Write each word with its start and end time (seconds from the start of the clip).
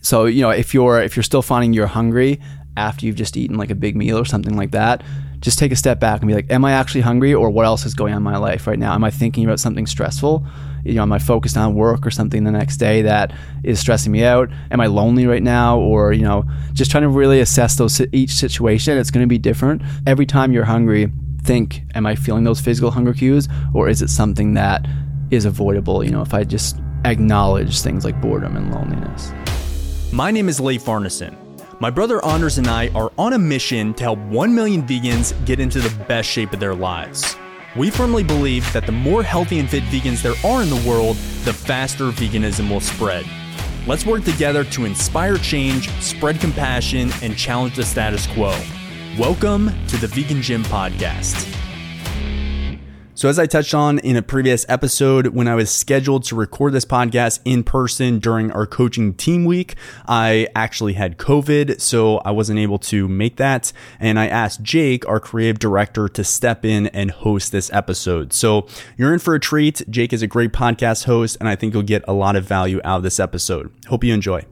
So 0.00 0.26
you 0.26 0.42
know 0.42 0.50
if 0.50 0.74
you're 0.74 1.00
if 1.00 1.16
you're 1.16 1.22
still 1.22 1.42
finding 1.42 1.72
you're 1.72 1.86
hungry 1.86 2.40
after 2.76 3.06
you've 3.06 3.16
just 3.16 3.36
eaten 3.36 3.56
like 3.56 3.70
a 3.70 3.74
big 3.74 3.96
meal 3.96 4.18
or 4.18 4.24
something 4.24 4.56
like 4.56 4.70
that, 4.72 5.02
just 5.40 5.58
take 5.58 5.72
a 5.72 5.76
step 5.76 6.00
back 6.00 6.20
and 6.20 6.28
be 6.28 6.34
like, 6.34 6.50
am 6.50 6.64
I 6.64 6.72
actually 6.72 7.00
hungry 7.00 7.34
or 7.34 7.50
what 7.50 7.66
else 7.66 7.86
is 7.86 7.94
going 7.94 8.12
on 8.12 8.18
in 8.18 8.22
my 8.22 8.36
life 8.36 8.66
right 8.66 8.78
now? 8.78 8.94
Am 8.94 9.04
I 9.04 9.10
thinking 9.10 9.44
about 9.44 9.60
something 9.60 9.86
stressful? 9.86 10.46
You 10.84 10.94
know, 10.94 11.02
am 11.02 11.12
I 11.12 11.18
focused 11.18 11.56
on 11.56 11.74
work 11.74 12.06
or 12.06 12.10
something 12.10 12.44
the 12.44 12.50
next 12.50 12.76
day 12.76 13.02
that 13.02 13.32
is 13.64 13.78
stressing 13.78 14.12
me 14.12 14.24
out? 14.24 14.50
Am 14.70 14.80
I 14.80 14.86
lonely 14.86 15.26
right 15.26 15.42
now? 15.42 15.78
Or, 15.78 16.12
you 16.12 16.22
know, 16.22 16.44
just 16.72 16.90
trying 16.90 17.02
to 17.02 17.08
really 17.08 17.40
assess 17.40 17.76
those 17.76 18.00
each 18.12 18.32
situation. 18.32 18.98
It's 18.98 19.10
going 19.10 19.24
to 19.24 19.28
be 19.28 19.38
different. 19.38 19.82
Every 20.06 20.26
time 20.26 20.52
you're 20.52 20.64
hungry, 20.64 21.10
think, 21.42 21.82
am 21.94 22.06
I 22.06 22.14
feeling 22.14 22.44
those 22.44 22.60
physical 22.60 22.90
hunger 22.90 23.12
cues 23.12 23.48
or 23.74 23.88
is 23.88 24.02
it 24.02 24.08
something 24.08 24.54
that 24.54 24.86
is 25.30 25.44
avoidable? 25.44 26.04
You 26.04 26.10
know, 26.10 26.22
if 26.22 26.34
I 26.34 26.44
just 26.44 26.78
acknowledge 27.04 27.80
things 27.80 28.04
like 28.04 28.20
boredom 28.20 28.56
and 28.56 28.72
loneliness. 28.74 29.32
My 30.12 30.32
name 30.32 30.48
is 30.48 30.58
Leif 30.58 30.86
Arneson. 30.86 31.36
My 31.78 31.88
brother 31.88 32.24
Anders 32.24 32.58
and 32.58 32.66
I 32.66 32.88
are 32.96 33.12
on 33.16 33.34
a 33.34 33.38
mission 33.38 33.94
to 33.94 34.02
help 34.02 34.18
1 34.18 34.52
million 34.52 34.82
vegans 34.82 35.32
get 35.46 35.60
into 35.60 35.78
the 35.78 36.04
best 36.06 36.28
shape 36.28 36.52
of 36.52 36.58
their 36.58 36.74
lives. 36.74 37.36
We 37.76 37.90
firmly 37.90 38.24
believe 38.24 38.70
that 38.72 38.86
the 38.86 38.92
more 38.92 39.22
healthy 39.22 39.60
and 39.60 39.70
fit 39.70 39.84
vegans 39.84 40.20
there 40.20 40.34
are 40.44 40.64
in 40.64 40.68
the 40.68 40.84
world, 40.84 41.14
the 41.44 41.52
faster 41.52 42.10
veganism 42.10 42.68
will 42.68 42.80
spread. 42.80 43.24
Let's 43.86 44.04
work 44.04 44.24
together 44.24 44.64
to 44.64 44.84
inspire 44.84 45.38
change, 45.38 45.88
spread 46.00 46.40
compassion, 46.40 47.12
and 47.22 47.36
challenge 47.36 47.76
the 47.76 47.84
status 47.84 48.26
quo. 48.26 48.58
Welcome 49.16 49.70
to 49.86 49.96
the 49.96 50.08
Vegan 50.08 50.42
Gym 50.42 50.64
Podcast. 50.64 51.46
So, 53.20 53.28
as 53.28 53.38
I 53.38 53.44
touched 53.44 53.74
on 53.74 53.98
in 53.98 54.16
a 54.16 54.22
previous 54.22 54.64
episode, 54.66 55.26
when 55.26 55.46
I 55.46 55.54
was 55.54 55.70
scheduled 55.70 56.24
to 56.24 56.34
record 56.34 56.72
this 56.72 56.86
podcast 56.86 57.40
in 57.44 57.62
person 57.62 58.18
during 58.18 58.50
our 58.50 58.64
coaching 58.64 59.12
team 59.12 59.44
week, 59.44 59.74
I 60.08 60.48
actually 60.54 60.94
had 60.94 61.18
COVID, 61.18 61.82
so 61.82 62.16
I 62.24 62.30
wasn't 62.30 62.60
able 62.60 62.78
to 62.78 63.08
make 63.08 63.36
that. 63.36 63.74
And 63.98 64.18
I 64.18 64.26
asked 64.26 64.62
Jake, 64.62 65.06
our 65.06 65.20
creative 65.20 65.58
director, 65.58 66.08
to 66.08 66.24
step 66.24 66.64
in 66.64 66.86
and 66.86 67.10
host 67.10 67.52
this 67.52 67.70
episode. 67.74 68.32
So, 68.32 68.66
you're 68.96 69.12
in 69.12 69.18
for 69.18 69.34
a 69.34 69.38
treat. 69.38 69.82
Jake 69.90 70.14
is 70.14 70.22
a 70.22 70.26
great 70.26 70.54
podcast 70.54 71.04
host, 71.04 71.36
and 71.40 71.46
I 71.46 71.56
think 71.56 71.74
you'll 71.74 71.82
get 71.82 72.02
a 72.08 72.14
lot 72.14 72.36
of 72.36 72.46
value 72.46 72.80
out 72.84 72.96
of 72.96 73.02
this 73.02 73.20
episode. 73.20 73.70
Hope 73.88 74.02
you 74.02 74.14
enjoy. 74.14 74.46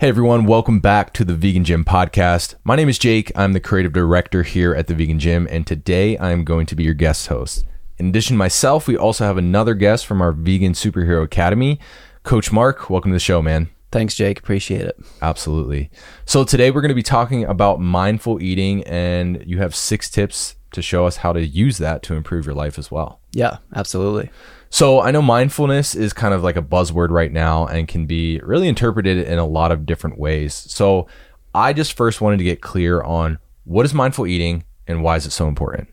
Hey 0.00 0.10
everyone, 0.10 0.44
welcome 0.44 0.78
back 0.78 1.12
to 1.14 1.24
the 1.24 1.34
Vegan 1.34 1.64
Gym 1.64 1.84
podcast. 1.84 2.54
My 2.62 2.76
name 2.76 2.88
is 2.88 3.00
Jake. 3.00 3.32
I'm 3.34 3.52
the 3.52 3.58
creative 3.58 3.92
director 3.92 4.44
here 4.44 4.72
at 4.72 4.86
the 4.86 4.94
Vegan 4.94 5.18
Gym, 5.18 5.48
and 5.50 5.66
today 5.66 6.16
I'm 6.18 6.44
going 6.44 6.66
to 6.66 6.76
be 6.76 6.84
your 6.84 6.94
guest 6.94 7.26
host. 7.26 7.64
In 7.96 8.06
addition 8.06 8.34
to 8.34 8.38
myself, 8.38 8.86
we 8.86 8.96
also 8.96 9.24
have 9.24 9.36
another 9.36 9.74
guest 9.74 10.06
from 10.06 10.22
our 10.22 10.30
Vegan 10.30 10.74
Superhero 10.74 11.24
Academy, 11.24 11.80
Coach 12.22 12.52
Mark. 12.52 12.88
Welcome 12.88 13.10
to 13.10 13.16
the 13.16 13.18
show, 13.18 13.42
man. 13.42 13.70
Thanks, 13.90 14.14
Jake. 14.14 14.38
Appreciate 14.38 14.82
it. 14.82 14.96
Absolutely. 15.20 15.90
So 16.24 16.44
today 16.44 16.70
we're 16.70 16.80
going 16.80 16.90
to 16.90 16.94
be 16.94 17.02
talking 17.02 17.44
about 17.44 17.80
mindful 17.80 18.40
eating, 18.40 18.84
and 18.84 19.42
you 19.44 19.58
have 19.58 19.74
six 19.74 20.08
tips 20.08 20.54
to 20.74 20.80
show 20.80 21.06
us 21.06 21.16
how 21.16 21.32
to 21.32 21.44
use 21.44 21.78
that 21.78 22.04
to 22.04 22.14
improve 22.14 22.46
your 22.46 22.54
life 22.54 22.78
as 22.78 22.88
well. 22.88 23.18
Yeah, 23.32 23.56
absolutely. 23.74 24.30
So 24.70 25.00
I 25.00 25.10
know 25.10 25.22
mindfulness 25.22 25.94
is 25.94 26.12
kind 26.12 26.34
of 26.34 26.42
like 26.42 26.56
a 26.56 26.62
buzzword 26.62 27.10
right 27.10 27.32
now 27.32 27.66
and 27.66 27.88
can 27.88 28.06
be 28.06 28.40
really 28.40 28.68
interpreted 28.68 29.26
in 29.26 29.38
a 29.38 29.46
lot 29.46 29.72
of 29.72 29.86
different 29.86 30.18
ways. 30.18 30.54
So 30.54 31.06
I 31.54 31.72
just 31.72 31.94
first 31.94 32.20
wanted 32.20 32.38
to 32.38 32.44
get 32.44 32.60
clear 32.60 33.02
on 33.02 33.38
what 33.64 33.86
is 33.86 33.94
mindful 33.94 34.26
eating 34.26 34.64
and 34.86 35.02
why 35.02 35.16
is 35.16 35.26
it 35.26 35.32
so 35.32 35.48
important? 35.48 35.88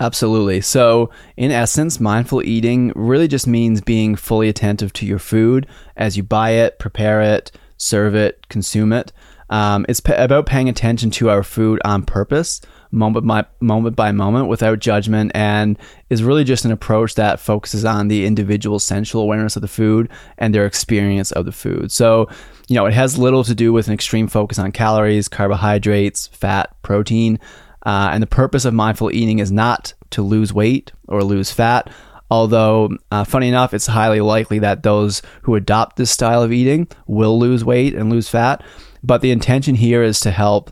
Absolutely. 0.00 0.62
So, 0.62 1.10
in 1.36 1.50
essence, 1.50 2.00
mindful 2.00 2.42
eating 2.42 2.90
really 2.96 3.28
just 3.28 3.46
means 3.46 3.82
being 3.82 4.16
fully 4.16 4.48
attentive 4.48 4.94
to 4.94 5.06
your 5.06 5.18
food 5.18 5.66
as 5.94 6.16
you 6.16 6.22
buy 6.22 6.50
it, 6.52 6.78
prepare 6.78 7.20
it, 7.20 7.52
serve 7.76 8.14
it, 8.14 8.48
consume 8.48 8.94
it. 8.94 9.12
Um, 9.50 9.84
it's 9.90 10.00
p- 10.00 10.14
about 10.14 10.46
paying 10.46 10.70
attention 10.70 11.10
to 11.12 11.28
our 11.28 11.42
food 11.42 11.80
on 11.84 12.04
purpose 12.04 12.62
moment 12.90 13.26
by 13.26 13.44
moment 13.60 13.96
by 13.96 14.12
moment 14.12 14.48
without 14.48 14.78
judgment 14.78 15.30
and 15.34 15.78
is 16.08 16.22
really 16.22 16.44
just 16.44 16.64
an 16.64 16.72
approach 16.72 17.14
that 17.14 17.40
focuses 17.40 17.84
on 17.84 18.08
the 18.08 18.26
individual's 18.26 18.84
sensual 18.84 19.22
awareness 19.22 19.56
of 19.56 19.62
the 19.62 19.68
food 19.68 20.08
and 20.38 20.54
their 20.54 20.66
experience 20.66 21.30
of 21.32 21.44
the 21.44 21.52
food. 21.52 21.92
So, 21.92 22.28
you 22.68 22.74
know, 22.74 22.86
it 22.86 22.94
has 22.94 23.18
little 23.18 23.44
to 23.44 23.54
do 23.54 23.72
with 23.72 23.88
an 23.88 23.94
extreme 23.94 24.28
focus 24.28 24.58
on 24.58 24.72
calories, 24.72 25.28
carbohydrates, 25.28 26.28
fat, 26.28 26.74
protein. 26.82 27.38
Uh, 27.86 28.10
and 28.12 28.22
the 28.22 28.26
purpose 28.26 28.64
of 28.64 28.74
mindful 28.74 29.10
eating 29.10 29.38
is 29.38 29.50
not 29.50 29.94
to 30.10 30.20
lose 30.22 30.52
weight 30.52 30.92
or 31.08 31.24
lose 31.24 31.50
fat, 31.50 31.90
Although, 32.30 32.90
uh, 33.10 33.24
funny 33.24 33.48
enough, 33.48 33.74
it's 33.74 33.88
highly 33.88 34.20
likely 34.20 34.60
that 34.60 34.84
those 34.84 35.20
who 35.42 35.56
adopt 35.56 35.96
this 35.96 36.12
style 36.12 36.42
of 36.42 36.52
eating 36.52 36.86
will 37.08 37.38
lose 37.38 37.64
weight 37.64 37.94
and 37.94 38.08
lose 38.08 38.28
fat. 38.28 38.62
But 39.02 39.20
the 39.20 39.32
intention 39.32 39.74
here 39.74 40.02
is 40.02 40.20
to 40.20 40.30
help 40.30 40.70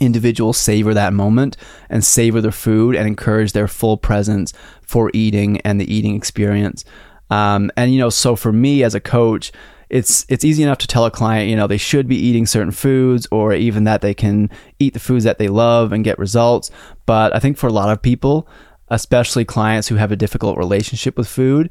individuals 0.00 0.56
savor 0.56 0.94
that 0.94 1.12
moment 1.12 1.56
and 1.88 2.04
savor 2.04 2.40
their 2.40 2.50
food 2.50 2.96
and 2.96 3.06
encourage 3.06 3.52
their 3.52 3.68
full 3.68 3.96
presence 3.96 4.52
for 4.82 5.10
eating 5.14 5.60
and 5.60 5.80
the 5.80 5.92
eating 5.92 6.16
experience. 6.16 6.84
Um, 7.30 7.70
and 7.76 7.92
you 7.92 8.00
know, 8.00 8.10
so 8.10 8.34
for 8.34 8.52
me 8.52 8.82
as 8.82 8.94
a 8.94 9.00
coach, 9.00 9.52
it's 9.88 10.24
it's 10.28 10.44
easy 10.44 10.62
enough 10.62 10.78
to 10.78 10.86
tell 10.86 11.04
a 11.04 11.10
client, 11.10 11.50
you 11.50 11.56
know, 11.56 11.66
they 11.66 11.76
should 11.76 12.08
be 12.08 12.16
eating 12.16 12.46
certain 12.46 12.70
foods 12.70 13.26
or 13.30 13.52
even 13.52 13.84
that 13.84 14.00
they 14.00 14.14
can 14.14 14.48
eat 14.78 14.94
the 14.94 15.00
foods 15.00 15.24
that 15.24 15.38
they 15.38 15.48
love 15.48 15.92
and 15.92 16.04
get 16.04 16.18
results. 16.18 16.70
But 17.06 17.34
I 17.34 17.40
think 17.40 17.56
for 17.56 17.66
a 17.66 17.72
lot 17.72 17.90
of 17.90 18.00
people, 18.00 18.48
especially 18.88 19.44
clients 19.44 19.88
who 19.88 19.96
have 19.96 20.12
a 20.12 20.16
difficult 20.16 20.58
relationship 20.58 21.16
with 21.16 21.28
food, 21.28 21.70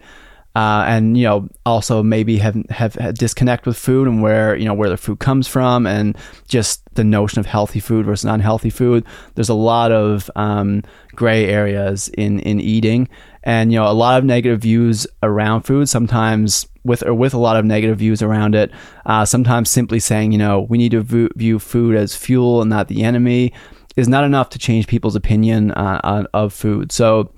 uh, 0.60 0.84
and 0.88 1.18
you 1.18 1.24
know 1.24 1.48
also 1.66 2.04
maybe 2.04 2.38
have, 2.38 2.54
have 2.70 3.14
disconnect 3.14 3.66
with 3.66 3.78
food 3.78 4.10
and 4.10 4.22
where 4.22 4.58
you 4.58 4.66
know 4.66 4.74
where 4.74 4.90
the 4.90 4.98
food 4.98 5.18
comes 5.20 5.48
from 5.48 5.88
and 5.88 6.18
just 6.50 6.84
the 6.96 7.04
notion 7.04 7.40
of 7.40 7.46
healthy 7.46 7.80
food 7.80 8.06
versus 8.06 8.30
unhealthy 8.30 8.70
food. 8.70 9.06
There's 9.36 9.48
a 9.48 9.54
lot 9.54 9.94
of 9.94 10.30
um, 10.36 10.84
gray 11.16 11.46
areas 11.46 12.10
in 12.10 12.42
in 12.42 12.60
eating, 12.60 13.08
and 13.44 13.72
you 13.72 13.80
know 13.80 13.90
a 13.90 13.94
lot 13.94 14.18
of 14.18 14.26
negative 14.26 14.60
views 14.60 15.08
around 15.24 15.62
food. 15.62 15.88
Sometimes 15.88 16.68
with 16.84 17.04
or 17.04 17.14
with 17.14 17.34
a 17.34 17.40
lot 17.40 17.56
of 17.56 17.64
negative 17.64 18.00
views 18.00 18.22
around 18.22 18.54
it. 18.54 18.70
Uh, 19.06 19.24
sometimes 19.24 19.70
simply 19.70 20.02
saying 20.02 20.34
you 20.34 20.38
know 20.38 20.68
we 20.70 20.78
need 20.78 20.92
to 20.92 21.30
view 21.38 21.58
food 21.58 21.96
as 21.96 22.18
fuel 22.18 22.60
and 22.60 22.70
not 22.70 22.90
the 22.90 23.04
enemy 23.06 23.54
is 23.96 24.10
not 24.10 24.26
enough 24.26 24.50
to 24.50 24.60
change 24.60 24.88
people's 24.88 25.16
opinion 25.16 25.72
uh, 25.72 26.26
of 26.34 26.52
food. 26.52 26.92
So 26.92 27.32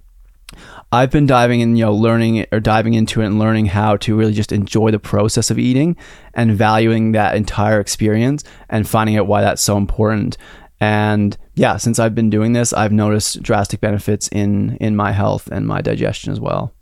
I've 0.94 1.10
been 1.10 1.26
diving 1.26 1.62
in, 1.62 1.78
you 1.78 1.86
know, 1.86 1.94
learning 1.94 2.46
or 2.52 2.60
diving 2.60 2.96
into 2.96 3.22
it 3.22 3.26
and 3.28 3.40
learning 3.40 3.68
how 3.68 3.96
to 3.98 4.16
really 4.16 4.34
just 4.34 4.52
enjoy 4.52 4.92
the 4.92 5.00
process 5.00 5.50
of 5.50 5.58
eating 5.58 5.96
and 6.34 6.52
valuing 6.52 7.14
that 7.14 7.36
entire 7.36 7.80
experience 7.80 8.44
and 8.70 8.88
finding 8.88 9.18
out 9.18 9.26
why 9.26 9.42
that's 9.42 9.62
so 9.62 9.78
important. 9.78 10.38
And 10.82 11.38
yeah, 11.56 11.78
since 11.78 11.98
I've 11.98 12.16
been 12.16 12.30
doing 12.30 12.54
this, 12.54 12.74
I've 12.74 12.92
noticed 12.92 13.42
drastic 13.42 13.80
benefits 13.80 14.28
in 14.30 14.76
in 14.78 14.96
my 14.96 15.12
health 15.14 15.48
and 15.48 15.66
my 15.66 15.80
digestion 15.82 16.32
as 16.32 16.40
well. 16.40 16.74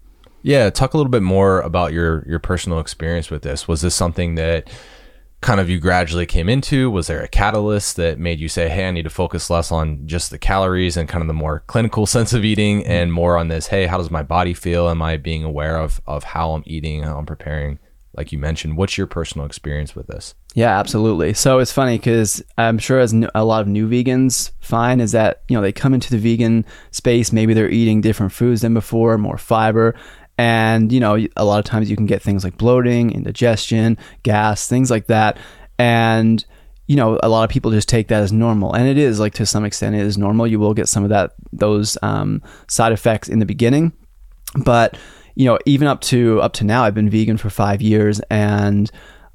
Yeah, 0.41 0.69
talk 0.69 0.93
a 0.93 0.97
little 0.97 1.11
bit 1.11 1.21
more 1.21 1.61
about 1.61 1.93
your 1.93 2.25
your 2.27 2.39
personal 2.39 2.79
experience 2.79 3.29
with 3.29 3.43
this. 3.43 3.67
Was 3.67 3.81
this 3.81 3.93
something 3.93 4.35
that 4.35 4.69
kind 5.41 5.59
of 5.59 5.69
you 5.69 5.79
gradually 5.79 6.25
came 6.25 6.49
into? 6.49 6.91
Was 6.91 7.07
there 7.07 7.21
a 7.21 7.27
catalyst 7.27 7.95
that 7.95 8.19
made 8.19 8.39
you 8.39 8.49
say, 8.49 8.67
hey, 8.67 8.87
I 8.87 8.91
need 8.91 9.03
to 9.03 9.09
focus 9.09 9.49
less 9.49 9.71
on 9.71 10.05
just 10.05 10.31
the 10.31 10.37
calories 10.37 10.97
and 10.97 11.07
kind 11.07 11.21
of 11.21 11.27
the 11.27 11.33
more 11.33 11.63
clinical 11.67 12.05
sense 12.07 12.33
of 12.33 12.43
eating 12.43 12.81
mm-hmm. 12.81 12.91
and 12.91 13.13
more 13.13 13.37
on 13.37 13.47
this, 13.47 13.67
hey, 13.67 13.85
how 13.85 13.97
does 13.97 14.11
my 14.11 14.23
body 14.23 14.53
feel? 14.53 14.89
Am 14.89 15.01
I 15.01 15.17
being 15.17 15.43
aware 15.43 15.77
of, 15.77 16.01
of 16.05 16.23
how 16.23 16.51
I'm 16.51 16.63
eating, 16.65 17.03
how 17.03 17.17
I'm 17.17 17.25
preparing? 17.25 17.79
Like 18.15 18.31
you 18.31 18.39
mentioned, 18.39 18.75
what's 18.75 18.97
your 18.97 19.07
personal 19.07 19.45
experience 19.45 19.95
with 19.95 20.07
this? 20.07 20.33
Yeah, 20.55 20.77
absolutely. 20.77 21.33
So 21.35 21.59
it's 21.59 21.71
funny 21.71 21.97
because 21.97 22.43
I'm 22.57 22.79
sure 22.79 22.99
as 22.99 23.13
a 23.13 23.45
lot 23.45 23.61
of 23.61 23.67
new 23.67 23.87
vegans 23.87 24.51
find 24.59 24.99
is 24.99 25.11
that, 25.11 25.43
you 25.47 25.55
know, 25.55 25.61
they 25.61 25.71
come 25.71 25.93
into 25.93 26.09
the 26.09 26.17
vegan 26.17 26.65
space, 26.91 27.31
maybe 27.31 27.53
they're 27.53 27.69
eating 27.69 28.01
different 28.01 28.33
foods 28.33 28.61
than 28.61 28.73
before, 28.73 29.17
more 29.19 29.37
fiber, 29.37 29.95
and, 30.39 30.89
you 30.89 31.01
know, 31.01 31.17
a 31.35 31.43
lot 31.43 31.59
of 31.59 31.65
times 31.65 31.89
you 31.89 31.97
can 31.97 32.05
get 32.05 32.21
things 32.21 32.45
like 32.45 32.57
bloating, 32.57 33.11
indigestion, 33.11 33.97
gas, 34.23 34.69
things 34.69 34.89
like 34.89 35.07
that. 35.07 35.37
And, 35.77 36.45
you 36.87 36.95
know, 36.95 37.19
a 37.21 37.27
lot 37.27 37.43
of 37.43 37.49
people 37.49 37.71
just 37.71 37.89
take 37.89 38.07
that 38.07 38.23
as 38.23 38.31
normal. 38.31 38.73
And 38.73 38.87
it 38.87 38.97
is 38.97 39.19
like 39.19 39.33
to 39.33 39.45
some 39.45 39.65
extent 39.65 39.97
it 39.97 40.05
is 40.05 40.17
normal. 40.17 40.47
You 40.47 40.57
will 40.57 40.73
get 40.73 40.87
some 40.87 41.03
of 41.03 41.09
that, 41.09 41.33
those 41.51 41.97
um, 42.03 42.41
side 42.69 42.93
effects 42.93 43.27
in 43.27 43.39
the 43.39 43.45
beginning. 43.45 43.91
But, 44.63 44.97
you 45.35 45.43
know, 45.43 45.59
even 45.65 45.89
up 45.89 45.99
to 46.03 46.41
up 46.41 46.53
to 46.53 46.63
now, 46.63 46.85
I've 46.85 46.95
been 46.95 47.09
vegan 47.09 47.35
for 47.35 47.49
five 47.49 47.81
years 47.81 48.21
and 48.29 48.89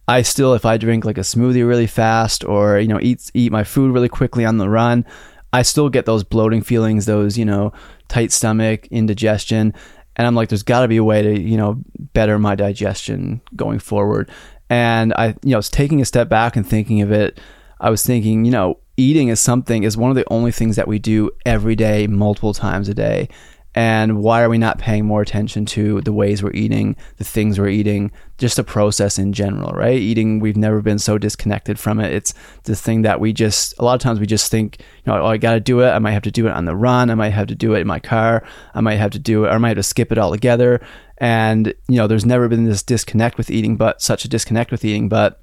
I 0.08 0.22
still, 0.22 0.54
if 0.54 0.64
I 0.64 0.78
drink 0.78 1.04
like 1.04 1.18
a 1.18 1.20
smoothie 1.20 1.68
really 1.68 1.86
fast 1.86 2.44
or, 2.44 2.78
you 2.78 2.88
know, 2.88 2.98
eat, 3.02 3.30
eat 3.34 3.52
my 3.52 3.62
food 3.62 3.92
really 3.92 4.08
quickly 4.08 4.46
on 4.46 4.56
the 4.56 4.70
run, 4.70 5.04
I 5.52 5.62
still 5.62 5.90
get 5.90 6.06
those 6.06 6.24
bloating 6.24 6.62
feelings, 6.62 7.04
those, 7.04 7.36
you 7.36 7.44
know, 7.44 7.74
tight 8.08 8.32
stomach, 8.32 8.86
indigestion 8.86 9.74
and 10.16 10.26
I'm 10.26 10.34
like, 10.34 10.48
there's 10.48 10.62
got 10.62 10.82
to 10.82 10.88
be 10.88 10.96
a 10.96 11.04
way 11.04 11.22
to 11.22 11.40
you 11.40 11.56
know 11.56 11.82
better 12.12 12.38
my 12.38 12.54
digestion 12.54 13.40
going 13.56 13.78
forward. 13.78 14.30
And 14.70 15.12
I 15.14 15.28
you 15.42 15.50
know 15.50 15.58
was 15.58 15.70
taking 15.70 16.00
a 16.00 16.04
step 16.04 16.28
back 16.28 16.56
and 16.56 16.66
thinking 16.66 17.00
of 17.02 17.12
it. 17.12 17.38
I 17.80 17.90
was 17.90 18.04
thinking, 18.04 18.44
you 18.44 18.50
know, 18.50 18.78
eating 18.96 19.28
is 19.28 19.40
something 19.40 19.82
is 19.82 19.96
one 19.96 20.10
of 20.10 20.16
the 20.16 20.24
only 20.30 20.52
things 20.52 20.76
that 20.76 20.88
we 20.88 20.98
do 20.98 21.30
every 21.44 21.76
day, 21.76 22.06
multiple 22.06 22.54
times 22.54 22.88
a 22.88 22.94
day. 22.94 23.28
And 23.74 24.22
why 24.22 24.42
are 24.42 24.48
we 24.48 24.58
not 24.58 24.78
paying 24.78 25.04
more 25.04 25.20
attention 25.20 25.66
to 25.66 26.00
the 26.02 26.12
ways 26.12 26.42
we're 26.42 26.52
eating, 26.52 26.94
the 27.16 27.24
things 27.24 27.58
we're 27.58 27.68
eating, 27.68 28.12
just 28.38 28.56
the 28.56 28.62
process 28.62 29.18
in 29.18 29.32
general, 29.32 29.72
right? 29.72 29.98
Eating, 29.98 30.38
we've 30.38 30.56
never 30.56 30.80
been 30.80 31.00
so 31.00 31.18
disconnected 31.18 31.78
from 31.78 31.98
it. 31.98 32.12
It's 32.12 32.34
the 32.64 32.76
thing 32.76 33.02
that 33.02 33.18
we 33.18 33.32
just, 33.32 33.74
a 33.80 33.84
lot 33.84 33.94
of 33.94 34.00
times 34.00 34.20
we 34.20 34.26
just 34.26 34.48
think, 34.48 34.78
you 34.78 35.12
know, 35.12 35.20
oh, 35.20 35.26
I 35.26 35.38
got 35.38 35.54
to 35.54 35.60
do 35.60 35.80
it. 35.80 35.88
I 35.88 35.98
might 35.98 36.12
have 36.12 36.22
to 36.22 36.30
do 36.30 36.46
it 36.46 36.52
on 36.52 36.66
the 36.66 36.76
run. 36.76 37.10
I 37.10 37.16
might 37.16 37.30
have 37.30 37.48
to 37.48 37.56
do 37.56 37.74
it 37.74 37.80
in 37.80 37.86
my 37.86 37.98
car. 37.98 38.46
I 38.74 38.80
might 38.80 38.96
have 38.96 39.10
to 39.12 39.18
do 39.18 39.44
it, 39.44 39.48
or 39.48 39.52
I 39.52 39.58
might 39.58 39.70
have 39.70 39.78
to 39.78 39.82
skip 39.82 40.12
it 40.12 40.18
altogether. 40.18 40.80
And, 41.18 41.74
you 41.88 41.96
know, 41.96 42.06
there's 42.06 42.24
never 42.24 42.48
been 42.48 42.64
this 42.64 42.82
disconnect 42.82 43.38
with 43.38 43.50
eating, 43.50 43.76
but 43.76 44.00
such 44.00 44.24
a 44.24 44.28
disconnect 44.28 44.70
with 44.70 44.84
eating, 44.84 45.08
but 45.08 45.40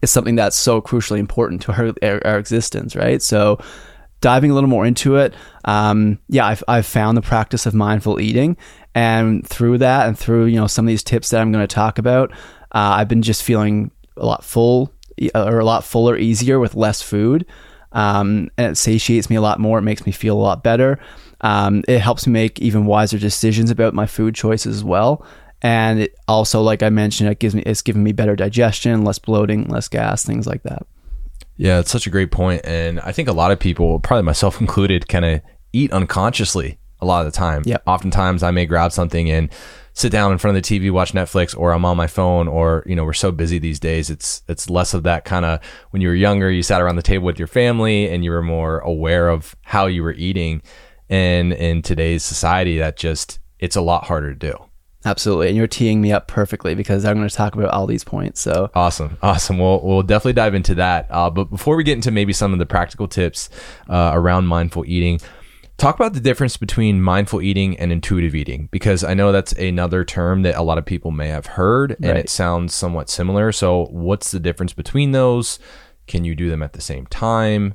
it's 0.00 0.12
something 0.12 0.36
that's 0.36 0.56
so 0.56 0.80
crucially 0.80 1.18
important 1.18 1.62
to 1.62 1.72
our, 1.72 2.26
our 2.26 2.38
existence, 2.38 2.96
right? 2.96 3.20
So, 3.20 3.58
diving 4.22 4.50
a 4.50 4.54
little 4.54 4.70
more 4.70 4.86
into 4.86 5.16
it, 5.16 5.34
um, 5.66 6.18
yeah, 6.28 6.46
I've, 6.46 6.64
I've 6.66 6.86
found 6.86 7.18
the 7.18 7.22
practice 7.22 7.66
of 7.66 7.74
mindful 7.74 8.18
eating, 8.18 8.56
and 8.94 9.46
through 9.46 9.78
that, 9.78 10.08
and 10.08 10.18
through 10.18 10.46
you 10.46 10.58
know 10.58 10.66
some 10.66 10.86
of 10.86 10.88
these 10.88 11.02
tips 11.02 11.28
that 11.30 11.42
I'm 11.42 11.52
going 11.52 11.66
to 11.66 11.74
talk 11.74 11.98
about, 11.98 12.32
uh, 12.72 12.96
I've 12.96 13.08
been 13.08 13.22
just 13.22 13.42
feeling 13.42 13.90
a 14.16 14.24
lot 14.24 14.42
full 14.42 14.90
or 15.34 15.58
a 15.58 15.64
lot 15.64 15.84
fuller, 15.84 16.16
easier 16.16 16.58
with 16.58 16.74
less 16.74 17.02
food, 17.02 17.44
um, 17.92 18.50
and 18.56 18.72
it 18.72 18.76
satiates 18.76 19.28
me 19.28 19.36
a 19.36 19.42
lot 19.42 19.60
more. 19.60 19.78
It 19.78 19.82
makes 19.82 20.06
me 20.06 20.12
feel 20.12 20.36
a 20.36 20.40
lot 20.40 20.62
better. 20.62 20.98
Um, 21.42 21.82
it 21.88 21.98
helps 21.98 22.26
me 22.26 22.32
make 22.32 22.60
even 22.60 22.86
wiser 22.86 23.18
decisions 23.18 23.70
about 23.70 23.94
my 23.94 24.06
food 24.06 24.34
choices 24.34 24.76
as 24.76 24.84
well. 24.84 25.26
And 25.60 26.00
it 26.00 26.16
also, 26.26 26.60
like 26.60 26.82
I 26.82 26.90
mentioned, 26.90 27.30
it 27.30 27.38
gives 27.38 27.54
me 27.54 27.62
it's 27.62 27.82
giving 27.82 28.02
me 28.02 28.12
better 28.12 28.34
digestion, 28.34 29.04
less 29.04 29.18
bloating, 29.18 29.68
less 29.68 29.88
gas, 29.88 30.24
things 30.24 30.46
like 30.46 30.62
that. 30.64 30.86
Yeah, 31.56 31.80
it's 31.80 31.90
such 31.90 32.06
a 32.06 32.10
great 32.10 32.30
point, 32.30 32.62
and 32.64 33.00
I 33.00 33.12
think 33.12 33.28
a 33.28 33.32
lot 33.32 33.52
of 33.52 33.60
people, 33.60 34.00
probably 34.00 34.22
myself 34.22 34.60
included, 34.60 35.08
kind 35.08 35.24
of 35.24 35.40
eat 35.72 35.92
unconsciously 35.92 36.78
a 37.00 37.06
lot 37.06 37.26
of 37.26 37.32
the 37.32 37.36
time. 37.36 37.62
Yeah. 37.66 37.78
Oftentimes, 37.86 38.42
I 38.42 38.50
may 38.52 38.64
grab 38.64 38.92
something 38.92 39.30
and 39.30 39.50
sit 39.92 40.12
down 40.12 40.32
in 40.32 40.38
front 40.38 40.56
of 40.56 40.62
the 40.62 40.80
TV, 40.80 40.90
watch 40.90 41.12
Netflix, 41.12 41.56
or 41.56 41.72
I'm 41.72 41.84
on 41.84 41.96
my 41.96 42.06
phone, 42.06 42.48
or 42.48 42.84
you 42.86 42.96
know, 42.96 43.04
we're 43.04 43.12
so 43.12 43.32
busy 43.32 43.58
these 43.58 43.80
days. 43.80 44.08
It's 44.08 44.42
it's 44.48 44.70
less 44.70 44.94
of 44.94 45.02
that 45.02 45.24
kind 45.24 45.44
of 45.44 45.60
when 45.90 46.00
you 46.00 46.08
were 46.08 46.14
younger, 46.14 46.50
you 46.50 46.62
sat 46.62 46.80
around 46.80 46.96
the 46.96 47.02
table 47.02 47.26
with 47.26 47.38
your 47.38 47.48
family 47.48 48.08
and 48.08 48.24
you 48.24 48.30
were 48.30 48.42
more 48.42 48.78
aware 48.80 49.28
of 49.28 49.54
how 49.62 49.86
you 49.86 50.02
were 50.02 50.14
eating. 50.14 50.62
And 51.08 51.52
in 51.52 51.82
today's 51.82 52.24
society, 52.24 52.78
that 52.78 52.96
just 52.96 53.38
it's 53.58 53.76
a 53.76 53.82
lot 53.82 54.04
harder 54.04 54.32
to 54.32 54.38
do. 54.38 54.54
Absolutely. 55.04 55.48
And 55.48 55.56
you're 55.56 55.66
teeing 55.66 56.00
me 56.00 56.12
up 56.12 56.28
perfectly 56.28 56.74
because 56.74 57.04
I'm 57.04 57.16
going 57.16 57.28
to 57.28 57.34
talk 57.34 57.54
about 57.54 57.70
all 57.70 57.86
these 57.86 58.04
points. 58.04 58.40
So 58.40 58.70
awesome. 58.74 59.18
Awesome. 59.22 59.58
We'll, 59.58 59.80
we'll 59.82 60.02
definitely 60.02 60.34
dive 60.34 60.54
into 60.54 60.74
that. 60.76 61.06
Uh, 61.10 61.28
but 61.30 61.44
before 61.50 61.76
we 61.76 61.84
get 61.84 61.94
into 61.94 62.10
maybe 62.10 62.32
some 62.32 62.52
of 62.52 62.58
the 62.58 62.66
practical 62.66 63.08
tips 63.08 63.50
uh, 63.88 64.12
around 64.14 64.46
mindful 64.46 64.84
eating, 64.86 65.20
talk 65.76 65.96
about 65.96 66.12
the 66.12 66.20
difference 66.20 66.56
between 66.56 67.02
mindful 67.02 67.42
eating 67.42 67.76
and 67.78 67.90
intuitive 67.90 68.34
eating 68.36 68.68
because 68.70 69.02
I 69.02 69.14
know 69.14 69.32
that's 69.32 69.52
another 69.54 70.04
term 70.04 70.42
that 70.42 70.54
a 70.56 70.62
lot 70.62 70.78
of 70.78 70.86
people 70.86 71.10
may 71.10 71.28
have 71.28 71.46
heard 71.46 71.92
and 72.00 72.06
Right. 72.06 72.16
it 72.18 72.30
sounds 72.30 72.72
somewhat 72.74 73.10
similar. 73.10 73.50
So, 73.50 73.86
what's 73.86 74.30
the 74.30 74.38
difference 74.40 74.72
between 74.72 75.10
those? 75.10 75.58
Can 76.06 76.24
you 76.24 76.34
do 76.36 76.48
them 76.48 76.62
at 76.62 76.74
the 76.74 76.80
same 76.80 77.06
time? 77.06 77.74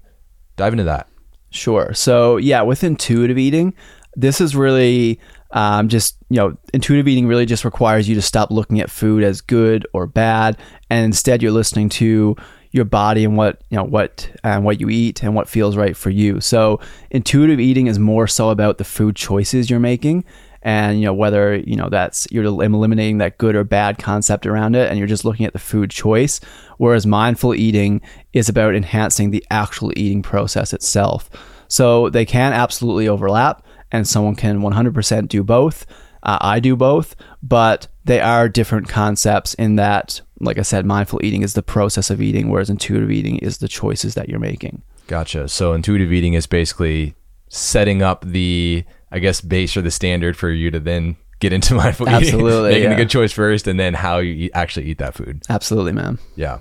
Dive 0.55 0.73
into 0.73 0.83
that. 0.85 1.09
Sure. 1.49 1.93
So 1.93 2.37
yeah, 2.37 2.61
with 2.61 2.83
intuitive 2.83 3.37
eating, 3.37 3.73
this 4.15 4.41
is 4.41 4.55
really 4.55 5.19
um, 5.51 5.87
just 5.87 6.17
you 6.29 6.37
know 6.37 6.57
intuitive 6.73 7.07
eating 7.07 7.27
really 7.27 7.45
just 7.45 7.65
requires 7.65 8.07
you 8.07 8.15
to 8.15 8.21
stop 8.21 8.51
looking 8.51 8.79
at 8.79 8.89
food 8.89 9.23
as 9.23 9.41
good 9.41 9.87
or 9.93 10.07
bad, 10.07 10.57
and 10.89 11.05
instead 11.05 11.41
you're 11.41 11.51
listening 11.51 11.89
to 11.89 12.35
your 12.71 12.85
body 12.85 13.23
and 13.23 13.37
what 13.37 13.61
you 13.69 13.77
know 13.77 13.83
what 13.83 14.29
and 14.43 14.63
what 14.63 14.79
you 14.79 14.89
eat 14.89 15.23
and 15.23 15.35
what 15.35 15.49
feels 15.49 15.75
right 15.75 15.95
for 15.95 16.09
you. 16.09 16.39
So 16.41 16.79
intuitive 17.11 17.59
eating 17.59 17.87
is 17.87 17.99
more 17.99 18.27
so 18.27 18.49
about 18.49 18.77
the 18.77 18.83
food 18.83 19.15
choices 19.15 19.69
you're 19.69 19.79
making. 19.79 20.23
And 20.63 20.99
you 20.99 21.05
know 21.05 21.13
whether 21.13 21.55
you 21.55 21.75
know 21.75 21.87
that's 21.87 22.27
you're 22.29 22.43
eliminating 22.43 23.19
that 23.19 23.37
good 23.37 23.55
or 23.55 23.63
bad 23.63 23.99
concept 23.99 24.45
around 24.45 24.75
it, 24.75 24.89
and 24.89 24.97
you're 24.97 25.07
just 25.07 25.23
looking 25.23 25.45
at 25.45 25.53
the 25.53 25.59
food 25.59 25.91
choice. 25.91 26.41
Whereas 26.77 27.05
mindful 27.05 27.55
eating 27.55 28.01
is 28.33 28.49
about 28.49 28.75
enhancing 28.75 29.31
the 29.31 29.45
actual 29.49 29.91
eating 29.95 30.21
process 30.21 30.73
itself. 30.73 31.29
So 31.69 32.09
they 32.09 32.25
can 32.25 32.53
absolutely 32.53 33.07
overlap, 33.07 33.65
and 33.91 34.07
someone 34.07 34.35
can 34.35 34.59
100% 34.59 35.27
do 35.27 35.43
both. 35.43 35.85
Uh, 36.23 36.37
I 36.41 36.59
do 36.59 36.75
both, 36.75 37.15
but 37.41 37.87
they 38.05 38.19
are 38.19 38.49
different 38.49 38.89
concepts 38.89 39.53
in 39.53 39.75
that, 39.75 40.21
like 40.39 40.57
I 40.57 40.63
said, 40.63 40.85
mindful 40.85 41.23
eating 41.23 41.43
is 41.43 41.53
the 41.53 41.63
process 41.63 42.09
of 42.09 42.21
eating, 42.21 42.49
whereas 42.49 42.69
intuitive 42.69 43.11
eating 43.11 43.37
is 43.39 43.59
the 43.59 43.67
choices 43.67 44.15
that 44.15 44.27
you're 44.27 44.39
making. 44.39 44.81
Gotcha. 45.07 45.47
So, 45.47 45.73
intuitive 45.73 46.11
eating 46.11 46.33
is 46.33 46.47
basically 46.47 47.15
setting 47.49 48.01
up 48.01 48.25
the, 48.25 48.83
I 49.11 49.19
guess, 49.19 49.39
base 49.41 49.77
or 49.77 49.81
the 49.81 49.91
standard 49.91 50.35
for 50.35 50.49
you 50.49 50.69
to 50.71 50.79
then 50.79 51.15
get 51.39 51.53
into 51.53 51.75
mindful 51.75 52.07
eating. 52.07 52.23
Absolutely, 52.23 52.71
Making 52.71 52.83
yeah. 52.83 52.93
a 52.93 52.97
good 52.97 53.09
choice 53.09 53.31
first 53.31 53.67
and 53.67 53.79
then 53.79 53.93
how 53.93 54.17
you 54.17 54.33
eat, 54.33 54.51
actually 54.53 54.87
eat 54.87 54.97
that 54.97 55.13
food. 55.13 55.43
Absolutely, 55.49 55.93
man. 55.93 56.19
Yeah. 56.35 56.59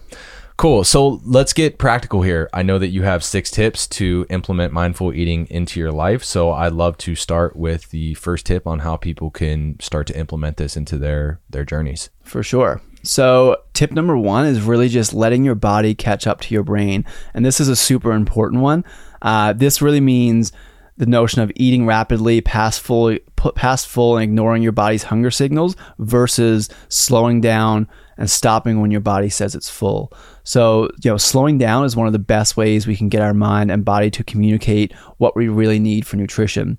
Cool. 0.57 0.85
So 0.85 1.21
let's 1.25 1.53
get 1.53 1.77
practical 1.77 2.23
here. 2.23 2.49
I 2.55 2.63
know 2.63 2.79
that 2.79 2.89
you 2.89 3.03
have 3.03 3.23
six 3.23 3.51
tips 3.51 3.87
to 3.89 4.25
implement 4.31 4.73
mindful 4.73 5.13
eating 5.13 5.47
into 5.51 5.79
your 5.79 5.93
life. 5.93 6.25
So 6.25 6.51
I'd 6.51 6.73
love 6.73 6.97
to 6.99 7.15
start 7.15 7.57
with 7.57 7.91
the 7.91 8.15
first 8.15 8.47
tip 8.47 8.67
on 8.67 8.79
how 8.79 8.97
people 8.97 9.31
can 9.31 9.79
start 9.81 10.07
to 10.07 10.19
implement 10.19 10.57
this 10.57 10.77
into 10.77 10.97
their 10.97 11.41
their 11.51 11.65
journeys. 11.65 12.09
For 12.23 12.43
sure. 12.43 12.81
So, 13.03 13.59
tip 13.73 13.93
number 13.93 14.17
one 14.17 14.47
is 14.47 14.63
really 14.63 14.89
just 14.89 15.15
letting 15.15 15.45
your 15.45 15.55
body 15.55 15.95
catch 15.95 16.27
up 16.27 16.41
to 16.41 16.55
your 16.55 16.65
brain. 16.65 17.05
And 17.35 17.47
this 17.47 17.61
is 17.61 17.69
a 17.69 17.77
super 17.77 18.11
important 18.11 18.63
one. 18.63 18.85
Uh, 19.23 19.53
this 19.53 19.81
really 19.81 20.01
means 20.01 20.51
the 20.97 21.07
notion 21.07 21.41
of 21.41 21.53
eating 21.55 21.87
rapidly, 21.87 22.41
past 22.41 22.81
full, 22.81 23.17
past 23.55 23.87
full, 23.87 24.17
and 24.17 24.25
ignoring 24.25 24.63
your 24.63 24.73
body's 24.73 25.05
hunger 25.05 25.31
signals 25.31 25.77
versus 25.99 26.69
slowing 26.89 27.41
down 27.41 27.89
and 28.19 28.31
stopping 28.31 28.81
when 28.81 28.91
your 28.91 29.01
body 29.01 29.29
says 29.29 29.55
it's 29.55 29.71
full. 29.71 30.13
So, 30.45 30.91
you 31.03 31.11
know, 31.11 31.17
slowing 31.17 31.59
down 31.59 31.85
is 31.85 31.97
one 31.97 32.07
of 32.07 32.13
the 32.13 32.19
best 32.19 32.57
ways 32.57 32.87
we 32.87 32.97
can 32.97 33.09
get 33.09 33.23
our 33.23 33.35
mind 33.35 33.71
and 33.71 33.85
body 33.85 34.11
to 34.13 34.25
communicate 34.25 34.93
what 35.19 35.37
we 35.37 35.49
really 35.49 35.79
need 35.79 36.07
for 36.07 36.17
nutrition. 36.17 36.79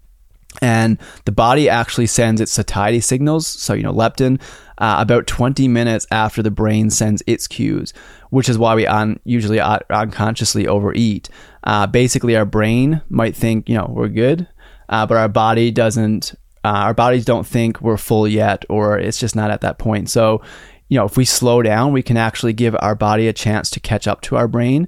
And 0.61 0.97
the 1.25 1.31
body 1.31 1.69
actually 1.69 2.07
sends 2.07 2.41
its 2.41 2.51
satiety 2.51 2.99
signals 2.99 3.45
so 3.45 3.73
you 3.73 3.83
know 3.83 3.93
leptin 3.93 4.41
uh, 4.79 4.95
about 4.99 5.27
20 5.27 5.67
minutes 5.67 6.07
after 6.09 6.41
the 6.41 6.49
brain 6.49 6.89
sends 6.89 7.21
its 7.27 7.47
cues 7.47 7.93
which 8.29 8.49
is 8.49 8.57
why 8.57 8.75
we 8.75 8.87
un- 8.87 9.19
usually 9.23 9.59
un- 9.59 9.81
unconsciously 9.89 10.67
overeat. 10.67 11.29
Uh, 11.63 11.85
basically 11.85 12.35
our 12.35 12.45
brain 12.45 13.01
might 13.09 13.35
think 13.35 13.69
you 13.69 13.75
know 13.75 13.87
we're 13.89 14.07
good 14.07 14.47
uh, 14.89 15.05
but 15.05 15.17
our 15.17 15.29
body 15.29 15.69
doesn't 15.69 16.33
uh, 16.63 16.69
our 16.69 16.93
bodies 16.93 17.23
don't 17.23 17.47
think 17.47 17.81
we're 17.81 17.97
full 17.97 18.27
yet 18.27 18.65
or 18.69 18.97
it's 18.97 19.19
just 19.19 19.35
not 19.35 19.51
at 19.51 19.61
that 19.61 19.77
point. 19.77 20.09
So 20.09 20.41
you 20.89 20.97
know 20.97 21.05
if 21.05 21.17
we 21.17 21.25
slow 21.25 21.61
down 21.61 21.93
we 21.93 22.03
can 22.03 22.17
actually 22.17 22.53
give 22.53 22.75
our 22.79 22.95
body 22.95 23.27
a 23.27 23.33
chance 23.33 23.69
to 23.69 23.79
catch 23.79 24.07
up 24.07 24.21
to 24.21 24.35
our 24.35 24.47
brain 24.47 24.87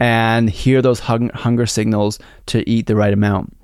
and 0.00 0.48
hear 0.48 0.80
those 0.80 1.00
hung- 1.00 1.30
hunger 1.30 1.66
signals 1.66 2.18
to 2.46 2.68
eat 2.68 2.86
the 2.86 2.96
right 2.96 3.12
amount 3.12 3.54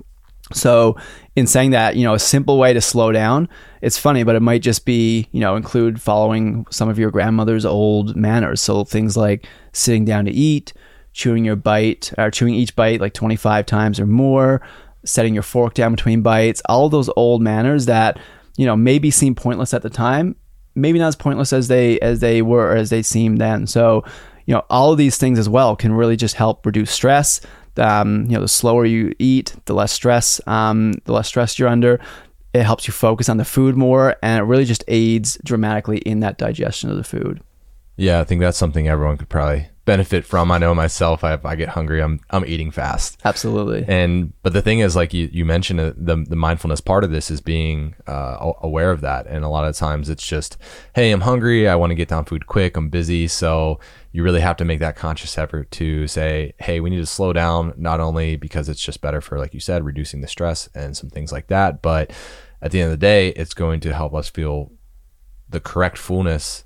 so, 0.53 0.95
in 1.35 1.47
saying 1.47 1.71
that, 1.71 1.95
you 1.95 2.03
know, 2.03 2.13
a 2.13 2.19
simple 2.19 2.59
way 2.59 2.71
to 2.73 2.81
slow 2.81 3.11
down, 3.11 3.49
it's 3.81 3.97
funny, 3.97 4.23
but 4.23 4.35
it 4.35 4.41
might 4.41 4.61
just 4.61 4.85
be, 4.85 5.27
you 5.31 5.39
know, 5.39 5.55
include 5.55 5.99
following 5.99 6.67
some 6.69 6.87
of 6.87 6.99
your 6.99 7.09
grandmother's 7.09 7.65
old 7.65 8.15
manners. 8.15 8.61
So, 8.61 8.83
things 8.83 9.17
like 9.17 9.47
sitting 9.73 10.05
down 10.05 10.25
to 10.25 10.31
eat, 10.31 10.71
chewing 11.13 11.45
your 11.45 11.55
bite, 11.55 12.13
or 12.19 12.29
chewing 12.29 12.53
each 12.53 12.75
bite 12.75 13.01
like 13.01 13.13
25 13.13 13.65
times 13.65 13.99
or 13.99 14.05
more, 14.05 14.61
setting 15.03 15.33
your 15.33 15.43
fork 15.43 15.73
down 15.73 15.95
between 15.95 16.21
bites, 16.21 16.61
all 16.69 16.89
those 16.89 17.09
old 17.15 17.41
manners 17.41 17.87
that, 17.87 18.19
you 18.55 18.67
know, 18.67 18.77
maybe 18.77 19.09
seem 19.09 19.33
pointless 19.33 19.73
at 19.73 19.81
the 19.81 19.89
time, 19.89 20.35
maybe 20.75 20.99
not 20.99 21.07
as 21.07 21.15
pointless 21.15 21.53
as 21.53 21.67
they 21.67 21.99
as 21.99 22.19
they 22.19 22.41
were 22.41 22.71
or 22.71 22.75
as 22.75 22.89
they 22.89 23.01
seemed 23.01 23.39
then. 23.39 23.65
So, 23.65 24.03
you 24.45 24.53
know, 24.53 24.63
all 24.69 24.91
of 24.91 24.97
these 24.97 25.17
things 25.17 25.39
as 25.39 25.49
well 25.49 25.75
can 25.75 25.93
really 25.93 26.15
just 26.17 26.35
help 26.35 26.65
reduce 26.65 26.91
stress. 26.91 27.41
Um, 27.77 28.25
you 28.25 28.31
know, 28.31 28.41
the 28.41 28.47
slower 28.47 28.85
you 28.85 29.13
eat, 29.19 29.55
the 29.65 29.73
less 29.73 29.91
stress, 29.91 30.39
um, 30.47 30.93
the 31.05 31.11
less 31.13 31.27
stress 31.27 31.57
you're 31.59 31.67
under. 31.67 31.99
It 32.53 32.63
helps 32.63 32.87
you 32.87 32.93
focus 32.93 33.27
on 33.27 33.35
the 33.35 33.43
food 33.43 33.75
more, 33.75 34.15
and 34.21 34.39
it 34.39 34.43
really 34.43 34.63
just 34.63 34.83
aids 34.87 35.37
dramatically 35.43 35.97
in 35.97 36.21
that 36.21 36.37
digestion 36.37 36.89
of 36.89 36.95
the 36.95 37.03
food. 37.03 37.41
Yeah, 37.97 38.19
I 38.19 38.23
think 38.25 38.41
that's 38.41 38.57
something 38.57 38.87
everyone 38.87 39.17
could 39.17 39.29
probably 39.29 39.69
benefit 39.85 40.25
from. 40.25 40.51
I 40.51 40.57
know 40.57 40.73
myself, 40.73 41.23
I, 41.23 41.39
I 41.45 41.55
get 41.55 41.69
hungry, 41.69 42.01
I'm 42.01 42.19
I'm 42.29 42.43
eating 42.45 42.71
fast. 42.71 43.21
Absolutely. 43.23 43.85
And 43.87 44.33
but 44.43 44.51
the 44.51 44.61
thing 44.61 44.79
is, 44.79 44.95
like 44.95 45.13
you, 45.13 45.29
you 45.31 45.45
mentioned, 45.45 45.79
uh, 45.79 45.93
the 45.95 46.17
the 46.27 46.35
mindfulness 46.35 46.81
part 46.81 47.03
of 47.03 47.11
this 47.11 47.31
is 47.31 47.39
being 47.39 47.95
uh, 48.07 48.51
aware 48.61 48.91
of 48.91 49.01
that. 49.01 49.27
And 49.27 49.45
a 49.45 49.49
lot 49.49 49.65
of 49.65 49.75
times, 49.75 50.09
it's 50.09 50.27
just, 50.27 50.57
hey, 50.93 51.11
I'm 51.11 51.21
hungry. 51.21 51.69
I 51.69 51.75
want 51.75 51.91
to 51.91 51.95
get 51.95 52.09
down 52.09 52.25
food 52.25 52.47
quick. 52.47 52.75
I'm 52.75 52.89
busy. 52.89 53.27
So 53.27 53.79
you 54.11 54.23
really 54.23 54.41
have 54.41 54.57
to 54.57 54.65
make 54.65 54.79
that 54.79 54.95
conscious 54.95 55.37
effort 55.37 55.71
to 55.71 56.07
say, 56.07 56.53
hey, 56.59 56.79
we 56.79 56.89
need 56.89 56.97
to 56.97 57.05
slow 57.05 57.31
down. 57.31 57.73
Not 57.77 57.99
only 58.01 58.35
because 58.35 58.67
it's 58.67 58.81
just 58.81 59.01
better 59.01 59.21
for, 59.21 59.39
like 59.39 59.53
you 59.53 59.59
said, 59.59 59.85
reducing 59.85 60.21
the 60.21 60.27
stress 60.27 60.67
and 60.75 60.97
some 60.97 61.09
things 61.09 61.31
like 61.31 61.47
that, 61.47 61.81
but 61.81 62.11
at 62.61 62.71
the 62.71 62.81
end 62.81 62.91
of 62.91 62.99
the 62.99 63.05
day, 63.05 63.29
it's 63.29 63.53
going 63.53 63.79
to 63.81 63.93
help 63.93 64.13
us 64.13 64.29
feel 64.29 64.71
the 65.47 65.59
correct 65.59 65.97
fullness 65.97 66.64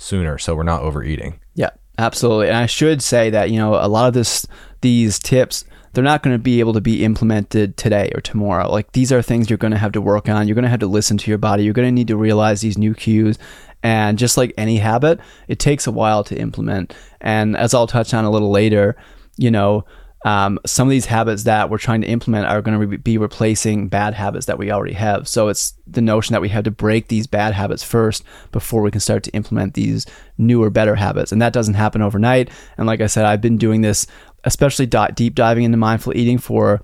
sooner, 0.00 0.38
so 0.38 0.54
we're 0.54 0.62
not 0.62 0.82
overeating. 0.82 1.40
Yeah, 1.54 1.70
absolutely. 1.98 2.48
And 2.48 2.56
I 2.56 2.66
should 2.66 3.02
say 3.02 3.30
that, 3.30 3.50
you 3.50 3.58
know, 3.58 3.74
a 3.74 3.86
lot 3.86 4.08
of 4.08 4.14
this 4.14 4.46
these 4.80 5.18
tips, 5.18 5.64
they're 5.92 6.04
not 6.04 6.22
going 6.22 6.34
to 6.34 6.42
be 6.42 6.60
able 6.60 6.72
to 6.72 6.80
be 6.80 7.04
implemented 7.04 7.76
today 7.76 8.10
or 8.14 8.20
tomorrow. 8.20 8.70
Like 8.70 8.92
these 8.92 9.12
are 9.12 9.22
things 9.22 9.50
you're 9.50 9.58
going 9.58 9.72
to 9.72 9.78
have 9.78 9.92
to 9.92 10.00
work 10.00 10.28
on. 10.28 10.48
You're 10.48 10.54
going 10.54 10.64
to 10.64 10.70
have 10.70 10.80
to 10.80 10.86
listen 10.86 11.18
to 11.18 11.30
your 11.30 11.38
body. 11.38 11.64
You're 11.64 11.74
going 11.74 11.88
to 11.88 11.92
need 11.92 12.08
to 12.08 12.16
realize 12.16 12.60
these 12.60 12.78
new 12.78 12.94
cues. 12.94 13.38
And 13.82 14.18
just 14.18 14.36
like 14.36 14.52
any 14.56 14.76
habit, 14.76 15.20
it 15.48 15.58
takes 15.58 15.86
a 15.86 15.92
while 15.92 16.22
to 16.24 16.38
implement. 16.38 16.94
And 17.20 17.56
as 17.56 17.74
I'll 17.74 17.86
touch 17.86 18.12
on 18.14 18.24
a 18.24 18.30
little 18.30 18.50
later, 18.50 18.96
you 19.36 19.50
know, 19.50 19.84
um, 20.24 20.58
some 20.66 20.86
of 20.86 20.90
these 20.90 21.06
habits 21.06 21.44
that 21.44 21.70
we're 21.70 21.78
trying 21.78 22.02
to 22.02 22.06
implement 22.06 22.46
are 22.46 22.60
going 22.60 22.78
to 22.78 22.86
re- 22.86 22.96
be 22.98 23.16
replacing 23.16 23.88
bad 23.88 24.12
habits 24.12 24.46
that 24.46 24.58
we 24.58 24.70
already 24.70 24.92
have. 24.92 25.26
So 25.26 25.48
it's 25.48 25.74
the 25.86 26.02
notion 26.02 26.34
that 26.34 26.42
we 26.42 26.50
have 26.50 26.64
to 26.64 26.70
break 26.70 27.08
these 27.08 27.26
bad 27.26 27.54
habits 27.54 27.82
first 27.82 28.22
before 28.52 28.82
we 28.82 28.90
can 28.90 29.00
start 29.00 29.22
to 29.24 29.30
implement 29.30 29.74
these 29.74 30.04
newer, 30.36 30.68
better 30.68 30.94
habits. 30.94 31.32
And 31.32 31.40
that 31.40 31.54
doesn't 31.54 31.74
happen 31.74 32.02
overnight. 32.02 32.50
And 32.76 32.86
like 32.86 33.00
I 33.00 33.06
said, 33.06 33.24
I've 33.24 33.40
been 33.40 33.56
doing 33.56 33.80
this, 33.80 34.06
especially 34.44 34.86
deep 34.86 35.34
diving 35.34 35.64
into 35.64 35.78
mindful 35.78 36.14
eating 36.14 36.38
for 36.38 36.82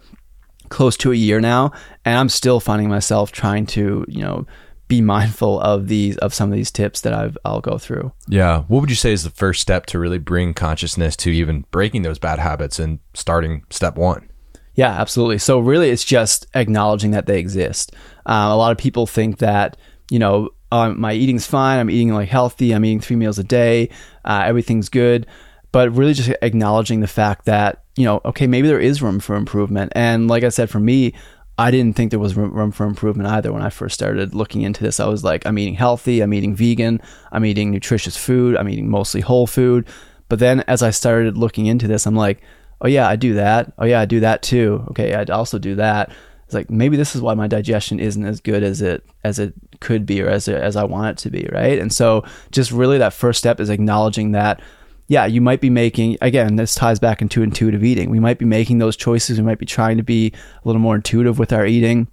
close 0.71 0.97
to 0.99 1.13
a 1.13 1.17
year 1.17 1.41
now. 1.41 1.73
And 2.07 2.17
I'm 2.17 2.31
still 2.31 2.59
finding 2.59 2.89
myself 2.89 3.33
trying 3.33 3.67
to, 3.67 4.05
you 4.09 4.23
know, 4.23 4.47
be 4.89 5.01
mindful 5.01 5.61
of 5.61 5.89
these 5.89 6.17
of 6.19 6.33
some 6.33 6.51
of 6.51 6.57
these 6.57 6.71
tips 6.71 7.01
that 7.01 7.13
I've 7.13 7.37
I'll 7.45 7.61
go 7.61 7.79
through. 7.79 8.13
Yeah, 8.29 8.63
what 8.69 8.81
would 8.81 8.91
you 8.91 8.97
say 8.97 9.13
is 9.13 9.25
the 9.25 9.31
first 9.31 9.61
step 9.61 9.87
to 9.87 9.99
really 9.99 10.19
bring 10.19 10.55
consciousness 10.55 11.17
to 11.17 11.31
even 11.31 11.65
breaking 11.71 12.03
those 12.03 12.19
bad 12.19 12.39
habits 12.39 12.79
and 12.79 13.01
starting 13.15 13.65
step 13.71 13.97
one? 13.97 14.29
Yeah, 14.75 14.91
absolutely. 14.91 15.39
So 15.39 15.59
really, 15.59 15.91
it's 15.91 16.05
just 16.05 16.47
acknowledging 16.55 17.13
that 17.13 17.27
they 17.27 17.39
exist. 17.39 17.95
Um, 18.27 18.53
a 18.53 18.57
lot 18.57 18.73
of 18.73 18.79
people 18.79 19.07
think 19.07 19.39
that 19.39 19.77
you 20.11 20.19
know 20.19 20.51
um, 20.71 21.01
my 21.01 21.13
eating's 21.13 21.47
fine. 21.47 21.79
I'm 21.79 21.91
eating 21.91 22.13
like 22.13 22.29
healthy. 22.29 22.73
I'm 22.73 22.85
eating 22.85 23.01
three 23.01 23.17
meals 23.17 23.39
a 23.39 23.45
day. 23.45 23.91
Uh, 24.25 24.43
everything's 24.45 24.89
good. 24.89 25.27
But 25.73 25.91
really, 25.93 26.15
just 26.15 26.31
acknowledging 26.43 27.01
the 27.01 27.07
fact 27.07 27.47
that 27.47 27.83
you 27.97 28.05
know, 28.05 28.21
okay, 28.25 28.47
maybe 28.47 28.69
there 28.69 28.79
is 28.79 29.03
room 29.03 29.21
for 29.21 29.35
improvement. 29.35 29.93
And 29.95 30.29
like 30.29 30.45
I 30.45 30.51
said, 30.51 30.71
for 30.71 30.79
me, 30.79 31.15
I 31.59 31.71
didn't 31.71 31.97
think 31.97 32.11
there 32.11 32.21
was 32.21 32.37
room 32.37 32.71
for 32.71 32.85
improvement 32.85 33.31
either 33.31 33.53
when 33.53 33.63
I 33.63 33.71
first 33.71 33.95
started 33.95 34.35
looking 34.35 34.63
into 34.63 34.83
this. 34.83 35.01
I 35.01 35.07
was 35.07 35.25
like, 35.25 35.47
I'm 35.47 35.59
eating 35.59 35.75
healthy, 35.75 36.21
I'm 36.21 36.35
eating 36.35 36.55
vegan, 36.55 37.01
I'm 37.33 37.47
eating 37.47 37.71
nutritious 37.71 38.17
food, 38.17 38.57
I'm 38.57 38.69
eating 38.69 38.91
mostly 38.91 39.23
whole 39.23 39.47
food. 39.47 39.87
But 40.29 40.39
then 40.39 40.61
as 40.69 40.83
I 40.83 40.91
started 40.91 41.39
looking 41.39 41.67
into 41.67 41.89
this, 41.89 42.07
I'm 42.07 42.17
like, 42.17 42.43
oh 42.83 42.89
yeah, 42.89 43.09
I 43.09 43.17
do 43.17 43.35
that. 43.35 43.73
Oh 43.79 43.87
yeah, 43.87 44.01
I 44.01 44.05
do 44.05 44.21
that 44.21 44.43
too. 44.43 44.85
Okay, 44.91 45.15
I'd 45.15 45.31
also 45.31 45.59
do 45.59 45.77
that. 45.77 46.13
It's 46.45 46.55
like 46.55 46.71
maybe 46.71 46.97
this 46.97 47.17
is 47.17 47.23
why 47.23 47.35
my 47.35 47.49
digestion 47.49 47.99
isn't 48.01 48.25
as 48.25 48.41
good 48.41 48.63
as 48.63 48.83
it 48.83 49.05
as 49.25 49.39
it 49.39 49.55
could 49.81 50.07
be 50.07 50.23
or 50.23 50.29
as 50.29 50.47
it, 50.49 50.57
as 50.57 50.77
I 50.77 50.85
want 50.85 51.19
it 51.19 51.23
to 51.23 51.31
be, 51.31 51.49
right? 51.53 51.79
And 51.79 51.93
so 51.93 52.25
just 52.53 52.71
really 52.71 52.99
that 52.99 53.13
first 53.13 53.39
step 53.39 53.61
is 53.61 53.71
acknowledging 53.71 54.33
that 54.33 54.61
yeah, 55.09 55.27
you 55.27 55.41
might 55.41 55.61
be 55.61 55.71
making, 55.71 56.19
again, 56.21 56.57
this 56.57 56.75
ties 56.75 56.99
back 56.99 57.23
into 57.23 57.43
intuitive 57.43 57.85
eating. 57.85 58.11
We 58.11 58.21
might 58.21 58.39
be 58.39 58.45
making 58.45 58.79
those 58.79 58.97
choices. 58.97 59.39
We 59.39 59.47
might 59.47 59.59
be 59.59 59.67
trying 59.67 59.97
to 59.99 60.03
be 60.03 60.33
a 60.35 60.69
little 60.69 60.81
more 60.81 60.97
intuitive 60.97 61.39
with 61.39 61.53
our 61.53 61.65
eating, 61.67 62.09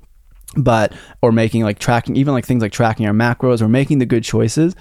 but, 0.56 0.94
or 1.22 1.32
making 1.32 1.64
like 1.64 1.80
tracking, 1.80 2.16
even 2.16 2.34
like 2.34 2.46
things 2.46 2.62
like 2.62 2.72
tracking 2.72 3.08
our 3.08 3.14
macros 3.14 3.62
or 3.62 3.68
making 3.68 4.00
the 4.00 4.06
good 4.06 4.24
choices. 4.24 4.76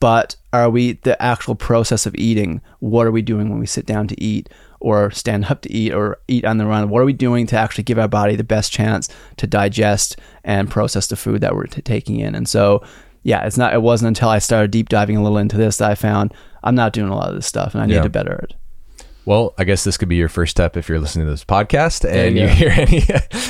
But 0.00 0.34
are 0.52 0.68
we 0.68 0.94
the 0.94 1.20
actual 1.22 1.54
process 1.54 2.06
of 2.06 2.14
eating? 2.16 2.60
What 2.80 3.06
are 3.06 3.12
we 3.12 3.22
doing 3.22 3.50
when 3.50 3.60
we 3.60 3.66
sit 3.66 3.86
down 3.86 4.08
to 4.08 4.20
eat 4.20 4.48
or 4.80 5.12
stand 5.12 5.44
up 5.44 5.62
to 5.62 5.72
eat 5.72 5.92
or 5.92 6.18
eat 6.26 6.44
on 6.44 6.58
the 6.58 6.66
run? 6.66 6.88
What 6.88 7.02
are 7.02 7.04
we 7.04 7.12
doing 7.12 7.46
to 7.48 7.56
actually 7.56 7.84
give 7.84 8.00
our 8.00 8.08
body 8.08 8.34
the 8.34 8.42
best 8.42 8.72
chance 8.72 9.08
to 9.36 9.46
digest 9.46 10.18
and 10.42 10.68
process 10.68 11.06
the 11.06 11.14
food 11.14 11.40
that 11.42 11.54
we're 11.54 11.66
t- 11.66 11.82
taking 11.82 12.18
in? 12.18 12.34
And 12.34 12.48
so, 12.48 12.82
yeah, 13.22 13.46
it's 13.46 13.56
not, 13.56 13.74
it 13.74 13.82
wasn't 13.82 14.08
until 14.08 14.28
I 14.28 14.40
started 14.40 14.72
deep 14.72 14.88
diving 14.88 15.16
a 15.16 15.22
little 15.22 15.38
into 15.38 15.56
this 15.56 15.76
that 15.76 15.90
I 15.90 15.94
found, 15.94 16.34
I'm 16.62 16.74
not 16.74 16.92
doing 16.92 17.10
a 17.10 17.16
lot 17.16 17.28
of 17.28 17.34
this 17.34 17.46
stuff 17.46 17.74
and 17.74 17.82
I 17.82 17.86
need 17.86 18.02
to 18.02 18.08
better 18.08 18.34
it. 18.34 18.54
Well, 19.24 19.54
I 19.56 19.64
guess 19.64 19.84
this 19.84 19.96
could 19.96 20.08
be 20.08 20.16
your 20.16 20.28
first 20.28 20.50
step 20.50 20.76
if 20.76 20.88
you're 20.88 20.98
listening 20.98 21.26
to 21.26 21.30
this 21.30 21.44
podcast 21.44 22.08
and 22.08 22.36
you, 22.36 22.42
you 22.42 22.48
hear 22.48 22.70
any 22.76 23.02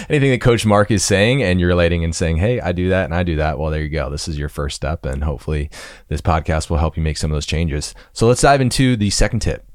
anything 0.09 0.31
that 0.31 0.41
Coach 0.43 0.67
Mark 0.67 0.91
is 0.91 1.03
saying 1.03 1.43
and 1.43 1.59
you're 1.59 1.69
relating 1.69 2.05
and 2.05 2.15
saying, 2.15 2.37
"Hey, 2.37 2.61
I 2.61 2.73
do 2.73 2.91
that 2.91 3.07
and 3.07 3.15
I 3.15 3.23
do 3.23 3.37
that." 3.37 3.59
Well, 3.59 3.71
there 3.71 3.81
you 3.81 3.89
go. 3.89 4.11
This 4.11 4.29
is 4.29 4.39
your 4.39 4.51
first 4.51 4.77
step, 4.77 5.07
and 5.07 5.25
hopefully, 5.25 5.71
this 6.09 6.21
podcast 6.21 6.69
will 6.69 6.77
help 6.77 6.97
you 6.97 7.03
make 7.03 7.17
some 7.17 7.31
of 7.31 7.37
those 7.37 7.47
changes. 7.47 7.95
So 8.13 8.27
let's 8.27 8.43
dive 8.43 8.61
into 8.61 8.97
the 8.97 9.11
second 9.11 9.41
tip. 9.41 9.67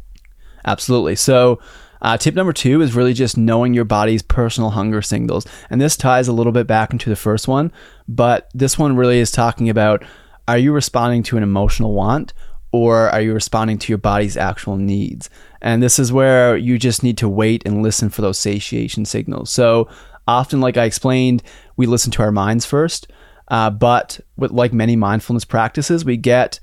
Absolutely. 0.66 1.16
So. 1.16 1.60
Uh, 2.00 2.16
tip 2.16 2.36
number 2.36 2.54
two 2.54 2.80
is 2.80 2.94
really 2.94 3.12
just 3.12 3.38
knowing 3.38 3.74
your 3.74 3.84
body's 3.84 4.22
personal 4.22 4.70
hunger 4.70 5.02
signals. 5.02 5.48
And 5.72 5.82
this 5.82 5.98
ties 5.98 6.28
a 6.28 6.32
little 6.32 6.52
bit 6.52 6.68
back 6.68 6.92
into 6.92 7.10
the 7.10 7.16
first 7.16 7.48
one, 7.48 7.72
but 8.08 8.52
this 8.54 8.78
one 8.78 8.96
really 8.96 9.18
is 9.18 9.32
talking 9.32 9.68
about 9.68 10.06
are 10.48 10.60
you 10.60 10.74
responding 10.74 11.24
to 11.24 11.38
an 11.38 11.44
emotional 11.44 11.96
want 11.96 12.34
or 12.72 13.10
are 13.10 13.22
you 13.22 13.34
responding 13.34 13.78
to 13.80 13.92
your 13.92 13.98
body's 13.98 14.38
actual 14.38 14.78
needs? 14.78 15.30
And 15.62 15.82
this 15.82 16.00
is 16.00 16.12
where 16.12 16.58
you 16.58 16.78
just 16.78 17.04
need 17.04 17.18
to 17.20 17.30
wait 17.30 17.64
and 17.66 17.82
listen 17.82 18.10
for 18.10 18.22
those 18.22 18.38
satiation 18.38 19.06
signals. 19.06 19.50
So 19.50 19.90
often, 20.28 20.60
like 20.60 20.78
I 20.78 20.84
explained, 20.84 21.44
we 21.76 21.86
listen 21.86 22.12
to 22.12 22.24
our 22.24 22.32
minds 22.32 22.66
first, 22.66 23.12
uh, 23.48 23.70
but 23.70 24.20
with 24.36 24.52
like 24.52 24.74
many 24.74 24.96
mindfulness 24.96 25.46
practices, 25.46 26.04
we 26.04 26.18
get 26.18 26.60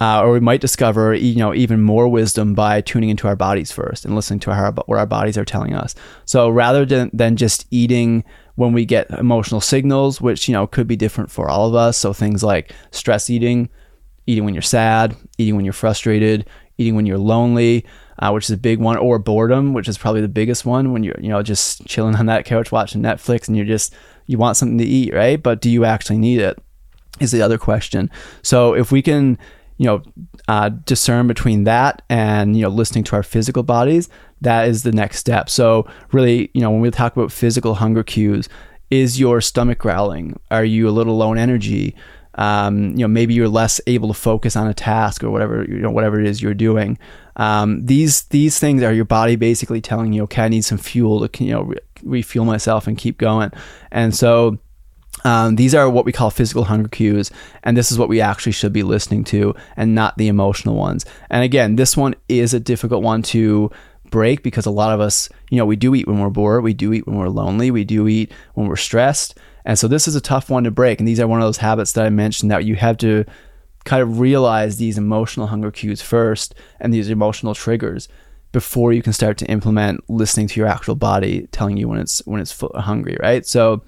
uh, 0.00 0.22
or 0.22 0.32
we 0.32 0.40
might 0.40 0.60
discover 0.60 1.14
you 1.14 1.36
know 1.36 1.54
even 1.54 1.80
more 1.80 2.06
wisdom 2.08 2.54
by 2.54 2.80
tuning 2.82 3.08
into 3.08 3.26
our 3.26 3.36
bodies 3.36 3.72
first 3.72 4.04
and 4.04 4.14
listening 4.14 4.40
to 4.40 4.50
our, 4.50 4.72
what 4.72 4.98
our 4.98 5.06
bodies 5.06 5.38
are 5.38 5.44
telling 5.44 5.74
us. 5.74 5.94
So 6.26 6.50
rather 6.50 6.84
than, 6.84 7.10
than 7.12 7.36
just 7.36 7.66
eating 7.70 8.24
when 8.56 8.72
we 8.72 8.84
get 8.84 9.10
emotional 9.10 9.60
signals, 9.60 10.20
which 10.20 10.48
you 10.48 10.52
know 10.52 10.66
could 10.66 10.86
be 10.86 10.96
different 10.96 11.30
for 11.30 11.48
all 11.48 11.66
of 11.68 11.74
us, 11.74 11.96
so 11.96 12.12
things 12.12 12.42
like 12.44 12.72
stress 12.90 13.30
eating 13.30 13.70
eating 14.26 14.44
when 14.44 14.54
you're 14.54 14.62
sad, 14.62 15.16
eating 15.38 15.56
when 15.56 15.64
you're 15.64 15.72
frustrated, 15.72 16.46
eating 16.78 16.94
when 16.94 17.06
you're 17.06 17.18
lonely, 17.18 17.84
uh, 18.18 18.30
which 18.30 18.44
is 18.44 18.50
a 18.50 18.56
big 18.56 18.78
one, 18.78 18.96
or 18.96 19.18
boredom, 19.18 19.72
which 19.72 19.88
is 19.88 19.98
probably 19.98 20.20
the 20.20 20.28
biggest 20.28 20.64
one 20.64 20.92
when 20.92 21.02
you're, 21.02 21.18
you 21.20 21.28
know, 21.28 21.42
just 21.42 21.86
chilling 21.86 22.16
on 22.16 22.26
that 22.26 22.44
couch 22.44 22.72
watching 22.72 23.02
Netflix 23.02 23.48
and 23.48 23.56
you're 23.56 23.66
just, 23.66 23.94
you 24.26 24.38
want 24.38 24.56
something 24.56 24.78
to 24.78 24.84
eat, 24.84 25.14
right? 25.14 25.42
But 25.42 25.60
do 25.60 25.70
you 25.70 25.84
actually 25.84 26.18
need 26.18 26.40
it? 26.40 26.58
Is 27.18 27.32
the 27.32 27.40
other 27.40 27.56
question. 27.56 28.10
So 28.42 28.74
if 28.74 28.92
we 28.92 29.00
can, 29.00 29.38
you 29.78 29.86
know, 29.86 30.02
uh, 30.48 30.68
discern 30.68 31.26
between 31.26 31.64
that 31.64 32.02
and, 32.10 32.56
you 32.56 32.62
know, 32.62 32.68
listening 32.68 33.04
to 33.04 33.16
our 33.16 33.22
physical 33.22 33.62
bodies, 33.62 34.10
that 34.42 34.68
is 34.68 34.82
the 34.82 34.92
next 34.92 35.18
step. 35.18 35.48
So 35.48 35.86
really, 36.12 36.50
you 36.52 36.60
know, 36.60 36.70
when 36.70 36.80
we 36.80 36.90
talk 36.90 37.16
about 37.16 37.32
physical 37.32 37.76
hunger 37.76 38.02
cues, 38.02 38.50
is 38.90 39.18
your 39.18 39.40
stomach 39.40 39.78
growling? 39.78 40.38
Are 40.50 40.64
you 40.64 40.88
a 40.88 40.90
little 40.90 41.16
low 41.16 41.32
in 41.32 41.38
energy? 41.38 41.94
Um, 42.36 42.90
you 42.90 42.98
know 42.98 43.08
maybe 43.08 43.34
you're 43.34 43.48
less 43.48 43.80
able 43.86 44.08
to 44.08 44.14
focus 44.14 44.56
on 44.56 44.66
a 44.66 44.74
task 44.74 45.24
or 45.24 45.30
whatever 45.30 45.64
you 45.64 45.78
know 45.78 45.90
whatever 45.90 46.20
it 46.20 46.26
is 46.26 46.40
you're 46.40 46.54
doing 46.54 46.98
um, 47.36 47.84
these 47.84 48.22
these 48.24 48.58
things 48.58 48.82
are 48.82 48.92
your 48.92 49.04
body 49.04 49.36
basically 49.36 49.80
telling 49.80 50.12
you 50.12 50.22
okay 50.24 50.42
I 50.44 50.48
need 50.48 50.64
some 50.64 50.78
fuel 50.78 51.26
to 51.26 51.44
you 51.44 51.52
know 51.52 51.62
re- 51.62 51.78
refuel 52.02 52.44
myself 52.44 52.86
and 52.86 52.96
keep 52.96 53.18
going 53.18 53.50
and 53.90 54.14
so 54.14 54.58
um, 55.24 55.56
these 55.56 55.74
are 55.74 55.88
what 55.88 56.04
we 56.04 56.12
call 56.12 56.30
physical 56.30 56.64
hunger 56.64 56.88
cues, 56.88 57.30
and 57.64 57.76
this 57.76 57.90
is 57.90 57.98
what 57.98 58.08
we 58.08 58.20
actually 58.20 58.52
should 58.52 58.72
be 58.72 58.82
listening 58.82 59.24
to, 59.24 59.54
and 59.76 59.94
not 59.94 60.16
the 60.18 60.28
emotional 60.28 60.76
ones. 60.76 61.04
And 61.30 61.42
again, 61.42 61.76
this 61.76 61.96
one 61.96 62.14
is 62.28 62.54
a 62.54 62.60
difficult 62.60 63.02
one 63.02 63.22
to 63.22 63.70
break 64.10 64.42
because 64.42 64.66
a 64.66 64.70
lot 64.70 64.92
of 64.92 65.00
us, 65.00 65.28
you 65.50 65.58
know, 65.58 65.66
we 65.66 65.76
do 65.76 65.94
eat 65.94 66.06
when 66.06 66.20
we're 66.20 66.30
bored, 66.30 66.62
we 66.62 66.74
do 66.74 66.92
eat 66.92 67.06
when 67.06 67.16
we're 67.16 67.28
lonely, 67.28 67.70
we 67.70 67.84
do 67.84 68.06
eat 68.06 68.32
when 68.54 68.68
we're 68.68 68.76
stressed, 68.76 69.36
and 69.66 69.76
so 69.76 69.88
this 69.88 70.06
is 70.06 70.14
a 70.14 70.20
tough 70.20 70.48
one 70.48 70.64
to 70.64 70.70
break. 70.70 71.00
And 71.00 71.08
these 71.08 71.18
are 71.20 71.26
one 71.26 71.40
of 71.40 71.46
those 71.46 71.56
habits 71.58 71.92
that 71.92 72.06
I 72.06 72.10
mentioned 72.10 72.52
that 72.52 72.64
you 72.64 72.76
have 72.76 72.96
to 72.98 73.24
kind 73.84 74.00
of 74.00 74.20
realize 74.20 74.76
these 74.76 74.96
emotional 74.96 75.48
hunger 75.48 75.72
cues 75.72 76.00
first 76.00 76.54
and 76.80 76.94
these 76.94 77.10
emotional 77.10 77.54
triggers 77.54 78.08
before 78.52 78.92
you 78.92 79.02
can 79.02 79.12
start 79.12 79.38
to 79.38 79.46
implement 79.46 80.08
listening 80.08 80.46
to 80.48 80.60
your 80.60 80.68
actual 80.68 80.94
body 80.94 81.48
telling 81.50 81.76
you 81.76 81.88
when 81.88 81.98
it's 81.98 82.24
when 82.26 82.40
it's 82.40 82.58
hungry, 82.76 83.16
right? 83.20 83.44
So 83.44 83.82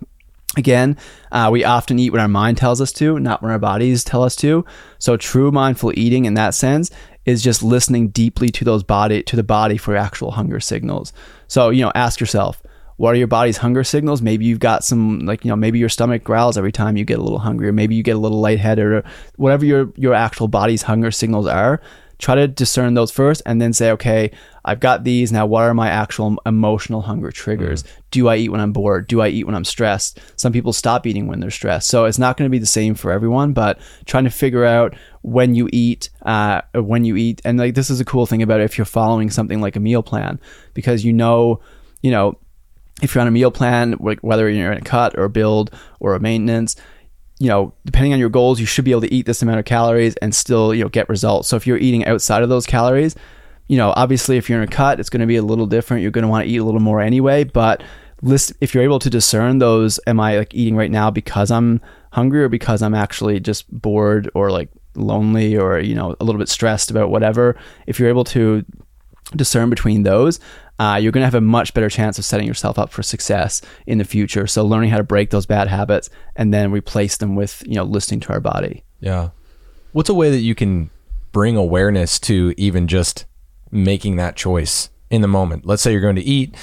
again, 0.57 0.97
uh, 1.31 1.49
we 1.53 1.63
often 1.63 1.99
eat 1.99 2.11
when 2.11 2.21
our 2.21 2.29
mind 2.29 2.59
tells 2.59 2.81
us 2.81 2.93
to, 2.95 3.21
not 3.21 3.41
when 3.41 3.53
our 3.53 3.59
bodies 3.59 4.03
tell 4.03 4.25
us 4.25 4.35
to. 4.37 4.65
So 4.99 5.17
true 5.17 5.53
mindful 5.53 5.97
eating 5.97 6.25
in 6.25 6.35
that 6.35 6.55
sense 6.55 6.91
is 7.25 7.41
just 7.41 7.63
listening 7.63 8.09
deeply 8.09 8.49
to 8.49 8.65
those 8.65 8.83
body 8.83 9.23
to 9.23 9.37
the 9.37 9.45
body 9.45 9.77
for 9.77 9.95
actual 9.95 10.33
hunger 10.33 10.59
signals. 10.59 11.13
So 11.47 11.71
you 11.71 11.85
know, 11.85 11.93
ask 11.95 12.19
yourself 12.19 12.61
what 12.99 13.15
are 13.15 13.19
your 13.19 13.29
body's 13.29 13.57
hunger 13.57 13.85
signals? 13.85 14.21
Maybe 14.21 14.45
you've 14.45 14.59
got 14.59 14.85
some 14.85 15.21
like 15.21 15.45
you 15.45 15.49
know 15.49 15.57
maybe 15.57 15.79
your 15.79 15.89
stomach 15.89 16.25
growls 16.25 16.59
every 16.59 16.73
time 16.73 16.97
you 16.97 17.05
get 17.05 17.21
a 17.21 17.23
little 17.23 17.39
hungry, 17.39 17.69
or 17.69 17.73
maybe 17.73 17.95
you 17.95 18.03
get 18.03 18.17
a 18.17 18.19
little 18.19 18.41
lightheaded, 18.41 18.85
or 18.85 19.05
whatever 19.37 19.65
your 19.65 19.93
your 19.97 20.15
actual 20.15 20.49
body's 20.49 20.83
hunger 20.83 21.11
signals 21.11 21.47
are. 21.47 21.81
Try 22.19 22.35
to 22.35 22.49
discern 22.49 22.95
those 22.95 23.13
first, 23.13 23.41
and 23.47 23.63
then 23.63 23.73
say, 23.73 23.93
okay, 23.93 24.33
I've 24.65 24.81
got 24.81 25.05
these 25.05 25.31
now. 25.31 25.47
What 25.47 25.63
are 25.63 25.75
my 25.75 25.89
actual 25.89 26.37
emotional 26.45 27.03
hunger 27.03 27.31
triggers? 27.31 27.85
Mm. 27.85 27.89
Do 28.11 28.29
I 28.29 28.37
eat 28.37 28.49
when 28.49 28.61
I'm 28.61 28.73
bored? 28.73 29.07
Do 29.07 29.21
I 29.21 29.29
eat 29.29 29.45
when 29.45 29.55
I'm 29.55 29.65
stressed? 29.65 30.19
Some 30.35 30.53
people 30.53 30.73
stop 30.73 31.07
eating 31.07 31.29
when 31.29 31.39
they're 31.39 31.53
stressed, 31.53 31.87
so 31.87 32.05
it's 32.05 32.19
not 32.19 32.37
going 32.37 32.49
to 32.49 32.53
be 32.53 32.59
the 32.59 32.67
same 32.67 32.97
for 32.97 33.13
everyone. 33.13 33.53
But 33.53 33.79
trying 34.07 34.25
to 34.25 34.31
figure 34.31 34.65
out 34.65 34.97
when 35.23 35.55
you 35.55 35.69
eat, 35.73 36.11
uh, 36.23 36.63
when 36.75 37.05
you 37.05 37.15
eat, 37.15 37.41
and 37.45 37.61
like 37.61 37.77
this 37.77 37.91
is 37.91 38.01
a 38.01 38.05
cool 38.05 38.27
thing 38.27 38.43
about 38.43 38.59
it 38.59 38.65
if 38.65 38.77
you're 38.77 38.85
following 38.85 39.31
something 39.31 39.61
like 39.61 39.77
a 39.77 39.81
meal 39.81 40.03
plan, 40.03 40.41
because 40.75 41.05
you 41.05 41.13
know, 41.13 41.61
you 42.03 42.11
know 42.11 42.37
if 43.03 43.15
you're 43.15 43.23
on 43.23 43.29
a 43.29 43.33
meal 43.33 43.51
plan, 43.51 43.93
whether 43.93 44.49
you're 44.49 44.73
in 44.73 44.79
a 44.79 44.83
cut 44.83 45.17
or 45.17 45.25
a 45.25 45.31
build 45.31 45.71
or 46.01 46.15
a 46.15 46.21
maintenance, 46.21 46.77
you 47.39 47.49
know, 47.49 47.73
depending 47.85 48.13
on 48.13 48.19
your 48.19 48.29
goals, 48.29 48.59
you 48.59 48.67
should 48.67 48.85
be 48.85 48.91
able 48.91 49.03
to 49.03 49.15
eat 49.15 49.27
this 49.27 49.43
amount 49.43 49.61
of 49.61 49.65
calories 49.65 50.17
and 50.17 50.35
still, 50.35 50.75
you 50.75 50.83
know, 50.83 50.89
get 50.89 51.09
results. 51.09 51.49
So 51.49 51.57
if 51.57 51.67
you're 51.67 51.79
eating 51.79 52.05
outside 52.07 52.43
of 52.43 52.49
those 52.49 52.67
calories, 52.67 53.15
you 53.69 53.77
know, 53.77 53.93
obviously, 53.97 54.39
if 54.39 54.49
you're 54.49 54.61
in 54.61 54.69
a 54.69 54.73
cut, 54.73 54.99
it's 54.99 55.11
going 55.11 55.21
to 55.21 55.27
be 55.27 55.37
a 55.37 55.43
little 55.43 55.67
different. 55.67 56.03
You're 56.03 56.11
going 56.11 56.23
to 56.23 56.29
want 56.29 56.47
to 56.47 56.51
eat 56.51 56.57
a 56.57 56.65
little 56.65 56.81
more 56.81 57.01
anyway. 57.01 57.45
But 57.45 57.83
list 58.23 58.53
if 58.61 58.75
you're 58.75 58.83
able 58.83 58.99
to 58.99 59.11
discern 59.11 59.59
those, 59.59 60.01
am 60.07 60.19
I 60.19 60.39
like 60.39 60.55
eating 60.55 60.75
right 60.75 60.91
now 60.91 61.11
because 61.11 61.51
I'm 61.51 61.81
hungry 62.13 62.43
or 62.43 62.49
because 62.49 62.83
I'm 62.83 62.95
actually 62.95 63.39
just 63.41 63.71
bored 63.71 64.31
or 64.35 64.51
like 64.51 64.71
lonely 64.97 65.57
or 65.57 65.79
you 65.79 65.95
know 65.95 66.17
a 66.19 66.25
little 66.25 66.39
bit 66.39 66.49
stressed 66.49 66.91
about 66.91 67.11
whatever. 67.11 67.57
If 67.87 68.01
you're 68.01 68.09
able 68.09 68.25
to 68.25 68.65
discern 69.37 69.71
between 69.71 70.03
those, 70.03 70.41
uh, 70.79 70.99
you're 71.01 71.13
going 71.13 71.23
to 71.23 71.27
have 71.27 71.35
a 71.35 71.41
much 71.41 71.75
better 71.75 71.89
chance 71.89 72.19
of 72.19 72.25
setting 72.25 72.47
yourself 72.47 72.79
up 72.79 72.91
for 72.91 73.03
success 73.03 73.61
in 73.87 73.99
the 73.99 74.05
future. 74.05 74.47
So 74.47 74.65
learning 74.65 74.91
how 74.91 74.99
to 74.99 75.05
break 75.05 75.31
those 75.31 75.47
bad 75.47 75.69
habits 75.69 76.09
and 76.37 76.55
then 76.55 76.71
replace 76.71 77.17
them 77.17 77.35
with 77.35 77.63
you 77.67 77.75
know 77.75 77.85
listening 77.85 78.21
to 78.21 78.33
our 78.33 78.41
body. 78.41 78.85
Yeah. 79.01 79.31
What's 79.93 80.09
a 80.09 80.15
way 80.15 80.31
that 80.31 80.41
you 80.41 80.55
can 80.55 80.91
bring 81.33 81.57
awareness 81.57 82.19
to 82.21 82.55
even 82.57 82.89
just 82.89 83.27
making 83.71 84.17
that 84.17 84.37
choice 84.37 84.91
in 85.11 85.23
the 85.23 85.29
moment? 85.29 85.67
Let's 85.67 85.83
say 85.83 85.93
you're 85.93 86.01
going 86.01 86.17
to 86.17 86.23
eat 86.23 86.55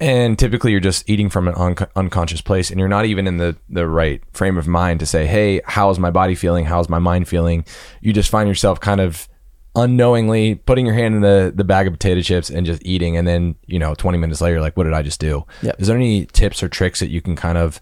and 0.00 0.38
typically 0.38 0.70
you're 0.70 0.80
just 0.80 1.08
eating 1.08 1.30
from 1.30 1.48
an 1.48 1.54
un- 1.56 1.88
unconscious 1.96 2.40
place 2.40 2.70
and 2.70 2.78
you're 2.78 2.88
not 2.88 3.06
even 3.06 3.26
in 3.26 3.38
the, 3.38 3.56
the 3.68 3.86
right 3.86 4.22
frame 4.32 4.58
of 4.58 4.66
mind 4.66 5.00
to 5.00 5.06
say, 5.06 5.26
Hey, 5.26 5.60
how's 5.64 5.98
my 5.98 6.10
body 6.10 6.34
feeling? 6.34 6.66
How's 6.66 6.88
my 6.88 6.98
mind 6.98 7.28
feeling? 7.28 7.64
You 8.00 8.12
just 8.12 8.30
find 8.30 8.48
yourself 8.48 8.80
kind 8.80 9.00
of 9.00 9.28
unknowingly 9.76 10.54
putting 10.54 10.86
your 10.86 10.94
hand 10.94 11.14
in 11.14 11.20
the, 11.20 11.52
the 11.54 11.64
bag 11.64 11.86
of 11.86 11.92
potato 11.92 12.20
chips 12.20 12.50
and 12.50 12.64
just 12.64 12.84
eating. 12.84 13.16
And 13.16 13.26
then, 13.26 13.56
you 13.66 13.78
know, 13.78 13.94
20 13.94 14.18
minutes 14.18 14.40
later, 14.40 14.60
like, 14.60 14.76
what 14.76 14.84
did 14.84 14.92
I 14.92 15.02
just 15.02 15.20
do? 15.20 15.44
Yep. 15.62 15.80
Is 15.80 15.88
there 15.88 15.96
any 15.96 16.26
tips 16.26 16.62
or 16.62 16.68
tricks 16.68 17.00
that 17.00 17.10
you 17.10 17.20
can 17.20 17.36
kind 17.36 17.58
of 17.58 17.80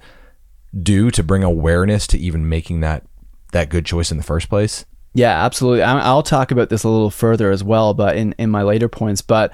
do 0.80 1.10
to 1.10 1.22
bring 1.22 1.42
awareness 1.42 2.06
to 2.08 2.18
even 2.18 2.48
making 2.48 2.80
that, 2.80 3.04
that 3.52 3.68
good 3.68 3.84
choice 3.84 4.10
in 4.10 4.16
the 4.16 4.22
first 4.22 4.48
place? 4.48 4.86
Yeah, 5.14 5.44
absolutely. 5.44 5.82
I'll 5.82 6.22
talk 6.22 6.50
about 6.50 6.70
this 6.70 6.84
a 6.84 6.88
little 6.88 7.10
further 7.10 7.50
as 7.50 7.62
well, 7.62 7.92
but 7.92 8.16
in, 8.16 8.34
in 8.38 8.50
my 8.50 8.62
later 8.62 8.88
points. 8.88 9.20
But 9.20 9.52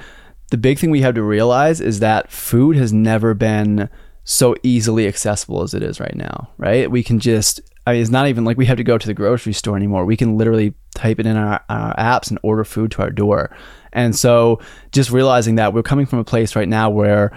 the 0.51 0.57
big 0.57 0.79
thing 0.79 0.91
we 0.91 1.01
have 1.01 1.17
to 1.17 1.23
realize 1.23 1.81
is 1.81 1.99
that 1.99 2.31
food 2.31 2.77
has 2.77 2.93
never 2.93 3.35
been 3.35 3.89
so 4.23 4.55
easily 4.63 5.09
accessible 5.09 5.63
as 5.63 5.75
it 5.75 5.83
is 5.83 5.99
right 5.99 6.15
now, 6.15 6.51
right? 6.59 6.89
We 6.89 7.03
can 7.03 7.19
just, 7.19 7.61
I 7.89 7.93
mean, 7.93 8.03
it's 8.03 8.11
not 8.11 8.29
even 8.29 8.45
like 8.45 8.59
we 8.59 8.67
have 8.67 8.77
to 8.77 8.85
go 8.85 8.99
to 8.99 9.07
the 9.07 9.15
grocery 9.15 9.55
store 9.55 9.75
anymore. 9.75 10.05
We 10.05 10.17
can 10.19 10.37
literally 10.37 10.75
type 10.95 11.19
it 11.19 11.25
in 11.25 11.39
our, 11.39 11.65
our 11.71 11.97
apps 11.97 12.29
and 12.29 12.39
order 12.43 12.63
food 12.63 12.91
to 12.93 13.03
our 13.03 13.11
door. 13.11 13.57
And 13.95 14.15
so 14.15 14.61
just 14.93 15.11
realizing 15.11 15.55
that 15.55 15.73
we're 15.73 15.83
coming 15.83 16.05
from 16.05 16.19
a 16.19 16.25
place 16.25 16.55
right 16.55 16.69
now 16.69 16.91
where 16.91 17.33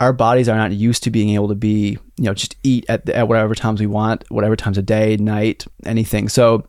our 0.00 0.12
bodies 0.12 0.48
are 0.48 0.56
not 0.56 0.72
used 0.72 1.04
to 1.04 1.12
being 1.12 1.30
able 1.30 1.46
to 1.48 1.54
be, 1.54 1.98
you 2.16 2.24
know, 2.24 2.34
just 2.34 2.56
eat 2.64 2.84
at, 2.88 3.08
at 3.10 3.28
whatever 3.28 3.54
times 3.54 3.78
we 3.78 3.86
want, 3.86 4.28
whatever 4.28 4.56
times 4.56 4.76
of 4.76 4.86
day, 4.86 5.16
night, 5.18 5.66
anything. 5.86 6.28
So 6.28 6.66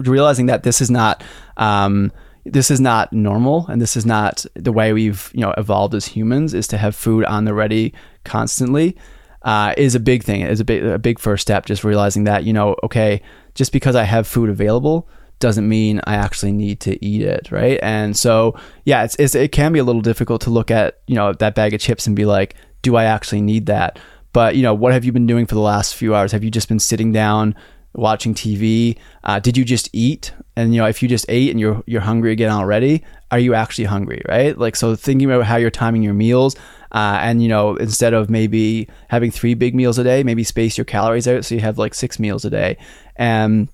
realizing 0.00 0.46
that 0.46 0.64
this 0.64 0.80
is 0.80 0.90
not, 0.90 1.22
um, 1.56 2.10
this 2.44 2.72
is 2.72 2.80
not 2.80 3.12
normal 3.12 3.68
and 3.68 3.80
this 3.80 3.96
is 3.96 4.04
not 4.04 4.44
the 4.54 4.72
way 4.72 4.92
we've 4.92 5.30
you 5.32 5.40
know 5.40 5.54
evolved 5.56 5.94
as 5.94 6.04
humans 6.04 6.52
is 6.52 6.66
to 6.68 6.76
have 6.76 6.94
food 6.94 7.24
on 7.24 7.44
the 7.44 7.54
ready 7.54 7.94
constantly 8.24 8.96
uh, 9.44 9.74
is 9.76 9.94
a 9.94 10.00
big 10.00 10.24
thing 10.24 10.40
is 10.40 10.60
a 10.60 10.64
big 10.64 10.82
a 10.82 10.98
big 10.98 11.18
first 11.18 11.42
step 11.42 11.66
just 11.66 11.84
realizing 11.84 12.24
that 12.24 12.44
you 12.44 12.52
know 12.52 12.74
okay 12.82 13.20
just 13.54 13.72
because 13.72 13.94
i 13.94 14.02
have 14.02 14.26
food 14.26 14.48
available 14.48 15.08
doesn't 15.38 15.68
mean 15.68 16.00
i 16.06 16.14
actually 16.14 16.52
need 16.52 16.80
to 16.80 17.02
eat 17.04 17.20
it 17.20 17.50
right? 17.50 17.78
And 17.82 18.16
so 18.16 18.56
yeah 18.84 19.04
it's, 19.04 19.16
it's 19.16 19.34
it 19.34 19.52
can 19.52 19.72
be 19.72 19.78
a 19.78 19.84
little 19.84 20.00
difficult 20.00 20.40
to 20.42 20.50
look 20.50 20.70
at 20.70 21.00
you 21.06 21.14
know 21.14 21.32
that 21.34 21.54
bag 21.54 21.74
of 21.74 21.80
chips 21.80 22.06
and 22.06 22.16
be 22.16 22.24
like 22.24 22.54
do 22.82 22.96
i 22.96 23.04
actually 23.04 23.42
need 23.42 23.66
that? 23.66 23.98
But 24.32 24.56
you 24.56 24.62
know 24.62 24.74
what 24.74 24.92
have 24.92 25.04
you 25.04 25.12
been 25.12 25.26
doing 25.26 25.46
for 25.46 25.54
the 25.54 25.60
last 25.60 25.94
few 25.94 26.14
hours? 26.14 26.32
Have 26.32 26.42
you 26.42 26.50
just 26.50 26.68
been 26.68 26.80
sitting 26.80 27.12
down 27.12 27.54
watching 27.94 28.34
TV? 28.34 28.98
Uh, 29.22 29.38
did 29.40 29.56
you 29.56 29.64
just 29.64 29.88
eat? 29.92 30.32
And 30.56 30.74
you 30.74 30.80
know, 30.80 30.86
if 30.86 31.02
you 31.02 31.08
just 31.08 31.26
ate 31.28 31.50
and 31.50 31.58
you're 31.58 31.82
you're 31.86 32.00
hungry 32.00 32.32
again 32.32 32.50
already, 32.50 33.04
are 33.30 33.38
you 33.38 33.54
actually 33.54 33.84
hungry? 33.84 34.22
Right? 34.28 34.56
Like 34.56 34.76
so, 34.76 34.94
thinking 34.94 35.30
about 35.30 35.44
how 35.44 35.56
you're 35.56 35.70
timing 35.70 36.02
your 36.02 36.14
meals, 36.14 36.56
uh, 36.92 37.18
and 37.20 37.42
you 37.42 37.48
know, 37.48 37.76
instead 37.76 38.14
of 38.14 38.30
maybe 38.30 38.88
having 39.08 39.30
three 39.30 39.54
big 39.54 39.74
meals 39.74 39.98
a 39.98 40.04
day, 40.04 40.22
maybe 40.22 40.44
space 40.44 40.78
your 40.78 40.84
calories 40.84 41.26
out 41.26 41.44
so 41.44 41.54
you 41.54 41.60
have 41.60 41.78
like 41.78 41.94
six 41.94 42.18
meals 42.18 42.44
a 42.44 42.50
day. 42.50 42.76
And 43.16 43.68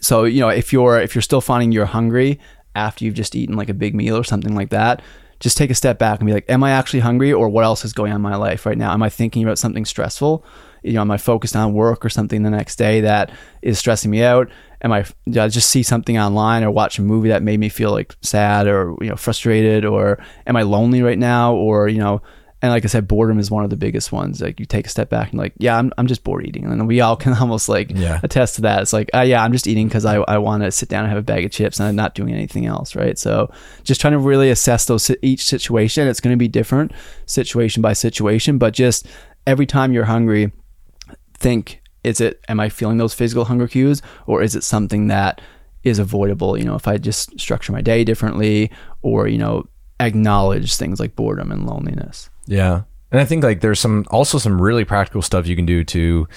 so 0.00 0.24
you 0.24 0.40
know, 0.40 0.48
if 0.48 0.72
you're 0.72 1.00
if 1.00 1.14
you're 1.14 1.22
still 1.22 1.40
finding 1.40 1.72
you're 1.72 1.86
hungry 1.86 2.40
after 2.74 3.04
you've 3.04 3.14
just 3.14 3.34
eaten 3.34 3.56
like 3.56 3.68
a 3.68 3.74
big 3.74 3.94
meal 3.94 4.16
or 4.16 4.24
something 4.24 4.54
like 4.54 4.70
that, 4.70 5.02
just 5.40 5.56
take 5.56 5.70
a 5.70 5.74
step 5.74 5.98
back 5.98 6.20
and 6.20 6.26
be 6.26 6.32
like, 6.32 6.48
am 6.48 6.64
I 6.64 6.70
actually 6.70 7.00
hungry 7.00 7.32
or 7.32 7.48
what 7.48 7.64
else 7.64 7.84
is 7.84 7.92
going 7.92 8.12
on 8.12 8.16
in 8.16 8.22
my 8.22 8.36
life 8.36 8.66
right 8.66 8.78
now? 8.78 8.92
Am 8.92 9.02
I 9.02 9.08
thinking 9.08 9.42
about 9.42 9.58
something 9.58 9.84
stressful? 9.84 10.44
You 10.86 10.94
know, 10.94 11.00
am 11.02 11.10
I 11.10 11.16
focused 11.18 11.56
on 11.56 11.72
work 11.74 12.04
or 12.04 12.08
something 12.08 12.42
the 12.42 12.50
next 12.50 12.76
day 12.76 13.00
that 13.02 13.30
is 13.62 13.78
stressing 13.78 14.10
me 14.10 14.22
out? 14.22 14.48
Am 14.82 14.92
I 14.92 15.04
did 15.24 15.38
I 15.38 15.48
just 15.48 15.70
see 15.70 15.82
something 15.82 16.18
online 16.18 16.62
or 16.64 16.70
watch 16.70 16.98
a 16.98 17.02
movie 17.02 17.28
that 17.30 17.42
made 17.42 17.58
me 17.60 17.68
feel 17.68 17.90
like 17.90 18.14
sad 18.22 18.66
or 18.66 18.94
you 19.00 19.08
know 19.08 19.16
frustrated 19.16 19.84
or 19.84 20.18
am 20.46 20.56
I 20.56 20.62
lonely 20.62 21.02
right 21.02 21.18
now 21.18 21.54
or 21.54 21.88
you 21.88 21.98
know 21.98 22.22
and 22.62 22.72
like 22.72 22.84
I 22.86 22.88
said, 22.88 23.06
boredom 23.06 23.38
is 23.38 23.50
one 23.50 23.64
of 23.64 23.70
the 23.70 23.76
biggest 23.76 24.12
ones. 24.12 24.40
Like 24.40 24.58
you 24.58 24.64
take 24.64 24.86
a 24.86 24.88
step 24.88 25.10
back 25.10 25.30
and 25.30 25.38
like, 25.38 25.52
yeah, 25.58 25.76
I'm, 25.76 25.92
I'm 25.98 26.06
just 26.06 26.24
bored 26.24 26.46
eating. 26.46 26.64
And 26.64 26.88
we 26.88 27.02
all 27.02 27.14
can 27.14 27.34
almost 27.40 27.68
like 27.68 27.90
Yeah. 27.94 28.18
attest 28.22 28.54
to 28.56 28.62
that. 28.62 28.80
It's 28.80 28.94
like, 28.94 29.10
uh, 29.14 29.20
yeah, 29.20 29.44
I'm 29.44 29.52
just 29.52 29.66
eating 29.66 29.86
because 29.86 30.06
I, 30.06 30.16
I 30.22 30.38
want 30.38 30.62
to 30.62 30.70
sit 30.72 30.88
down 30.88 31.04
and 31.04 31.10
have 31.10 31.18
a 31.18 31.22
bag 31.22 31.44
of 31.44 31.50
chips 31.50 31.78
and 31.78 31.86
I'm 31.86 31.94
not 31.96 32.14
doing 32.14 32.32
anything 32.32 32.64
else. 32.64 32.96
Right. 32.96 33.18
So 33.18 33.50
just 33.84 34.00
trying 34.00 34.14
to 34.14 34.18
really 34.18 34.48
assess 34.48 34.86
those 34.86 35.10
each 35.20 35.44
situation. 35.44 36.08
It's 36.08 36.18
going 36.18 36.32
to 36.32 36.38
be 36.38 36.48
different 36.48 36.92
situation 37.26 37.82
by 37.82 37.92
situation, 37.92 38.56
but 38.56 38.72
just 38.72 39.06
every 39.46 39.66
time 39.66 39.92
you're 39.92 40.04
hungry, 40.06 40.50
think, 41.36 41.82
is 42.04 42.20
it, 42.20 42.40
am 42.48 42.60
I 42.60 42.68
feeling 42.68 42.98
those 42.98 43.14
physical 43.14 43.44
hunger 43.44 43.66
cues 43.68 44.02
or 44.26 44.42
is 44.42 44.54
it 44.54 44.62
something 44.64 45.08
that 45.08 45.40
is 45.82 45.98
avoidable? 45.98 46.56
You 46.58 46.64
know, 46.64 46.74
if 46.76 46.86
I 46.88 46.98
just 46.98 47.38
structure 47.38 47.72
my 47.72 47.80
day 47.80 48.04
differently 48.04 48.70
or, 49.02 49.28
you 49.28 49.38
know, 49.38 49.66
acknowledge 50.00 50.76
things 50.76 51.00
like 51.00 51.16
boredom 51.16 51.50
and 51.50 51.66
loneliness. 51.66 52.30
Yeah. 52.46 52.82
And 53.10 53.20
I 53.20 53.24
think 53.24 53.42
like 53.44 53.60
there's 53.60 53.80
some 53.80 54.04
also 54.10 54.38
some 54.38 54.60
really 54.60 54.84
practical 54.84 55.22
stuff 55.22 55.46
you 55.46 55.56
can 55.56 55.66
do 55.66 55.84
to 55.84 56.28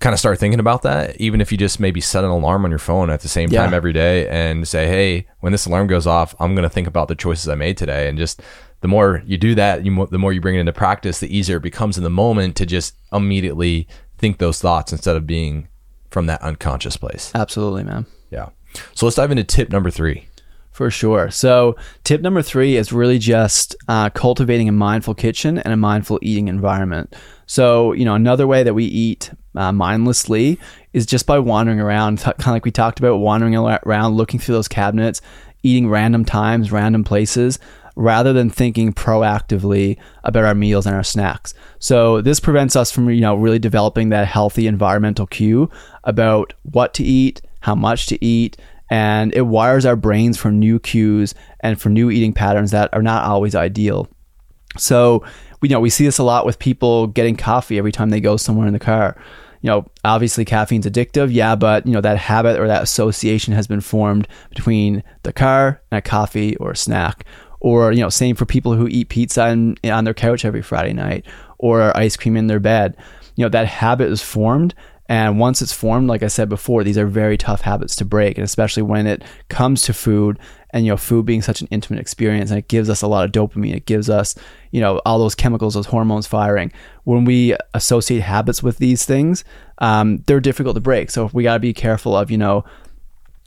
kind 0.00 0.12
of 0.12 0.18
start 0.18 0.38
thinking 0.38 0.60
about 0.60 0.82
that. 0.82 1.18
Even 1.20 1.40
if 1.40 1.50
you 1.50 1.56
just 1.56 1.80
maybe 1.80 2.00
set 2.00 2.24
an 2.24 2.30
alarm 2.30 2.64
on 2.64 2.70
your 2.70 2.78
phone 2.78 3.10
at 3.10 3.20
the 3.20 3.28
same 3.28 3.48
Yeah. 3.50 3.62
time 3.64 3.72
every 3.74 3.92
day 3.92 4.28
and 4.28 4.66
say, 4.68 4.86
Hey, 4.86 5.26
when 5.40 5.52
this 5.52 5.66
alarm 5.66 5.86
goes 5.86 6.06
off, 6.06 6.34
I'm 6.40 6.54
going 6.54 6.64
to 6.64 6.68
think 6.68 6.86
about 6.86 7.08
the 7.08 7.14
choices 7.14 7.48
I 7.48 7.54
made 7.54 7.76
today. 7.76 8.08
And 8.08 8.18
just 8.18 8.42
the 8.80 8.88
more 8.88 9.22
you 9.24 9.38
do 9.38 9.54
that, 9.54 9.86
you 9.86 10.06
the 10.10 10.18
more 10.18 10.32
you 10.32 10.40
bring 10.42 10.56
it 10.56 10.60
into 10.60 10.72
practice, 10.72 11.20
the 11.20 11.34
easier 11.34 11.56
it 11.56 11.62
becomes 11.62 11.96
in 11.96 12.04
the 12.04 12.10
moment 12.10 12.54
to 12.56 12.66
just 12.66 12.94
immediately 13.12 13.88
think 14.24 14.38
those 14.38 14.58
thoughts 14.58 14.90
instead 14.90 15.16
of 15.16 15.26
being 15.26 15.68
from 16.08 16.24
that 16.24 16.40
unconscious 16.40 16.96
place. 16.96 17.30
Absolutely, 17.34 17.84
man. 17.84 18.06
Yeah. 18.30 18.48
So 18.94 19.04
let's 19.04 19.16
dive 19.16 19.30
into 19.30 19.44
tip 19.44 19.68
number 19.68 19.90
three. 19.90 20.28
For 20.70 20.90
sure. 20.90 21.30
So, 21.30 21.76
tip 22.04 22.20
number 22.20 22.42
three 22.42 22.76
is 22.76 22.90
really 22.90 23.18
just 23.18 23.76
uh, 23.86 24.10
cultivating 24.10 24.68
a 24.68 24.72
mindful 24.72 25.14
kitchen 25.14 25.58
and 25.58 25.72
a 25.72 25.76
mindful 25.76 26.18
eating 26.20 26.48
environment. 26.48 27.14
So, 27.46 27.92
you 27.92 28.04
know, 28.04 28.14
another 28.14 28.46
way 28.46 28.64
that 28.64 28.74
we 28.74 28.86
eat 28.86 29.30
uh, 29.54 29.70
mindlessly 29.70 30.58
is 30.92 31.06
just 31.06 31.26
by 31.26 31.38
wandering 31.38 31.78
around, 31.78 32.22
kind 32.22 32.40
of 32.40 32.46
like 32.46 32.64
we 32.64 32.72
talked 32.72 32.98
about, 32.98 33.18
wandering 33.18 33.54
around, 33.54 34.16
looking 34.16 34.40
through 34.40 34.56
those 34.56 34.66
cabinets, 34.66 35.20
eating 35.62 35.88
random 35.88 36.24
times, 36.24 36.72
random 36.72 37.04
places, 37.04 37.60
rather 37.96 38.32
than 38.32 38.50
thinking 38.50 38.92
proactively 38.92 39.96
about 40.24 40.44
our 40.44 40.54
meals 40.54 40.86
and 40.86 40.94
our 40.94 41.04
snacks. 41.04 41.54
So, 41.78 42.20
this 42.20 42.40
prevents 42.40 42.76
us 42.76 42.90
from, 42.90 43.10
you 43.10 43.20
know, 43.20 43.34
really 43.34 43.58
developing 43.58 44.08
that 44.08 44.26
healthy 44.26 44.66
environmental 44.66 45.26
cue 45.26 45.70
about 46.04 46.54
what 46.62 46.94
to 46.94 47.04
eat, 47.04 47.40
how 47.60 47.74
much 47.74 48.06
to 48.06 48.24
eat, 48.24 48.56
and 48.90 49.32
it 49.34 49.42
wires 49.42 49.86
our 49.86 49.96
brains 49.96 50.36
for 50.36 50.50
new 50.50 50.78
cues 50.78 51.34
and 51.60 51.80
for 51.80 51.88
new 51.88 52.10
eating 52.10 52.32
patterns 52.32 52.70
that 52.72 52.92
are 52.92 53.02
not 53.02 53.24
always 53.24 53.54
ideal. 53.54 54.08
So, 54.76 55.24
we 55.60 55.68
you 55.68 55.74
know 55.74 55.80
we 55.80 55.90
see 55.90 56.04
this 56.04 56.18
a 56.18 56.24
lot 56.24 56.44
with 56.44 56.58
people 56.58 57.06
getting 57.06 57.36
coffee 57.36 57.78
every 57.78 57.92
time 57.92 58.10
they 58.10 58.20
go 58.20 58.36
somewhere 58.36 58.66
in 58.66 58.72
the 58.72 58.78
car. 58.78 59.16
You 59.62 59.70
know, 59.70 59.86
obviously 60.04 60.44
caffeine's 60.44 60.84
addictive, 60.84 61.32
yeah, 61.32 61.56
but 61.56 61.86
you 61.86 61.92
know 61.92 62.02
that 62.02 62.18
habit 62.18 62.58
or 62.58 62.66
that 62.68 62.82
association 62.82 63.54
has 63.54 63.66
been 63.66 63.80
formed 63.80 64.28
between 64.50 65.02
the 65.22 65.32
car 65.32 65.80
and 65.90 65.98
a 65.98 66.02
coffee 66.02 66.54
or 66.56 66.72
a 66.72 66.76
snack. 66.76 67.24
Or 67.64 67.92
you 67.92 68.00
know, 68.00 68.10
same 68.10 68.36
for 68.36 68.44
people 68.44 68.74
who 68.74 68.86
eat 68.88 69.08
pizza 69.08 69.44
and, 69.44 69.80
on 69.84 70.04
their 70.04 70.12
couch 70.12 70.44
every 70.44 70.60
Friday 70.60 70.92
night, 70.92 71.24
or 71.58 71.96
ice 71.96 72.14
cream 72.14 72.36
in 72.36 72.46
their 72.46 72.60
bed. 72.60 72.94
You 73.36 73.44
know, 73.44 73.48
that 73.48 73.66
habit 73.66 74.12
is 74.12 74.20
formed, 74.20 74.74
and 75.08 75.38
once 75.38 75.62
it's 75.62 75.72
formed, 75.72 76.08
like 76.08 76.22
I 76.22 76.28
said 76.28 76.48
before, 76.48 76.84
these 76.84 76.98
are 76.98 77.06
very 77.06 77.38
tough 77.38 77.62
habits 77.62 77.96
to 77.96 78.04
break, 78.04 78.36
and 78.36 78.44
especially 78.44 78.82
when 78.82 79.06
it 79.06 79.22
comes 79.48 79.80
to 79.82 79.94
food 79.94 80.38
and 80.74 80.84
you 80.84 80.90
know, 80.90 80.96
food 80.96 81.24
being 81.24 81.40
such 81.40 81.60
an 81.60 81.68
intimate 81.70 82.00
experience 82.00 82.50
and 82.50 82.58
it 82.58 82.66
gives 82.66 82.90
us 82.90 83.00
a 83.00 83.06
lot 83.06 83.24
of 83.24 83.30
dopamine. 83.30 83.76
It 83.76 83.86
gives 83.86 84.10
us, 84.10 84.34
you 84.72 84.80
know, 84.80 85.00
all 85.06 85.20
those 85.20 85.36
chemicals, 85.36 85.74
those 85.74 85.86
hormones 85.86 86.26
firing. 86.26 86.72
When 87.04 87.24
we 87.24 87.54
associate 87.74 88.22
habits 88.22 88.60
with 88.60 88.78
these 88.78 89.04
things, 89.04 89.44
um, 89.78 90.24
they're 90.26 90.40
difficult 90.40 90.74
to 90.74 90.80
break. 90.80 91.12
So 91.12 91.30
we 91.32 91.44
got 91.44 91.54
to 91.54 91.60
be 91.60 91.72
careful 91.72 92.16
of, 92.16 92.28
you 92.28 92.38
know, 92.38 92.64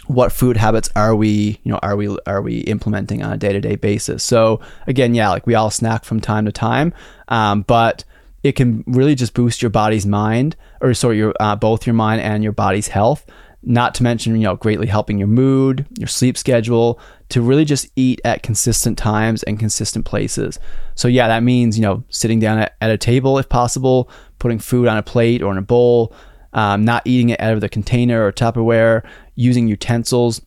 what 0.07 0.31
food 0.31 0.57
habits 0.57 0.89
are 0.95 1.15
we 1.15 1.59
you 1.63 1.71
know 1.71 1.79
are 1.83 1.95
we 1.95 2.17
are 2.25 2.41
we 2.41 2.59
implementing 2.61 3.23
on 3.23 3.33
a 3.33 3.37
day-to-day 3.37 3.75
basis 3.75 4.23
so 4.23 4.59
again 4.87 5.13
yeah 5.13 5.29
like 5.29 5.45
we 5.45 5.55
all 5.55 5.69
snack 5.69 6.05
from 6.05 6.19
time 6.19 6.45
to 6.45 6.51
time 6.51 6.93
um, 7.27 7.61
but 7.63 8.03
it 8.43 8.53
can 8.53 8.83
really 8.87 9.15
just 9.15 9.33
boost 9.33 9.61
your 9.61 9.69
body's 9.69 10.05
mind 10.05 10.55
or 10.81 10.93
sorry 10.93 11.17
your 11.17 11.33
uh, 11.39 11.55
both 11.55 11.85
your 11.85 11.93
mind 11.93 12.21
and 12.21 12.43
your 12.43 12.53
body's 12.53 12.87
health 12.87 13.25
not 13.63 13.93
to 13.95 14.03
mention, 14.03 14.35
you 14.35 14.43
know, 14.43 14.55
greatly 14.55 14.87
helping 14.87 15.17
your 15.17 15.27
mood, 15.27 15.85
your 15.97 16.07
sleep 16.07 16.37
schedule, 16.37 16.99
to 17.29 17.41
really 17.41 17.65
just 17.65 17.87
eat 17.97 18.21
at 18.23 18.41
consistent 18.41 18.97
times 18.97 19.43
and 19.43 19.59
consistent 19.59 20.05
places. 20.05 20.57
So, 20.95 21.09
yeah, 21.09 21.27
that 21.27 21.43
means, 21.43 21.77
you 21.77 21.81
know, 21.81 22.03
sitting 22.09 22.39
down 22.39 22.59
at, 22.59 22.75
at 22.79 22.91
a 22.91 22.97
table 22.97 23.37
if 23.37 23.49
possible, 23.49 24.09
putting 24.39 24.59
food 24.59 24.87
on 24.87 24.97
a 24.97 25.03
plate 25.03 25.41
or 25.41 25.51
in 25.51 25.57
a 25.57 25.63
bowl, 25.63 26.13
um, 26.53 26.85
not 26.85 27.05
eating 27.05 27.29
it 27.29 27.41
out 27.41 27.53
of 27.53 27.61
the 27.61 27.67
container 27.67 28.25
or 28.25 28.31
Tupperware, 28.31 29.03
using 29.37 29.69
utensils. 29.69 30.41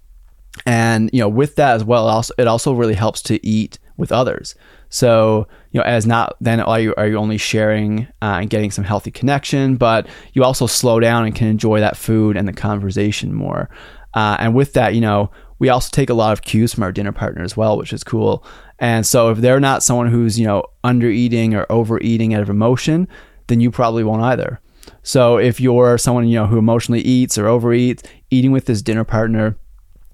And, 0.67 1.09
you 1.13 1.21
know, 1.21 1.29
with 1.29 1.57
that 1.57 1.77
as 1.77 1.85
well, 1.85 2.07
it 2.09 2.13
also, 2.13 2.35
it 2.37 2.47
also 2.47 2.75
really 2.75 2.95
helps 2.95 3.23
to 3.23 3.45
eat 3.47 3.79
with 3.97 4.13
others. 4.13 4.55
So, 4.91 5.47
you 5.71 5.79
know, 5.79 5.85
as 5.85 6.05
not 6.05 6.37
then 6.41 6.61
are 6.61 6.81
you 6.81 6.95
are 6.97 7.07
you 7.07 7.17
only 7.17 7.39
sharing 7.39 8.09
uh, 8.21 8.39
and 8.41 8.51
getting 8.51 8.73
some 8.73 8.85
healthy 8.85 9.13
connection, 9.13 9.77
but 9.77 10.09
you 10.33 10.43
also 10.43 10.67
slow 10.67 10.99
down 10.99 11.25
and 11.25 11.35
can 11.35 11.47
enjoy 11.47 11.79
that 11.81 11.97
food 11.97 12.37
and 12.37 12.49
the 12.49 12.53
conversation 12.53 13.33
more. 13.33 13.71
Uh, 14.15 14.37
and 14.41 14.55
with 14.55 14.73
that, 14.73 14.95
you 14.95 15.01
know, 15.01 15.31
we 15.61 15.69
also 15.69 15.89
take 15.93 16.11
a 16.11 16.15
lot 16.15 16.33
of 16.33 16.43
cues 16.43 16.75
from 16.75 16.83
our 16.83 16.91
dinner 16.91 17.13
partner 17.13 17.45
as 17.45 17.57
well, 17.57 17.79
which 17.79 17.93
is 17.93 18.03
cool. 18.03 18.45
And 18.81 19.07
so 19.07 19.31
if 19.31 19.39
they're 19.39 19.61
not 19.61 19.85
someone 19.85 20.09
who's 20.09 20.39
you 20.39 20.47
know 20.47 20.65
under 20.83 21.09
eating 21.09 21.55
or 21.55 21.67
overeating 21.71 22.35
out 22.35 22.43
of 22.43 22.51
emotion, 22.51 23.07
then 23.47 23.61
you 23.61 23.71
probably 23.71 24.03
won't 24.03 24.23
either. 24.23 24.61
So 25.05 25.37
if 25.37 25.61
you're 25.61 25.99
someone 25.99 26.27
you 26.27 26.37
know 26.37 26.47
who 26.47 26.59
emotionally 26.59 27.03
eats 27.03 27.39
or 27.39 27.45
overeats, 27.45 28.05
eating 28.31 28.53
with 28.53 28.67
this 28.67 28.83
dinner 28.83 29.05
partner 29.05 29.57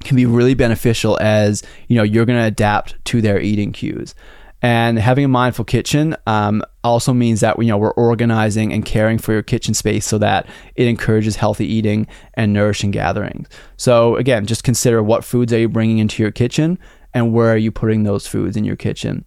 can 0.05 0.17
be 0.17 0.27
really 0.27 0.55
beneficial 0.55 1.19
as 1.21 1.63
you 1.89 1.97
know 1.97 2.03
you're 2.03 2.27
going 2.27 2.39
to 2.39 2.45
adapt 2.45 3.03
to 3.07 3.21
their 3.21 3.41
eating 3.41 3.73
cues. 3.73 4.15
And 4.63 4.99
having 4.99 5.25
a 5.25 5.29
mindful 5.29 5.67
kitchen 5.67 6.17
um, 6.27 6.63
also 6.83 7.13
means 7.13 7.41
that 7.41 7.59
you 7.59 7.69
know 7.69 7.77
we're 7.77 7.93
organizing 7.93 8.73
and 8.73 8.85
caring 8.85 9.19
for 9.19 9.33
your 9.33 9.43
kitchen 9.43 9.75
space 9.75 10.07
so 10.07 10.19
that 10.19 10.47
it 10.75 10.87
encourages 10.87 11.37
healthy 11.37 11.67
eating 11.67 12.07
and 12.35 12.53
nourishing 12.53 12.91
gatherings. 12.91 13.49
So 13.77 14.17
again, 14.17 14.47
just 14.47 14.65
consider 14.65 15.03
what 15.03 15.25
foods 15.25 15.53
are 15.53 15.59
you 15.59 15.69
bringing 15.69 15.99
into 15.99 16.23
your 16.23 16.33
kitchen 16.33 16.79
and 17.13 17.33
where 17.33 17.53
are 17.53 17.57
you 17.57 17.71
putting 17.71 18.03
those 18.03 18.27
foods 18.27 18.57
in 18.57 18.65
your 18.65 18.77
kitchen. 18.77 19.25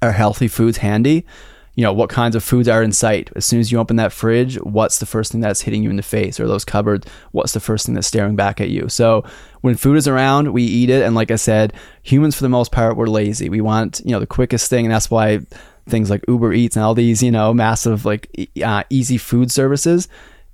Are 0.00 0.12
healthy 0.12 0.48
foods 0.48 0.78
handy? 0.78 1.26
You 1.74 1.82
know 1.82 1.92
what 1.92 2.10
kinds 2.10 2.36
of 2.36 2.44
foods 2.44 2.68
are 2.68 2.82
in 2.82 2.92
sight. 2.92 3.30
As 3.34 3.44
soon 3.44 3.60
as 3.60 3.72
you 3.72 3.78
open 3.78 3.96
that 3.96 4.12
fridge 4.12 4.56
what's 4.56 4.98
the 4.98 5.06
first 5.06 5.32
thing 5.32 5.40
that's 5.40 5.62
hitting 5.62 5.82
you 5.82 5.90
in 5.90 5.96
the 5.96 6.02
face? 6.02 6.38
Or 6.38 6.46
those 6.46 6.64
cupboards? 6.64 7.06
What's 7.32 7.52
the 7.52 7.60
first 7.60 7.86
thing 7.86 7.94
that's 7.94 8.06
staring 8.06 8.36
back 8.36 8.60
at 8.60 8.68
you? 8.68 8.88
So 8.88 9.24
when 9.62 9.74
food 9.76 9.96
is 9.96 10.08
around 10.08 10.52
we 10.52 10.62
eat 10.62 10.90
it. 10.90 11.02
And 11.02 11.14
like 11.14 11.30
i 11.30 11.36
said 11.36 11.72
humans 12.02 12.36
for 12.36 12.42
the 12.42 12.48
most 12.48 12.72
part 12.72 12.96
we're 12.96 13.06
lazy. 13.06 13.48
We 13.48 13.60
want 13.60 14.00
you 14.04 14.12
know 14.12 14.20
the 14.20 14.26
quickest 14.26 14.68
thing. 14.68 14.84
And 14.84 14.94
that's 14.94 15.10
why 15.10 15.40
things 15.88 16.10
like 16.10 16.24
uber 16.28 16.52
eats 16.52 16.76
and 16.76 16.84
all 16.84 16.94
these 16.94 17.22
you 17.22 17.30
know 17.30 17.52
massive 17.52 18.04
like 18.04 18.50
uh, 18.64 18.84
easy 18.88 19.18
food 19.18 19.50
services 19.50 20.08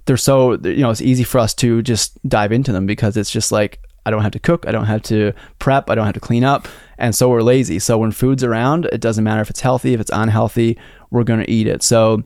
they're 0.06 0.16
so 0.16 0.52
you 0.52 0.78
know 0.78 0.90
it's 0.90 1.02
easy 1.02 1.22
for 1.22 1.38
us 1.38 1.52
to 1.52 1.82
just 1.82 2.18
dive 2.26 2.50
into 2.50 2.72
them 2.72 2.86
because 2.86 3.16
it's 3.16 3.30
just 3.30 3.52
like 3.52 3.78
I 4.08 4.10
don't 4.10 4.22
have 4.22 4.32
to 4.32 4.38
cook, 4.38 4.66
I 4.66 4.72
don't 4.72 4.86
have 4.86 5.02
to 5.02 5.34
prep, 5.58 5.90
I 5.90 5.94
don't 5.94 6.06
have 6.06 6.14
to 6.14 6.20
clean 6.20 6.44
up, 6.44 6.66
and 6.96 7.14
so 7.14 7.28
we're 7.28 7.42
lazy. 7.42 7.78
So 7.78 7.98
when 7.98 8.10
food's 8.10 8.42
around, 8.42 8.86
it 8.86 9.02
doesn't 9.02 9.22
matter 9.22 9.42
if 9.42 9.50
it's 9.50 9.60
healthy, 9.60 9.92
if 9.92 10.00
it's 10.00 10.10
unhealthy, 10.12 10.78
we're 11.10 11.24
going 11.24 11.40
to 11.40 11.50
eat 11.50 11.66
it. 11.66 11.82
So, 11.82 12.22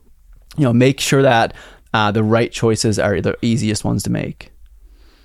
you 0.57 0.63
know, 0.63 0.71
make 0.71 1.01
sure 1.01 1.21
that 1.21 1.53
uh, 1.93 2.11
the 2.11 2.23
right 2.23 2.51
choices 2.51 2.97
are 2.97 3.19
the 3.19 3.37
easiest 3.41 3.83
ones 3.83 4.01
to 4.03 4.09
make. 4.09 4.53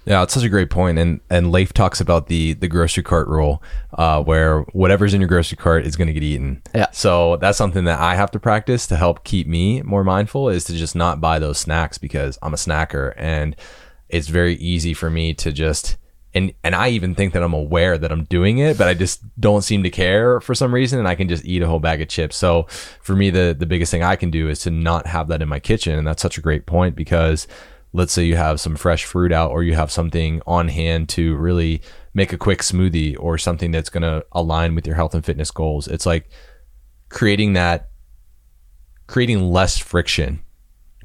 Yeah, 0.04 0.22
it's 0.22 0.32
such 0.32 0.42
a 0.42 0.48
great 0.48 0.70
point. 0.70 0.98
and 0.98 1.20
and 1.28 1.52
Leif 1.52 1.74
talks 1.74 2.00
about 2.00 2.28
the 2.28 2.54
the 2.54 2.66
grocery 2.66 3.02
cart 3.02 3.28
rule, 3.28 3.62
uh, 3.92 4.22
where 4.22 4.62
whatever's 4.72 5.12
in 5.12 5.20
your 5.20 5.28
grocery 5.28 5.58
cart 5.58 5.86
is 5.86 5.96
going 5.96 6.08
to 6.08 6.14
get 6.14 6.22
eaten. 6.22 6.62
Yeah. 6.74 6.90
So 6.92 7.36
that's 7.36 7.58
something 7.58 7.84
that 7.84 8.00
I 8.00 8.14
have 8.14 8.30
to 8.30 8.40
practice 8.40 8.86
to 8.86 8.96
help 8.96 9.22
keep 9.22 9.46
me 9.46 9.82
more 9.82 10.02
mindful 10.02 10.48
is 10.48 10.64
to 10.64 10.72
just 10.72 10.96
not 10.96 11.20
buy 11.20 11.38
those 11.38 11.58
snacks 11.58 11.98
because 11.98 12.38
I'm 12.42 12.54
a 12.54 12.56
snacker, 12.56 13.12
and 13.16 13.54
it's 14.08 14.28
very 14.28 14.54
easy 14.54 14.94
for 14.94 15.10
me 15.10 15.34
to 15.34 15.52
just 15.52 15.98
and 16.38 16.54
and 16.62 16.74
I 16.74 16.90
even 16.90 17.16
think 17.16 17.32
that 17.32 17.42
I'm 17.42 17.52
aware 17.52 17.98
that 17.98 18.12
I'm 18.12 18.24
doing 18.24 18.58
it, 18.58 18.78
but 18.78 18.86
I 18.86 18.94
just 18.94 19.20
don't 19.40 19.62
seem 19.62 19.82
to 19.82 19.90
care 19.90 20.40
for 20.40 20.54
some 20.54 20.72
reason, 20.72 21.00
and 21.00 21.08
I 21.08 21.16
can 21.16 21.28
just 21.28 21.44
eat 21.44 21.62
a 21.62 21.66
whole 21.66 21.80
bag 21.80 22.00
of 22.00 22.08
chips. 22.08 22.36
So 22.36 22.64
for 23.02 23.16
me, 23.16 23.30
the 23.30 23.56
the 23.58 23.66
biggest 23.66 23.90
thing 23.90 24.04
I 24.04 24.14
can 24.14 24.30
do 24.30 24.48
is 24.48 24.60
to 24.60 24.70
not 24.70 25.08
have 25.08 25.26
that 25.28 25.42
in 25.42 25.48
my 25.48 25.58
kitchen, 25.58 25.98
and 25.98 26.06
that's 26.06 26.22
such 26.22 26.38
a 26.38 26.40
great 26.40 26.64
point 26.64 26.94
because 26.94 27.48
let's 27.92 28.12
say 28.12 28.24
you 28.24 28.36
have 28.36 28.60
some 28.60 28.76
fresh 28.76 29.04
fruit 29.04 29.32
out, 29.32 29.50
or 29.50 29.64
you 29.64 29.74
have 29.74 29.90
something 29.90 30.40
on 30.46 30.68
hand 30.68 31.08
to 31.10 31.36
really 31.36 31.82
make 32.14 32.32
a 32.32 32.38
quick 32.38 32.60
smoothie, 32.60 33.16
or 33.18 33.36
something 33.36 33.72
that's 33.72 33.90
going 33.90 34.02
to 34.02 34.24
align 34.30 34.76
with 34.76 34.86
your 34.86 34.96
health 34.96 35.14
and 35.14 35.24
fitness 35.24 35.50
goals. 35.50 35.88
It's 35.88 36.06
like 36.06 36.30
creating 37.08 37.54
that, 37.54 37.90
creating 39.08 39.50
less 39.50 39.76
friction 39.76 40.40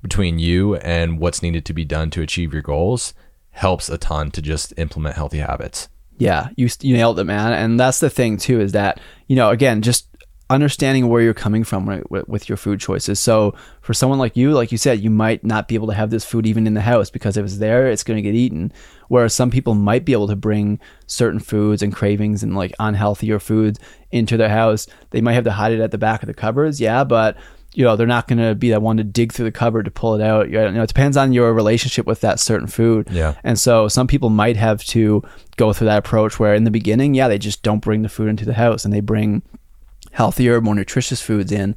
between 0.03 0.37
you 0.37 0.75
and 0.75 1.17
what's 1.17 1.41
needed 1.41 1.65
to 1.65 1.73
be 1.73 1.85
done 1.85 2.11
to 2.11 2.21
achieve 2.21 2.53
your 2.53 2.61
goals 2.61 3.15
helps 3.53 3.87
a 3.87 3.97
ton 3.97 4.29
to 4.31 4.41
just 4.41 4.73
implement 4.77 5.15
healthy 5.15 5.39
habits. 5.39 5.87
Yeah, 6.17 6.49
you 6.55 6.67
you 6.81 6.95
nailed 6.95 7.19
it, 7.19 7.23
man. 7.23 7.53
And 7.53 7.79
that's 7.79 7.99
the 7.99 8.09
thing 8.09 8.37
too 8.37 8.59
is 8.59 8.73
that 8.73 8.99
you 9.27 9.35
know 9.35 9.49
again 9.49 9.81
just 9.81 10.07
understanding 10.49 11.07
where 11.07 11.21
you're 11.21 11.33
coming 11.33 11.63
from 11.63 11.85
with, 12.09 12.27
with 12.27 12.49
your 12.49 12.57
food 12.57 12.79
choices. 12.79 13.19
So 13.19 13.55
for 13.81 13.93
someone 13.93 14.19
like 14.19 14.37
you, 14.37 14.51
like 14.51 14.71
you 14.71 14.77
said, 14.77 14.99
you 14.99 15.09
might 15.09 15.43
not 15.43 15.67
be 15.67 15.75
able 15.75 15.87
to 15.87 15.93
have 15.93 16.09
this 16.09 16.25
food 16.25 16.45
even 16.45 16.67
in 16.67 16.73
the 16.73 16.81
house 16.81 17.09
because 17.09 17.37
if 17.37 17.45
it's 17.45 17.57
there, 17.57 17.87
it's 17.87 18.03
going 18.03 18.17
to 18.17 18.21
get 18.21 18.35
eaten. 18.35 18.71
Whereas 19.07 19.33
some 19.33 19.49
people 19.49 19.73
might 19.73 20.05
be 20.05 20.11
able 20.11 20.27
to 20.27 20.35
bring 20.35 20.79
certain 21.07 21.39
foods 21.39 21.81
and 21.81 21.95
cravings 21.95 22.43
and 22.43 22.55
like 22.55 22.73
unhealthier 22.79 23.41
foods 23.41 23.79
into 24.11 24.37
their 24.37 24.49
house. 24.49 24.85
They 25.11 25.21
might 25.21 25.33
have 25.33 25.45
to 25.45 25.51
hide 25.51 25.71
it 25.71 25.81
at 25.81 25.91
the 25.91 25.97
back 25.97 26.21
of 26.21 26.27
the 26.27 26.33
cupboards, 26.33 26.79
yeah, 26.79 27.03
but 27.03 27.37
you 27.73 27.83
know 27.83 27.95
they're 27.95 28.07
not 28.07 28.27
going 28.27 28.39
to 28.39 28.55
be 28.55 28.69
that 28.69 28.81
one 28.81 28.97
to 28.97 29.03
dig 29.03 29.33
through 29.33 29.45
the 29.45 29.51
cupboard 29.51 29.85
to 29.85 29.91
pull 29.91 30.15
it 30.15 30.21
out. 30.21 30.49
You 30.49 30.71
know 30.71 30.83
it 30.83 30.87
depends 30.87 31.17
on 31.17 31.33
your 31.33 31.53
relationship 31.53 32.05
with 32.05 32.21
that 32.21 32.39
certain 32.39 32.67
food. 32.67 33.07
Yeah. 33.11 33.35
And 33.43 33.59
so 33.59 33.87
some 33.87 34.07
people 34.07 34.29
might 34.29 34.57
have 34.57 34.83
to 34.85 35.23
go 35.57 35.73
through 35.73 35.85
that 35.85 35.97
approach 35.97 36.39
where 36.39 36.55
in 36.55 36.63
the 36.63 36.71
beginning 36.71 37.13
yeah 37.13 37.27
they 37.27 37.37
just 37.37 37.61
don't 37.63 37.79
bring 37.79 38.01
the 38.01 38.09
food 38.09 38.29
into 38.29 38.45
the 38.45 38.53
house 38.53 38.85
and 38.85 38.93
they 38.93 39.01
bring 39.01 39.43
healthier 40.11 40.61
more 40.61 40.75
nutritious 40.75 41.21
foods 41.21 41.51
in 41.51 41.75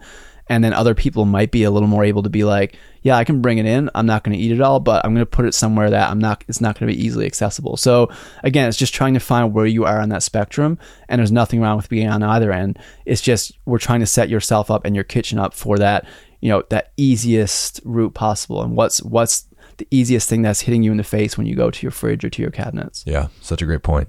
and 0.49 0.63
then 0.63 0.73
other 0.73 0.95
people 0.95 1.25
might 1.25 1.51
be 1.51 1.65
a 1.65 1.71
little 1.71 1.89
more 1.89 2.05
able 2.05 2.23
to 2.23 2.31
be 2.31 2.45
like 2.45 2.77
yeah 3.03 3.17
i 3.17 3.25
can 3.25 3.41
bring 3.41 3.59
it 3.59 3.67
in. 3.67 3.91
I'm 3.95 4.07
not 4.07 4.25
going 4.25 4.37
to 4.37 4.43
eat 4.43 4.53
it 4.53 4.61
all 4.61 4.81
but 4.81 5.05
i'm 5.05 5.15
going 5.15 5.25
to 5.25 5.31
put 5.31 5.47
it 5.47 5.55
somewhere 5.55 5.91
that 5.91 6.11
i'm 6.11 6.19
not 6.19 6.45
it's 6.49 6.61
not 6.61 6.79
going 6.79 6.91
to 6.91 6.97
be 6.97 7.05
easily 7.05 7.27
accessible. 7.27 7.77
So 7.77 8.11
again 8.43 8.69
it's 8.69 8.79
just 8.79 8.95
trying 8.95 9.15
to 9.15 9.21
find 9.21 9.53
where 9.53 9.67
you 9.67 9.85
are 9.85 10.01
on 10.01 10.09
that 10.11 10.23
spectrum 10.23 10.79
and 11.09 11.19
there's 11.19 11.33
nothing 11.33 11.61
wrong 11.61 11.77
with 11.77 11.89
being 11.89 12.09
on 12.09 12.23
either 12.23 12.53
end. 12.53 12.79
It's 13.05 13.21
just 13.21 13.53
we're 13.65 13.79
trying 13.79 14.01
to 14.01 14.07
set 14.07 14.29
yourself 14.29 14.71
up 14.71 14.85
and 14.85 14.95
your 14.95 15.05
kitchen 15.05 15.39
up 15.39 15.55
for 15.55 15.79
that 15.79 16.07
you 16.41 16.49
know 16.49 16.63
that 16.69 16.93
easiest 16.97 17.81
route 17.85 18.15
possible. 18.15 18.63
And 18.63 18.77
what's 18.77 19.03
what's 19.03 19.47
the 19.79 19.87
easiest 19.91 20.29
thing 20.29 20.43
that's 20.43 20.61
hitting 20.61 20.83
you 20.83 20.91
in 20.91 20.97
the 20.97 21.05
face 21.05 21.37
when 21.37 21.47
you 21.47 21.57
go 21.57 21.71
to 21.71 21.83
your 21.83 21.91
fridge 21.91 22.25
or 22.25 22.31
to 22.31 22.43
your 22.43 22.51
cabinets? 22.51 23.03
Yeah 23.07 23.29
such 23.41 23.63
a 23.63 23.67
great 23.67 23.83
point. 23.83 24.09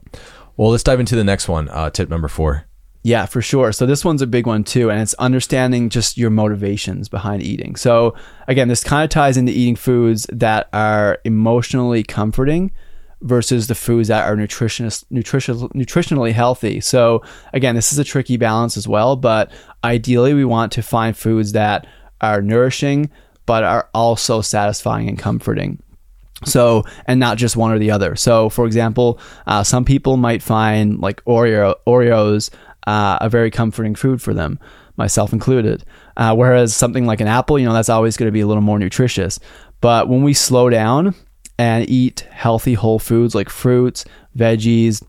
Well 0.55 0.69
let's 0.69 0.83
dive 0.83 0.99
into 0.99 1.15
the 1.15 1.23
next 1.23 1.47
one 1.47 1.69
uh, 1.69 1.89
tip 1.89 2.09
number 2.09 2.27
four 2.27 2.66
yeah, 3.07 3.25
for 3.25 3.41
sure. 3.41 3.71
So 3.71 3.85
this 3.85 4.03
one's 4.03 4.21
a 4.21 4.27
big 4.27 4.45
one 4.45 4.65
too, 4.65 4.91
and 4.91 4.99
it's 5.01 5.13
understanding 5.13 5.87
just 5.87 6.17
your 6.17 6.29
motivations 6.29 7.07
behind 7.07 7.41
eating. 7.41 7.77
So 7.77 8.15
again, 8.49 8.67
this 8.67 8.83
kind 8.83 9.05
of 9.05 9.09
ties 9.09 9.37
into 9.37 9.53
eating 9.53 9.77
foods 9.77 10.27
that 10.33 10.67
are 10.73 11.19
emotionally 11.23 12.03
comforting 12.03 12.69
versus 13.21 13.67
the 13.67 13.75
foods 13.75 14.09
that 14.09 14.27
are 14.27 14.35
nutritionist, 14.35 15.05
nutrition, 15.09 15.55
nutritionally 15.69 16.33
healthy. 16.33 16.81
So 16.81 17.23
again, 17.53 17.75
this 17.75 17.93
is 17.93 17.97
a 17.97 18.03
tricky 18.03 18.35
balance 18.35 18.75
as 18.75 18.89
well, 18.89 19.15
but 19.15 19.53
ideally 19.85 20.33
we 20.33 20.43
want 20.43 20.73
to 20.73 20.81
find 20.81 21.15
foods 21.15 21.53
that 21.53 21.87
are 22.19 22.41
nourishing 22.41 23.09
but 23.45 23.63
are 23.63 23.89
also 23.93 24.41
satisfying 24.41 25.07
and 25.07 25.17
comforting. 25.17 25.81
So, 26.43 26.83
and 27.05 27.19
not 27.19 27.37
just 27.37 27.55
one 27.55 27.71
or 27.71 27.79
the 27.79 27.89
other. 27.89 28.15
So, 28.15 28.49
for 28.49 28.67
example, 28.67 29.19
uh, 29.47 29.63
some 29.63 29.85
people 29.85 30.17
might 30.17 30.43
find 30.43 30.99
like 30.99 31.23
Oreo 31.23 31.75
Oreos 31.87 32.51
uh, 32.87 33.17
a 33.21 33.29
very 33.29 33.51
comforting 33.51 33.93
food 33.93 34.21
for 34.21 34.33
them, 34.33 34.57
myself 34.95 35.33
included. 35.33 35.83
Uh, 36.15 36.33
whereas 36.33 36.73
something 36.73 37.05
like 37.05 37.21
an 37.21 37.27
apple, 37.27 37.59
you 37.59 37.65
know, 37.65 37.73
that's 37.73 37.89
always 37.89 38.17
going 38.17 38.27
to 38.27 38.31
be 38.31 38.39
a 38.39 38.47
little 38.47 38.63
more 38.63 38.79
nutritious. 38.79 39.39
But 39.81 40.07
when 40.07 40.23
we 40.23 40.33
slow 40.33 40.69
down 40.69 41.13
and 41.59 41.87
eat 41.89 42.21
healthy 42.31 42.73
whole 42.73 42.97
foods 42.97 43.35
like 43.35 43.49
fruits, 43.49 44.05
veggies, 44.35 45.03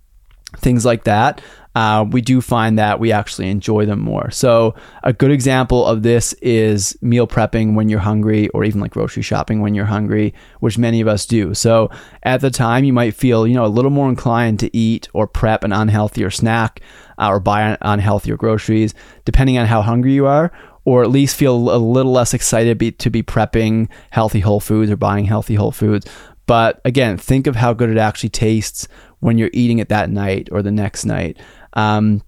things 0.57 0.85
like 0.85 1.05
that, 1.05 1.41
uh, 1.75 2.05
we 2.11 2.21
do 2.21 2.41
find 2.41 2.77
that 2.79 2.99
we 2.99 3.13
actually 3.13 3.49
enjoy 3.49 3.87
them 3.87 4.01
more. 4.01 4.33
So, 4.33 4.75
a 5.05 5.13
good 5.13 5.31
example 5.31 5.87
of 5.87 6.03
this 6.03 6.33
is 6.43 6.99
meal 7.01 7.29
prepping 7.29 7.75
when 7.75 7.89
you're 7.89 8.01
hungry, 8.01 8.49
or 8.49 8.65
even 8.65 8.81
like 8.81 8.91
grocery 8.91 9.23
shopping 9.23 9.61
when 9.61 9.75
you're 9.75 9.85
hungry, 9.85 10.35
which 10.59 10.77
many 10.77 11.01
of 11.01 11.07
us 11.07 11.25
do. 11.27 11.55
So, 11.55 11.91
at 12.25 12.41
the 12.41 12.51
time, 12.51 12.83
you 12.83 12.93
might 12.93 13.15
feel, 13.15 13.47
you 13.47 13.55
know, 13.55 13.65
a 13.65 13.69
little 13.69 13.93
more 13.93 14.09
inclined 14.09 14.59
to 14.61 14.77
eat 14.77 15.09
or 15.13 15.29
prep 15.29 15.63
an 15.63 15.71
unhealthier 15.71 16.33
snack 16.35 16.81
uh, 17.19 17.29
or 17.29 17.41
buy 17.41 17.63
on 17.63 17.99
unhealthier 17.99 18.37
groceries, 18.37 18.95
depending 19.25 19.59
on 19.59 19.67
how 19.67 19.83
hungry 19.83 20.13
you 20.13 20.27
are 20.27 20.53
or 20.89 21.03
at 21.03 21.11
least 21.11 21.37
feel 21.37 21.55
a 21.71 21.77
little 21.77 22.13
less 22.13 22.33
excited 22.33 22.79
be, 22.79 22.91
to 22.91 23.11
be 23.11 23.23
prepping 23.23 23.87
healthy 24.09 24.41
whole 24.41 24.59
foods 24.59 24.91
or 24.91 24.97
buying 24.97 25.27
healthy 25.27 25.55
whole 25.55 25.71
foods. 25.71 26.07
But 26.47 26.81
again, 26.83 27.19
think 27.19 27.47
of 27.47 27.57
how 27.57 27.75
good 27.75 27.91
it 27.91 27.99
actually 27.99 28.31
tastes 28.31 28.89
when 29.21 29.37
you're 29.37 29.51
eating 29.53 29.81
it 29.81 29.91
that 29.91 30.09
night 30.09 30.49
or 30.51 30.63
the 30.63 30.71
next 30.71 31.05
night. 31.05 31.37
Um, 31.75 32.23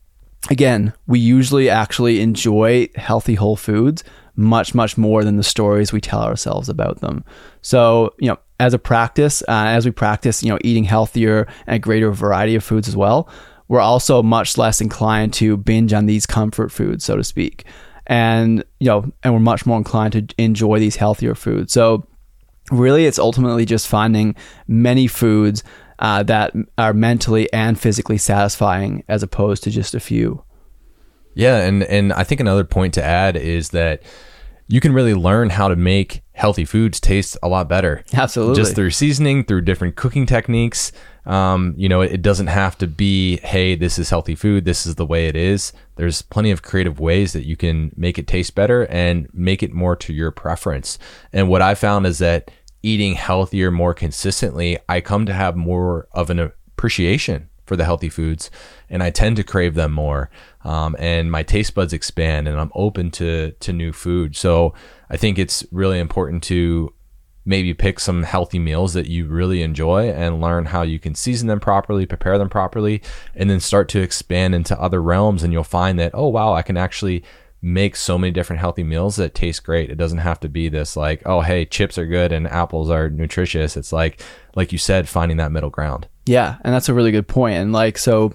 again, 0.50 0.92
we 1.07 1.18
usually 1.18 1.70
actually 1.70 2.20
enjoy 2.20 2.90
healthy 2.96 3.35
whole 3.35 3.57
foods 3.57 4.05
much, 4.37 4.74
much 4.74 4.98
more 4.98 5.24
than 5.24 5.38
the 5.38 5.42
stories 5.42 5.90
we 5.90 6.03
tell 6.03 6.22
ourselves 6.22 6.68
about 6.68 7.00
them. 7.00 7.24
So, 7.62 8.14
you 8.18 8.29
know, 8.29 8.38
as 8.59 8.74
a 8.74 8.79
practice, 8.79 9.42
uh, 9.48 9.72
as 9.72 9.87
we 9.87 9.90
practice, 9.90 10.42
you 10.42 10.50
know, 10.50 10.59
eating 10.62 10.85
healthier 10.85 11.48
and 11.66 11.76
a 11.76 11.79
greater 11.79 12.11
variety 12.11 12.57
of 12.57 12.62
foods 12.62 12.88
as 12.88 12.96
well, 12.96 13.26
we're 13.71 13.81
also 13.81 14.21
much 14.21 14.59
less 14.59 14.81
inclined 14.81 15.33
to 15.33 15.57
binge 15.57 15.93
on 15.93 16.07
these 16.07 16.27
comfort 16.27 16.73
foods, 16.73 17.05
so 17.05 17.15
to 17.15 17.23
speak. 17.23 17.65
And, 18.05 18.65
you 18.81 18.89
know, 18.89 19.13
and 19.23 19.33
we're 19.33 19.39
much 19.39 19.65
more 19.65 19.79
inclined 19.79 20.13
to 20.15 20.27
enjoy 20.39 20.81
these 20.81 20.97
healthier 20.97 21.37
foods. 21.37 21.73
So, 21.73 22.05
really, 22.73 23.07
it's 23.07 23.21
ultimately 23.21 23.65
just 23.65 23.87
finding 23.87 24.35
many 24.67 25.07
foods 25.07 25.63
uh, 26.01 26.25
that 26.25 26.53
are 26.79 26.93
mentally 26.93 27.51
and 27.53 27.79
physically 27.79 28.19
satisfying 28.19 29.05
as 29.07 29.23
opposed 29.23 29.63
to 29.63 29.71
just 29.71 29.95
a 29.95 30.01
few. 30.01 30.43
Yeah, 31.35 31.59
and 31.59 31.85
and 31.85 32.13
I 32.13 32.25
think 32.25 32.41
another 32.41 32.65
point 32.65 32.93
to 32.95 33.05
add 33.05 33.37
is 33.37 33.69
that 33.69 34.03
you 34.67 34.81
can 34.81 34.93
really 34.93 35.15
learn 35.15 35.51
how 35.51 35.69
to 35.69 35.77
make 35.77 36.23
healthy 36.33 36.65
foods 36.65 36.99
taste 36.99 37.39
a 37.41 37.49
lot 37.49 37.69
better. 37.69 38.03
Absolutely. 38.13 38.57
Just 38.57 38.75
through 38.75 38.91
seasoning, 38.91 39.45
through 39.45 39.61
different 39.61 39.95
cooking 39.95 40.27
techniques. 40.27 40.91
Um, 41.27 41.75
you 41.77 41.89
know, 41.89 42.01
it, 42.01 42.23
doesn't 42.23 42.47
have 42.47 42.79
to 42.79 42.87
be, 42.87 43.39
hey, 43.39 43.75
this 43.75 43.99
is 43.99 44.11
healthy 44.11 44.35
food. 44.35 44.65
This 44.65 44.87
is 44.87 44.95
the 44.95 45.07
way 45.07 45.29
it 45.29 45.37
is. 45.37 45.73
There's 45.97 46.23
plenty 46.23 46.51
of 46.51 46.63
creative 46.63 46.99
ways 46.99 47.33
that 47.35 47.47
you 47.47 47.57
can 47.57 47.93
make 47.97 48.19
it 48.19 48.27
taste 48.27 48.55
better 48.55 48.87
and 48.87 49.29
make 49.33 49.63
it 49.63 49.73
more 49.73 49.97
to 49.97 50.13
your 50.13 50.31
preference. 50.31 50.99
And 51.33 51.49
what 51.49 51.63
I 51.63 51.75
found 51.75 52.07
is 52.07 52.19
that 52.19 52.51
eating 52.83 53.15
healthier 53.15 53.71
more 53.71 53.93
consistently, 53.93 54.79
I 54.89 55.01
come 55.01 55.27
to 55.27 55.35
have 55.35 55.57
more 55.57 56.09
of 56.13 56.31
an 56.31 56.39
appreciation 56.39 57.51
for 57.71 57.77
the 57.77 57.85
healthy 57.85 58.09
foods 58.09 58.51
and 58.89 59.01
I 59.01 59.11
tend 59.11 59.37
to 59.37 59.45
crave 59.45 59.77
them 59.77 59.93
more. 59.93 60.29
Um, 60.65 60.97
and 60.99 61.31
my 61.31 61.45
taste 61.45 61.75
buds 61.75 61.93
expand 61.93 62.49
and 62.49 62.59
I'm 62.59 62.73
open 62.75 63.13
to, 63.13 63.53
to 63.53 63.73
new 63.73 63.93
food. 63.93 64.35
So 64.35 64.75
I 65.09 65.17
think 65.17 65.39
it's 65.39 65.65
really 65.71 66.01
important 66.01 66.43
to 66.45 66.93
maybe 67.51 67.75
pick 67.75 67.99
some 67.99 68.23
healthy 68.23 68.61
meals 68.61 68.95
that 68.95 69.09
you 69.09 69.27
really 69.27 69.61
enjoy 69.61 70.09
and 70.09 70.41
learn 70.41 70.67
how 70.67 70.83
you 70.83 71.01
can 71.01 71.17
season 71.17 71.49
them 71.49 71.59
properly, 71.59 72.07
prepare 72.07 72.39
them 72.39 72.49
properly, 72.49 73.03
and 73.35 73.51
then 73.51 73.59
start 73.59 73.89
to 73.89 74.01
expand 74.01 74.55
into 74.55 74.81
other 74.81 75.03
realms. 75.03 75.43
And 75.43 75.53
you'll 75.53 75.65
find 75.65 75.99
that, 75.99 76.13
oh, 76.15 76.29
wow, 76.29 76.55
I 76.55 76.63
can 76.63 76.77
actually 76.77 77.25
make 77.61 77.97
so 77.97 78.17
many 78.17 78.31
different 78.31 78.61
healthy 78.61 78.85
meals 78.85 79.17
that 79.17 79.35
taste 79.35 79.65
great. 79.65 79.91
It 79.91 79.99
doesn't 79.99 80.19
have 80.19 80.39
to 80.41 80.49
be 80.49 80.69
this 80.69 80.97
like, 80.97 81.23
oh, 81.27 81.41
hey, 81.41 81.65
chips 81.65 81.99
are 81.99 82.07
good 82.07 82.31
and 82.31 82.47
apples 82.47 82.89
are 82.89 83.11
nutritious. 83.11 83.77
It's 83.77 83.93
like, 83.93 84.23
like 84.55 84.71
you 84.71 84.79
said, 84.79 85.09
finding 85.09 85.39
that 85.39 85.53
middle 85.53 85.71
ground. 85.71 86.07
Yeah, 86.27 86.57
and 86.63 86.73
that's 86.73 86.89
a 86.89 86.95
really 86.95 87.11
good 87.11 87.27
point. 87.27 87.57
And 87.57 87.73
like, 87.73 87.99
so 87.99 88.33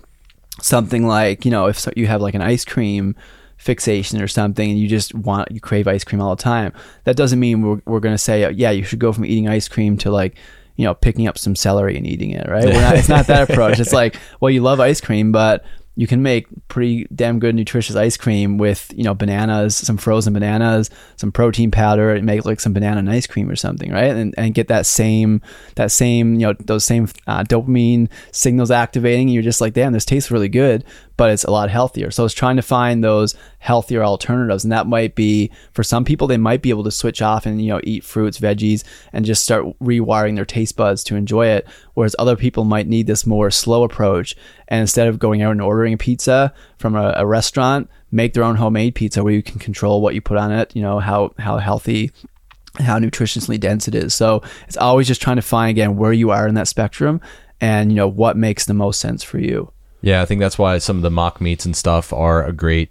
something 0.61 1.07
like 1.07 1.45
you 1.45 1.51
know, 1.51 1.67
if 1.67 1.79
so, 1.79 1.91
you 1.95 2.07
have 2.07 2.21
like 2.21 2.33
an 2.33 2.41
ice 2.41 2.65
cream 2.65 3.15
fixation 3.57 4.21
or 4.21 4.27
something 4.27 4.69
and 4.69 4.79
you 4.79 4.87
just 4.87 5.13
want 5.15 5.49
you 5.51 5.59
crave 5.59 5.87
ice 5.87 6.03
cream 6.03 6.21
all 6.21 6.35
the 6.35 6.41
time 6.41 6.71
that 7.05 7.15
doesn't 7.15 7.39
mean 7.39 7.61
we're, 7.61 7.81
we're 7.85 7.99
going 7.99 8.13
to 8.13 8.19
say 8.19 8.49
yeah 8.51 8.69
you 8.69 8.83
should 8.83 8.99
go 8.99 9.11
from 9.11 9.25
eating 9.25 9.47
ice 9.47 9.67
cream 9.67 9.97
to 9.97 10.11
like 10.11 10.35
you 10.75 10.85
know 10.85 10.93
picking 10.93 11.27
up 11.27 11.37
some 11.37 11.55
celery 11.55 11.97
and 11.97 12.05
eating 12.05 12.31
it 12.31 12.47
right? 12.49 12.65
Not, 12.65 12.95
it's 12.95 13.09
not 13.09 13.27
that 13.27 13.49
approach. 13.49 13.79
It's 13.79 13.93
like 13.93 14.17
well 14.39 14.51
you 14.51 14.61
love 14.61 14.79
ice 14.79 15.01
cream 15.01 15.31
but 15.31 15.65
you 15.97 16.07
can 16.07 16.21
make 16.21 16.47
pretty 16.67 17.07
damn 17.15 17.39
good 17.39 17.55
nutritious 17.55 17.95
ice 17.95 18.17
cream 18.17 18.57
with 18.57 18.91
you 18.95 19.03
know 19.03 19.13
bananas 19.13 19.77
some 19.77 19.95
frozen 19.95 20.33
bananas 20.33 20.89
some 21.15 21.31
protein 21.31 21.71
powder 21.71 22.13
and 22.13 22.25
make 22.25 22.43
like 22.43 22.59
some 22.59 22.73
banana 22.73 22.99
and 22.99 23.09
ice 23.09 23.25
cream 23.25 23.49
or 23.49 23.55
something 23.55 23.91
right? 23.91 24.11
And, 24.11 24.35
and 24.37 24.53
get 24.53 24.67
that 24.67 24.85
same 24.85 25.41
that 25.75 25.91
same 25.91 26.33
you 26.33 26.47
know 26.47 26.53
those 26.59 26.83
same 26.83 27.07
uh, 27.27 27.43
dopamine 27.43 28.09
signals 28.31 28.71
activating 28.71 29.27
and 29.27 29.33
you're 29.33 29.43
just 29.43 29.61
like 29.61 29.73
damn 29.73 29.93
this 29.93 30.05
tastes 30.05 30.31
really 30.31 30.49
good 30.49 30.83
but 31.17 31.29
it's 31.29 31.43
a 31.43 31.51
lot 31.51 31.69
healthier. 31.69 32.11
So 32.11 32.25
it's 32.25 32.33
trying 32.33 32.55
to 32.57 32.61
find 32.61 33.03
those 33.03 33.35
healthier 33.59 34.03
alternatives 34.03 34.63
and 34.63 34.71
that 34.71 34.87
might 34.87 35.15
be 35.15 35.51
for 35.73 35.83
some 35.83 36.05
people 36.05 36.27
they 36.27 36.37
might 36.37 36.61
be 36.61 36.69
able 36.69 36.83
to 36.83 36.91
switch 36.91 37.21
off 37.21 37.45
and 37.45 37.61
you 37.61 37.69
know 37.69 37.81
eat 37.83 38.03
fruits 38.03 38.39
veggies 38.39 38.83
and 39.11 39.25
just 39.25 39.43
start 39.43 39.65
rewiring 39.79 40.35
their 40.35 40.45
taste 40.45 40.75
buds 40.75 41.03
to 41.03 41.15
enjoy 41.15 41.47
it 41.47 41.67
whereas 41.95 42.15
other 42.19 42.35
people 42.35 42.63
might 42.63 42.87
need 42.87 43.07
this 43.07 43.25
more 43.25 43.49
slow 43.49 43.83
approach 43.83 44.35
and 44.67 44.81
instead 44.81 45.07
of 45.07 45.17
going 45.17 45.41
out 45.41 45.51
and 45.51 45.63
ordering 45.63 45.93
a 45.93 45.97
pizza 45.97 46.53
from 46.77 46.95
a, 46.95 47.13
a 47.17 47.25
restaurant 47.25 47.89
make 48.11 48.33
their 48.33 48.43
own 48.43 48.55
homemade 48.55 48.93
pizza 48.93 49.23
where 49.23 49.33
you 49.33 49.41
can 49.41 49.57
control 49.57 49.99
what 49.99 50.13
you 50.13 50.21
put 50.21 50.37
on 50.37 50.51
it 50.51 50.75
you 50.75 50.81
know 50.83 50.99
how 50.99 51.33
how 51.39 51.57
healthy 51.57 52.11
how 52.79 52.99
nutritionally 52.99 53.59
dense 53.59 53.87
it 53.87 53.95
is. 53.95 54.13
So 54.13 54.41
it's 54.67 54.77
always 54.77 55.07
just 55.07 55.21
trying 55.21 55.37
to 55.37 55.41
find 55.41 55.69
again 55.69 55.95
where 55.95 56.13
you 56.13 56.31
are 56.31 56.47
in 56.47 56.55
that 56.55 56.67
spectrum 56.67 57.21
and 57.61 57.91
you 57.91 57.95
know 57.95 58.07
what 58.07 58.37
makes 58.37 58.65
the 58.65 58.73
most 58.73 58.99
sense 58.99 59.23
for 59.23 59.39
you 59.39 59.71
yeah, 60.01 60.21
I 60.21 60.25
think 60.25 60.39
that's 60.39 60.57
why 60.57 60.77
some 60.77 60.97
of 60.97 61.03
the 61.03 61.11
mock 61.11 61.41
meats 61.41 61.65
and 61.65 61.75
stuff 61.75 62.13
are 62.13 62.45
a 62.45 62.53
great 62.53 62.89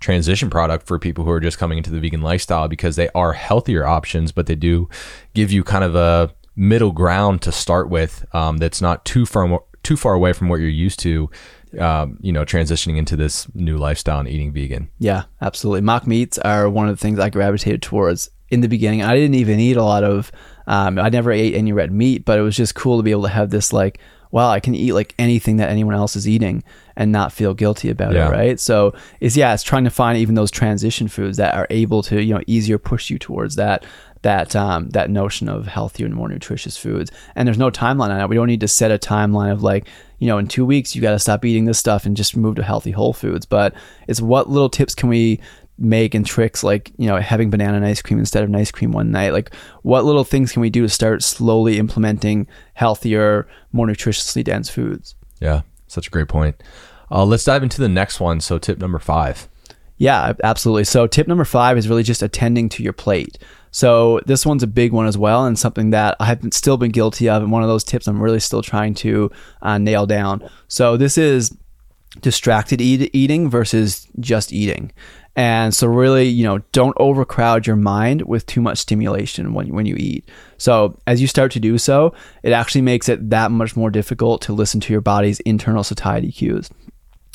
transition 0.00 0.48
product 0.48 0.86
for 0.86 0.98
people 0.98 1.24
who 1.24 1.30
are 1.30 1.40
just 1.40 1.58
coming 1.58 1.78
into 1.78 1.90
the 1.90 2.00
vegan 2.00 2.22
lifestyle 2.22 2.68
because 2.68 2.96
they 2.96 3.08
are 3.14 3.32
healthier 3.32 3.86
options, 3.86 4.32
but 4.32 4.46
they 4.46 4.54
do 4.54 4.88
give 5.34 5.50
you 5.50 5.64
kind 5.64 5.84
of 5.84 5.94
a 5.94 6.32
middle 6.56 6.92
ground 6.92 7.42
to 7.42 7.52
start 7.52 7.88
with 7.88 8.24
um, 8.34 8.58
that's 8.58 8.80
not 8.80 9.04
too 9.04 9.24
far 9.24 9.60
too 9.82 9.96
far 9.96 10.14
away 10.14 10.32
from 10.32 10.48
what 10.48 10.60
you're 10.60 10.68
used 10.68 10.98
to. 11.00 11.30
Um, 11.78 12.16
you 12.22 12.32
know, 12.32 12.46
transitioning 12.46 12.96
into 12.96 13.14
this 13.14 13.46
new 13.54 13.76
lifestyle 13.76 14.20
and 14.20 14.28
eating 14.28 14.54
vegan. 14.54 14.88
Yeah, 14.98 15.24
absolutely. 15.42 15.82
Mock 15.82 16.06
meats 16.06 16.38
are 16.38 16.66
one 16.66 16.88
of 16.88 16.96
the 16.96 17.00
things 17.00 17.18
I 17.18 17.28
gravitated 17.28 17.82
towards 17.82 18.30
in 18.48 18.62
the 18.62 18.68
beginning. 18.68 19.02
I 19.02 19.14
didn't 19.14 19.34
even 19.34 19.60
eat 19.60 19.76
a 19.76 19.82
lot 19.82 20.02
of. 20.02 20.32
Um, 20.66 20.98
I 20.98 21.10
never 21.10 21.30
ate 21.30 21.54
any 21.54 21.74
red 21.74 21.92
meat, 21.92 22.24
but 22.24 22.38
it 22.38 22.42
was 22.42 22.56
just 22.56 22.74
cool 22.74 22.96
to 22.96 23.02
be 23.02 23.10
able 23.10 23.24
to 23.24 23.28
have 23.28 23.50
this 23.50 23.70
like 23.70 24.00
wow, 24.30 24.50
I 24.50 24.60
can 24.60 24.74
eat 24.74 24.92
like 24.92 25.14
anything 25.18 25.56
that 25.56 25.70
anyone 25.70 25.94
else 25.94 26.16
is 26.16 26.28
eating 26.28 26.62
and 26.96 27.12
not 27.12 27.32
feel 27.32 27.54
guilty 27.54 27.90
about 27.90 28.14
yeah. 28.14 28.28
it, 28.28 28.32
right? 28.32 28.60
So 28.60 28.94
it's 29.20 29.36
yeah, 29.36 29.54
it's 29.54 29.62
trying 29.62 29.84
to 29.84 29.90
find 29.90 30.18
even 30.18 30.34
those 30.34 30.50
transition 30.50 31.08
foods 31.08 31.36
that 31.36 31.54
are 31.54 31.66
able 31.70 32.02
to 32.04 32.22
you 32.22 32.34
know 32.34 32.42
easier 32.46 32.78
push 32.78 33.10
you 33.10 33.18
towards 33.18 33.56
that 33.56 33.84
that 34.22 34.56
um, 34.56 34.90
that 34.90 35.10
notion 35.10 35.48
of 35.48 35.66
healthier 35.66 36.06
and 36.06 36.14
more 36.14 36.28
nutritious 36.28 36.76
foods. 36.76 37.10
And 37.34 37.46
there's 37.46 37.58
no 37.58 37.70
timeline 37.70 38.10
on 38.10 38.20
it. 38.20 38.28
We 38.28 38.36
don't 38.36 38.48
need 38.48 38.60
to 38.60 38.68
set 38.68 38.90
a 38.90 38.98
timeline 38.98 39.52
of 39.52 39.62
like 39.62 39.88
you 40.18 40.26
know 40.26 40.38
in 40.38 40.48
two 40.48 40.66
weeks 40.66 40.94
you 40.94 41.02
got 41.02 41.12
to 41.12 41.18
stop 41.18 41.44
eating 41.44 41.64
this 41.64 41.78
stuff 41.78 42.04
and 42.06 42.16
just 42.16 42.36
move 42.36 42.56
to 42.56 42.62
healthy 42.62 42.90
whole 42.90 43.12
foods. 43.12 43.46
But 43.46 43.74
it's 44.06 44.20
what 44.20 44.50
little 44.50 44.70
tips 44.70 44.94
can 44.94 45.08
we 45.08 45.40
make 45.78 46.14
and 46.14 46.26
tricks 46.26 46.64
like 46.64 46.92
you 46.98 47.06
know 47.06 47.18
having 47.18 47.50
banana 47.50 47.76
and 47.76 47.86
ice 47.86 48.02
cream 48.02 48.18
instead 48.18 48.42
of 48.42 48.48
an 48.48 48.56
ice 48.56 48.70
cream 48.70 48.92
one 48.92 49.10
night? 49.10 49.32
Like 49.32 49.54
what 49.82 50.04
little 50.04 50.24
things 50.24 50.52
can 50.52 50.62
we 50.62 50.70
do 50.70 50.82
to 50.82 50.88
start 50.88 51.22
slowly 51.22 51.78
implementing 51.78 52.46
healthier 52.74 53.48
more 53.72 53.86
nutritiously 53.86 54.44
dense 54.44 54.68
foods? 54.68 55.14
Yeah 55.40 55.62
such 55.88 56.06
a 56.06 56.10
great 56.10 56.28
point. 56.28 56.62
Uh, 57.10 57.24
let's 57.24 57.44
dive 57.44 57.62
into 57.62 57.80
the 57.80 57.88
next 57.88 58.20
one. 58.20 58.40
So 58.40 58.58
tip 58.58 58.78
number 58.78 58.98
five. 58.98 59.48
Yeah 59.96 60.34
absolutely. 60.44 60.84
So 60.84 61.06
tip 61.06 61.26
number 61.26 61.44
five 61.44 61.76
is 61.76 61.88
really 61.88 62.02
just 62.02 62.22
attending 62.22 62.68
to 62.70 62.82
your 62.82 62.92
plate. 62.92 63.38
So 63.70 64.20
this 64.26 64.46
one's 64.46 64.62
a 64.62 64.68
big 64.68 64.92
one 64.92 65.06
as 65.06 65.18
well 65.18 65.44
and 65.44 65.58
something 65.58 65.90
that 65.90 66.16
i've 66.20 66.40
still 66.52 66.78
been 66.78 66.90
guilty 66.90 67.28
of 67.28 67.42
and 67.42 67.52
one 67.52 67.62
of 67.62 67.68
those 67.68 67.84
tips 67.84 68.08
i'm 68.08 68.20
really 68.20 68.40
still 68.40 68.62
trying 68.62 68.94
to 68.94 69.30
uh, 69.62 69.78
nail 69.78 70.06
down. 70.06 70.48
So 70.68 70.96
this 70.96 71.18
is 71.18 71.56
distracted 72.20 72.80
eat- 72.80 73.10
eating 73.12 73.50
versus 73.50 74.06
just 74.20 74.52
eating 74.52 74.92
and 75.38 75.72
so 75.72 75.86
really, 75.86 76.26
you 76.26 76.42
know, 76.42 76.58
don't 76.72 76.96
overcrowd 76.98 77.64
your 77.64 77.76
mind 77.76 78.22
with 78.22 78.44
too 78.46 78.60
much 78.60 78.78
stimulation 78.78 79.54
when, 79.54 79.68
when 79.68 79.86
you 79.86 79.94
eat. 79.96 80.28
So 80.56 80.98
as 81.06 81.20
you 81.20 81.28
start 81.28 81.52
to 81.52 81.60
do 81.60 81.78
so, 81.78 82.12
it 82.42 82.50
actually 82.50 82.80
makes 82.80 83.08
it 83.08 83.30
that 83.30 83.52
much 83.52 83.76
more 83.76 83.88
difficult 83.88 84.42
to 84.42 84.52
listen 84.52 84.80
to 84.80 84.92
your 84.92 85.00
body's 85.00 85.38
internal 85.40 85.84
satiety 85.84 86.32
cues. 86.32 86.68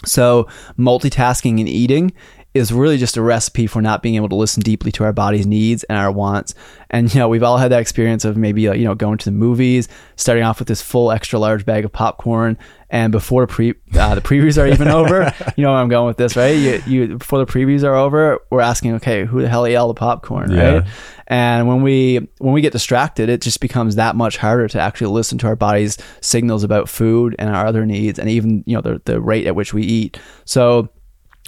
So 0.03 0.49
multitasking 0.77 1.61
and 1.61 1.69
eating 1.69 2.11
is 2.53 2.71
really 2.71 2.97
just 2.97 3.17
a 3.17 3.21
recipe 3.21 3.65
for 3.65 3.81
not 3.81 4.03
being 4.03 4.15
able 4.15 4.29
to 4.29 4.35
listen 4.35 4.61
deeply 4.61 4.91
to 4.91 5.03
our 5.03 5.13
body's 5.13 5.47
needs 5.47 5.83
and 5.85 5.97
our 5.97 6.11
wants. 6.11 6.53
And 6.89 7.13
you 7.13 7.19
know, 7.19 7.27
we've 7.27 7.43
all 7.43 7.57
had 7.57 7.71
that 7.71 7.81
experience 7.81 8.25
of 8.25 8.37
maybe 8.37 8.67
uh, 8.67 8.73
you 8.73 8.85
know 8.85 8.93
going 8.93 9.17
to 9.17 9.25
the 9.25 9.31
movies, 9.31 9.87
starting 10.15 10.43
off 10.43 10.59
with 10.59 10.67
this 10.67 10.81
full 10.81 11.11
extra 11.11 11.39
large 11.39 11.65
bag 11.65 11.85
of 11.85 11.91
popcorn, 11.91 12.57
and 12.89 13.11
before 13.11 13.47
pre 13.47 13.73
uh, 13.95 14.13
the 14.13 14.21
previews 14.21 14.61
are 14.61 14.67
even 14.67 14.87
over, 14.87 15.33
you 15.57 15.63
know 15.63 15.71
where 15.71 15.81
I'm 15.81 15.89
going 15.89 16.05
with 16.05 16.17
this, 16.17 16.35
right? 16.35 16.51
You, 16.51 16.83
you 16.85 17.17
before 17.17 17.39
the 17.39 17.51
previews 17.51 17.83
are 17.83 17.95
over, 17.95 18.39
we're 18.51 18.61
asking, 18.61 18.93
okay, 18.95 19.25
who 19.25 19.41
the 19.41 19.49
hell 19.49 19.65
ate 19.65 19.75
all 19.75 19.87
the 19.87 19.95
popcorn, 19.95 20.51
yeah. 20.51 20.73
right? 20.73 20.87
And 21.25 21.67
when 21.67 21.81
we 21.81 22.27
when 22.37 22.53
we 22.53 22.61
get 22.61 22.73
distracted, 22.73 23.29
it 23.29 23.41
just 23.41 23.59
becomes 23.59 23.95
that 23.95 24.15
much 24.15 24.37
harder 24.37 24.67
to 24.67 24.79
actually 24.79 25.11
listen 25.11 25.39
to 25.39 25.47
our 25.47 25.55
body's 25.55 25.97
signals 26.21 26.63
about 26.63 26.87
food 26.87 27.35
and 27.39 27.49
our 27.49 27.65
other 27.65 27.87
needs, 27.87 28.19
and 28.19 28.29
even 28.29 28.63
you 28.67 28.75
know 28.75 28.81
the 28.81 29.01
the 29.05 29.19
rate 29.19 29.47
at 29.47 29.55
which 29.55 29.73
we 29.73 29.81
eat. 29.81 30.19
So 30.45 30.89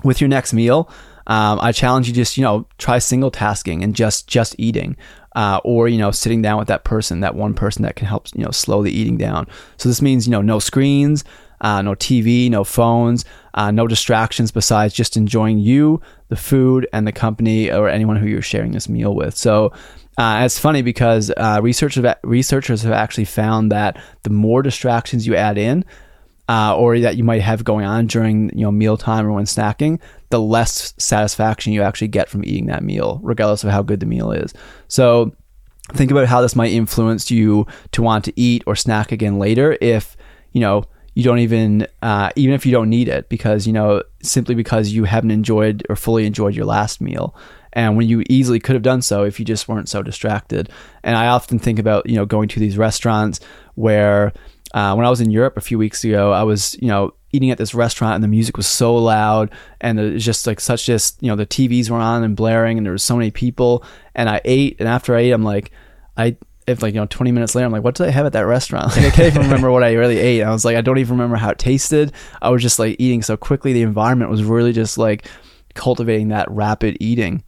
with 0.04 0.22
your 0.22 0.28
next 0.28 0.54
meal, 0.54 0.90
um, 1.28 1.60
I 1.62 1.72
challenge 1.72 2.08
you 2.08 2.14
just 2.14 2.38
you 2.38 2.44
know 2.44 2.68
try 2.78 3.00
single 3.00 3.32
tasking 3.32 3.84
and 3.84 3.96
just 3.96 4.28
just 4.28 4.56
eating, 4.60 4.96
uh, 5.36 5.60
or 5.64 5.88
you 5.88 5.98
know 5.98 6.12
sitting 6.12 6.42
down 6.42 6.60
with 6.60 6.68
that 6.68 6.84
person, 6.84 7.22
that 7.22 7.36
one 7.36 7.54
person 7.54 7.84
that 7.84 7.96
can 7.96 8.08
help 8.08 8.28
you 8.36 8.44
know 8.44 8.52
slow 8.52 8.84
the 8.84 8.92
eating 8.92 9.18
down. 9.18 9.48
So 9.78 9.90
this 9.90 10.02
means 10.02 10.28
you 10.28 10.32
know 10.32 10.42
no 10.42 10.60
screens, 10.60 11.24
uh, 11.62 11.82
no 11.82 11.96
TV, 11.96 12.50
no 12.50 12.64
phones, 12.64 13.26
uh, 13.56 13.72
no 13.72 13.88
distractions 13.88 14.52
besides 14.52 14.94
just 14.94 15.18
enjoying 15.18 15.58
you, 15.58 16.00
the 16.30 16.36
food, 16.36 16.88
and 16.94 17.08
the 17.08 17.12
company 17.12 17.72
or 17.72 17.90
anyone 17.90 18.18
who 18.18 18.28
you're 18.28 18.42
sharing 18.42 18.72
this 18.72 18.90
meal 18.90 19.16
with. 19.16 19.36
So. 19.36 19.74
Uh, 20.18 20.44
it's 20.46 20.58
funny 20.58 20.82
because 20.82 21.30
uh, 21.36 21.60
researchers 21.62 22.06
researchers 22.24 22.84
have 22.84 22.94
actually 22.94 23.26
found 23.26 23.70
that 23.70 24.02
the 24.24 24.30
more 24.30 24.62
distractions 24.62 25.28
you 25.28 25.36
add 25.36 25.58
in, 25.58 25.84
uh, 26.48 26.76
or 26.78 27.00
that 27.00 27.18
you 27.18 27.24
might 27.24 27.42
have 27.42 27.64
going 27.64 27.86
on 27.86 28.08
during 28.08 28.50
you 28.58 28.64
know 28.64 28.72
mealtime 28.72 29.26
or 29.26 29.32
when 29.32 29.46
snacking, 29.46 30.00
the 30.30 30.40
less 30.40 30.94
satisfaction 30.98 31.74
you 31.74 31.82
actually 31.82 32.08
get 32.08 32.30
from 32.30 32.44
eating 32.46 32.68
that 32.68 32.84
meal, 32.84 33.20
regardless 33.24 33.64
of 33.64 33.72
how 33.72 33.82
good 33.82 34.00
the 34.00 34.06
meal 34.06 34.32
is. 34.32 34.54
So 34.88 35.34
think 35.94 36.12
about 36.12 36.28
how 36.28 36.42
this 36.42 36.56
might 36.56 36.72
influence 36.72 37.30
you 37.30 37.66
to 37.92 38.02
want 38.02 38.26
to 38.26 38.34
eat 38.40 38.64
or 38.66 38.76
snack 38.76 39.12
again 39.12 39.38
later 39.38 39.78
if 39.82 40.18
you 40.52 40.60
know 40.60 40.84
you 41.14 41.24
don't 41.24 41.40
even 41.40 41.88
uh, 42.02 42.30
even 42.36 42.54
if 42.54 42.66
you 42.66 42.72
don't 42.72 42.90
need 42.90 43.08
it 43.08 43.30
because 43.30 43.68
you 43.68 43.74
know 43.74 44.04
simply 44.22 44.56
because 44.56 44.90
you 44.92 45.04
haven't 45.04 45.32
enjoyed 45.32 45.86
or 45.90 45.96
fully 45.96 46.26
enjoyed 46.26 46.56
your 46.56 46.66
last 46.66 47.02
meal 47.02 47.36
and 47.74 47.96
when 47.98 48.08
you 48.08 48.24
easily 48.30 48.60
could 48.60 48.74
have 48.74 48.84
done 48.84 49.02
so 49.02 49.24
if 49.24 49.40
you 49.40 49.46
just 49.46 49.68
weren't 49.68 49.90
so 49.90 50.02
distracted 50.02 50.70
and 51.04 51.16
i 51.16 51.28
often 51.28 51.60
think 51.60 51.78
about 51.78 52.08
you 52.10 52.16
know 52.16 52.26
going 52.26 52.50
to 52.50 52.60
these 52.60 52.78
restaurants 52.78 53.40
where 53.76 54.34
uh, 54.76 54.94
when 54.94 55.06
i 55.06 55.10
was 55.10 55.22
in 55.22 55.32
europe 55.32 55.58
a 55.58 55.62
few 55.62 55.80
weeks 55.80 56.04
ago 56.04 56.32
i 56.32 56.44
was 56.44 56.78
you 56.80 56.88
know 56.88 57.12
eating 57.36 57.52
at 57.52 57.58
this 57.58 57.76
restaurant 57.76 58.16
and 58.16 58.24
the 58.24 58.28
music 58.28 58.56
was 58.56 58.68
so 58.68 58.96
loud 58.96 59.52
and 59.82 60.00
it 60.00 60.14
was 60.14 60.24
just 60.26 60.48
like 60.48 60.60
such 60.60 60.86
just 60.86 61.22
you 61.22 61.28
know 61.28 61.36
the 61.36 61.46
tvs 61.46 61.90
were 61.90 61.98
on 61.98 62.24
and 62.24 62.36
blaring 62.36 62.78
and 62.78 62.86
there 62.86 62.94
was 62.94 63.04
so 63.04 63.16
many 63.16 63.30
people. 63.30 63.84
And 64.16 64.30
i 64.30 64.40
ate 64.46 64.78
and 64.80 64.88
after 64.88 65.16
i 65.16 65.20
ate 65.20 65.32
i'm 65.32 65.44
like 65.44 65.72
i 66.16 66.38
if 66.66 66.82
like 66.82 66.94
you 66.94 67.00
know 67.00 67.06
20 67.06 67.32
minutes 67.32 67.54
later 67.54 67.66
i'm 67.66 67.72
like 67.72 67.84
what 67.84 67.96
did 67.96 68.08
i 68.08 68.10
have 68.10 68.26
at 68.26 68.34
that 68.34 68.46
restaurant? 68.46 68.88
Like 68.96 69.06
i 69.06 69.10
can't 69.10 69.28
even 69.28 69.42
remember 69.44 69.70
what 69.72 69.84
i 69.84 69.94
really 69.94 70.18
ate. 70.18 70.44
I 70.44 70.52
was 70.52 70.64
like 70.64 70.78
i 70.78 70.82
don't 70.82 70.98
even 70.98 71.18
remember 71.18 71.36
how 71.36 71.50
it 71.50 71.60
tasted. 71.60 72.14
I 72.42 72.50
was 72.50 72.62
just 72.62 72.80
like 72.80 72.96
eating 73.00 73.22
so 73.22 73.36
quickly. 73.36 73.74
The 73.74 73.82
environment 73.82 74.32
was 74.32 74.44
really 74.44 74.72
just 74.72 74.98
like 74.98 75.28
cultivating 75.74 76.30
that 76.30 76.50
rapid 76.50 76.96
eating 77.02 77.44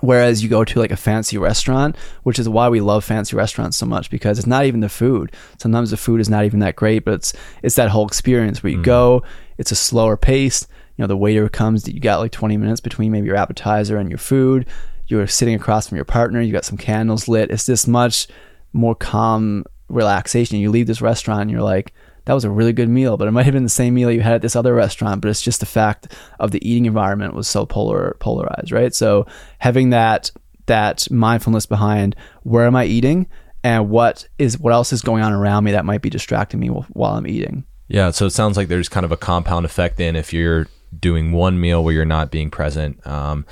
Whereas 0.00 0.42
you 0.42 0.48
go 0.48 0.64
to 0.64 0.78
like 0.78 0.90
a 0.90 0.96
fancy 0.96 1.38
restaurant, 1.38 1.96
which 2.22 2.38
is 2.38 2.48
why 2.48 2.68
we 2.68 2.80
love 2.80 3.04
fancy 3.04 3.34
restaurants 3.34 3.76
so 3.76 3.86
much 3.86 4.10
because 4.10 4.38
it's 4.38 4.46
not 4.46 4.66
even 4.66 4.80
the 4.80 4.88
food. 4.88 5.32
Sometimes 5.58 5.90
the 5.90 5.96
food 5.96 6.20
is 6.20 6.28
not 6.28 6.44
even 6.44 6.60
that 6.60 6.76
great, 6.76 7.04
but 7.04 7.14
it's 7.14 7.32
it's 7.62 7.76
that 7.76 7.88
whole 7.88 8.06
experience 8.06 8.62
where 8.62 8.72
you 8.72 8.78
mm. 8.78 8.84
go, 8.84 9.22
it's 9.58 9.72
a 9.72 9.76
slower 9.76 10.16
pace. 10.16 10.66
You 10.96 11.02
know, 11.02 11.08
the 11.08 11.16
waiter 11.16 11.48
comes, 11.48 11.86
you 11.88 12.00
got 12.00 12.20
like 12.20 12.32
20 12.32 12.56
minutes 12.56 12.80
between 12.80 13.12
maybe 13.12 13.26
your 13.26 13.36
appetizer 13.36 13.98
and 13.98 14.10
your 14.10 14.18
food. 14.18 14.66
You're 15.08 15.26
sitting 15.26 15.54
across 15.54 15.88
from 15.88 15.96
your 15.96 16.04
partner, 16.04 16.40
you 16.40 16.52
got 16.52 16.64
some 16.64 16.78
candles 16.78 17.28
lit. 17.28 17.50
It's 17.50 17.66
this 17.66 17.86
much 17.86 18.28
more 18.72 18.94
calm 18.94 19.64
relaxation. 19.88 20.58
You 20.58 20.70
leave 20.70 20.86
this 20.86 21.02
restaurant 21.02 21.42
and 21.42 21.50
you're 21.50 21.62
like, 21.62 21.92
that 22.26 22.34
was 22.34 22.44
a 22.44 22.50
really 22.50 22.72
good 22.72 22.88
meal, 22.88 23.16
but 23.16 23.26
it 23.26 23.30
might 23.30 23.44
have 23.44 23.54
been 23.54 23.62
the 23.62 23.68
same 23.68 23.94
meal 23.94 24.10
you 24.10 24.20
had 24.20 24.34
at 24.34 24.42
this 24.42 24.56
other 24.56 24.74
restaurant, 24.74 25.20
but 25.20 25.30
it's 25.30 25.40
just 25.40 25.60
the 25.60 25.66
fact 25.66 26.12
of 26.38 26.50
the 26.50 26.68
eating 26.68 26.84
environment 26.84 27.34
was 27.34 27.48
so 27.48 27.64
polar 27.64 28.16
polarized, 28.20 28.72
right? 28.72 28.94
So 28.94 29.26
having 29.58 29.90
that 29.90 30.30
that 30.66 31.08
mindfulness 31.10 31.66
behind 31.66 32.16
where 32.42 32.66
am 32.66 32.74
I 32.74 32.84
eating 32.84 33.28
and 33.62 33.88
what 33.88 34.28
is 34.38 34.58
what 34.58 34.72
else 34.72 34.92
is 34.92 35.02
going 35.02 35.22
on 35.22 35.32
around 35.32 35.64
me 35.64 35.72
that 35.72 35.84
might 35.84 36.02
be 36.02 36.10
distracting 36.10 36.60
me 36.60 36.68
while 36.68 37.14
I'm 37.14 37.26
eating. 37.26 37.64
Yeah, 37.88 38.10
so 38.10 38.26
it 38.26 38.30
sounds 38.30 38.56
like 38.56 38.66
there's 38.66 38.88
kind 38.88 39.06
of 39.06 39.12
a 39.12 39.16
compound 39.16 39.64
effect 39.64 40.00
in 40.00 40.16
if 40.16 40.32
you're 40.32 40.66
doing 40.98 41.30
one 41.30 41.60
meal 41.60 41.84
where 41.84 41.94
you're 41.94 42.04
not 42.04 42.32
being 42.32 42.50
present. 42.50 43.04
Um, 43.06 43.46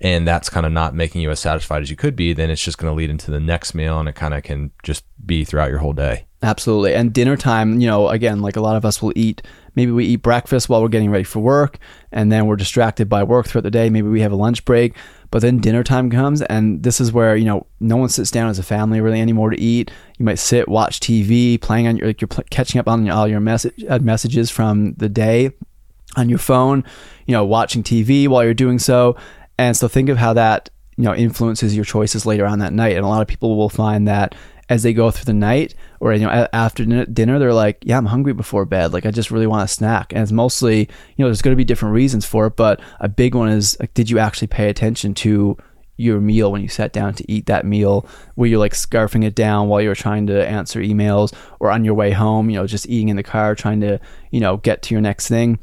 and 0.00 0.28
that's 0.28 0.50
kind 0.50 0.66
of 0.66 0.72
not 0.72 0.94
making 0.94 1.22
you 1.22 1.30
as 1.30 1.40
satisfied 1.40 1.82
as 1.82 1.90
you 1.90 1.96
could 1.96 2.16
be, 2.16 2.32
then 2.32 2.50
it's 2.50 2.62
just 2.62 2.78
going 2.78 2.90
to 2.90 2.96
lead 2.96 3.10
into 3.10 3.30
the 3.30 3.40
next 3.40 3.74
meal 3.74 3.98
and 3.98 4.08
it 4.08 4.14
kind 4.14 4.34
of 4.34 4.42
can 4.42 4.70
just 4.82 5.04
be 5.24 5.44
throughout 5.44 5.70
your 5.70 5.78
whole 5.78 5.94
day. 5.94 6.26
Absolutely. 6.42 6.94
And 6.94 7.14
dinner 7.14 7.36
time, 7.36 7.80
you 7.80 7.86
know, 7.86 8.10
again, 8.10 8.40
like 8.40 8.56
a 8.56 8.60
lot 8.60 8.76
of 8.76 8.84
us 8.84 9.00
will 9.00 9.12
eat, 9.16 9.40
maybe 9.74 9.90
we 9.90 10.04
eat 10.04 10.16
breakfast 10.16 10.68
while 10.68 10.82
we're 10.82 10.88
getting 10.88 11.10
ready 11.10 11.24
for 11.24 11.40
work 11.40 11.78
and 12.12 12.30
then 12.30 12.46
we're 12.46 12.56
distracted 12.56 13.08
by 13.08 13.22
work 13.22 13.46
throughout 13.46 13.62
the 13.62 13.70
day. 13.70 13.88
Maybe 13.88 14.08
we 14.08 14.20
have 14.20 14.32
a 14.32 14.36
lunch 14.36 14.66
break, 14.66 14.94
but 15.30 15.40
then 15.40 15.58
dinner 15.58 15.82
time 15.82 16.10
comes 16.10 16.42
and 16.42 16.82
this 16.82 17.00
is 17.00 17.10
where, 17.10 17.34
you 17.34 17.46
know, 17.46 17.66
no 17.80 17.96
one 17.96 18.10
sits 18.10 18.30
down 18.30 18.50
as 18.50 18.58
a 18.58 18.62
family 18.62 19.00
really 19.00 19.20
anymore 19.20 19.48
to 19.48 19.58
eat. 19.58 19.90
You 20.18 20.26
might 20.26 20.38
sit, 20.38 20.68
watch 20.68 21.00
TV, 21.00 21.58
playing 21.58 21.88
on 21.88 21.96
your, 21.96 22.08
like 22.08 22.20
you're 22.20 22.28
pl- 22.28 22.44
catching 22.50 22.78
up 22.78 22.86
on 22.86 23.08
all 23.08 23.26
your 23.26 23.40
message, 23.40 23.82
uh, 23.88 23.98
messages 23.98 24.50
from 24.50 24.92
the 24.98 25.08
day 25.08 25.52
on 26.16 26.28
your 26.28 26.38
phone, 26.38 26.84
you 27.26 27.32
know, 27.32 27.46
watching 27.46 27.82
TV 27.82 28.28
while 28.28 28.44
you're 28.44 28.54
doing 28.54 28.78
so. 28.78 29.16
And 29.58 29.76
so 29.76 29.88
think 29.88 30.08
of 30.08 30.18
how 30.18 30.32
that, 30.34 30.70
you 30.96 31.04
know, 31.04 31.14
influences 31.14 31.74
your 31.74 31.84
choices 31.84 32.26
later 32.26 32.46
on 32.46 32.58
that 32.60 32.72
night. 32.72 32.96
And 32.96 33.04
a 33.04 33.08
lot 33.08 33.22
of 33.22 33.28
people 33.28 33.56
will 33.56 33.68
find 33.68 34.08
that 34.08 34.34
as 34.68 34.82
they 34.82 34.92
go 34.92 35.10
through 35.10 35.26
the 35.26 35.32
night 35.32 35.74
or 36.00 36.12
you 36.12 36.26
know 36.26 36.48
after 36.52 36.84
dinner 36.84 37.38
they're 37.38 37.54
like 37.54 37.78
yeah 37.82 37.96
i'm 37.96 38.06
hungry 38.06 38.32
before 38.32 38.64
bed. 38.64 38.92
Like 38.92 39.06
i 39.06 39.12
just 39.12 39.30
really 39.30 39.46
want 39.46 39.64
a 39.64 39.68
snack. 39.68 40.12
And 40.12 40.22
it's 40.22 40.32
mostly 40.32 40.80
you 40.80 40.86
know 41.18 41.26
there's 41.26 41.42
going 41.42 41.52
to 41.52 41.56
be 41.56 41.64
different 41.64 41.94
reasons 41.94 42.26
for 42.26 42.46
it 42.46 42.56
but 42.56 42.80
a 43.00 43.08
big 43.08 43.34
one 43.34 43.48
is 43.48 43.76
like 43.78 43.94
did 43.94 44.10
you 44.10 44.18
actually 44.18 44.48
pay 44.48 44.68
attention 44.68 45.14
to 45.14 45.56
your 45.96 46.20
meal 46.20 46.52
when 46.52 46.62
you 46.62 46.68
sat 46.68 46.92
down 46.92 47.14
to 47.14 47.30
eat 47.30 47.46
that 47.46 47.64
meal? 47.64 48.06
Where 48.34 48.48
you're 48.48 48.58
like 48.58 48.74
scarfing 48.74 49.24
it 49.24 49.34
down 49.34 49.68
while 49.68 49.80
you're 49.80 49.94
trying 49.94 50.26
to 50.26 50.46
answer 50.46 50.80
emails 50.80 51.34
or 51.60 51.70
on 51.70 51.84
your 51.84 51.94
way 51.94 52.10
home 52.10 52.50
you 52.50 52.56
know 52.56 52.66
just 52.66 52.88
eating 52.88 53.08
in 53.08 53.16
the 53.16 53.22
car 53.22 53.54
trying 53.54 53.80
to 53.80 53.98
you 54.30 54.40
know 54.40 54.56
get 54.58 54.82
to 54.82 54.94
your 54.94 55.00
next 55.00 55.28
thing 55.28 55.58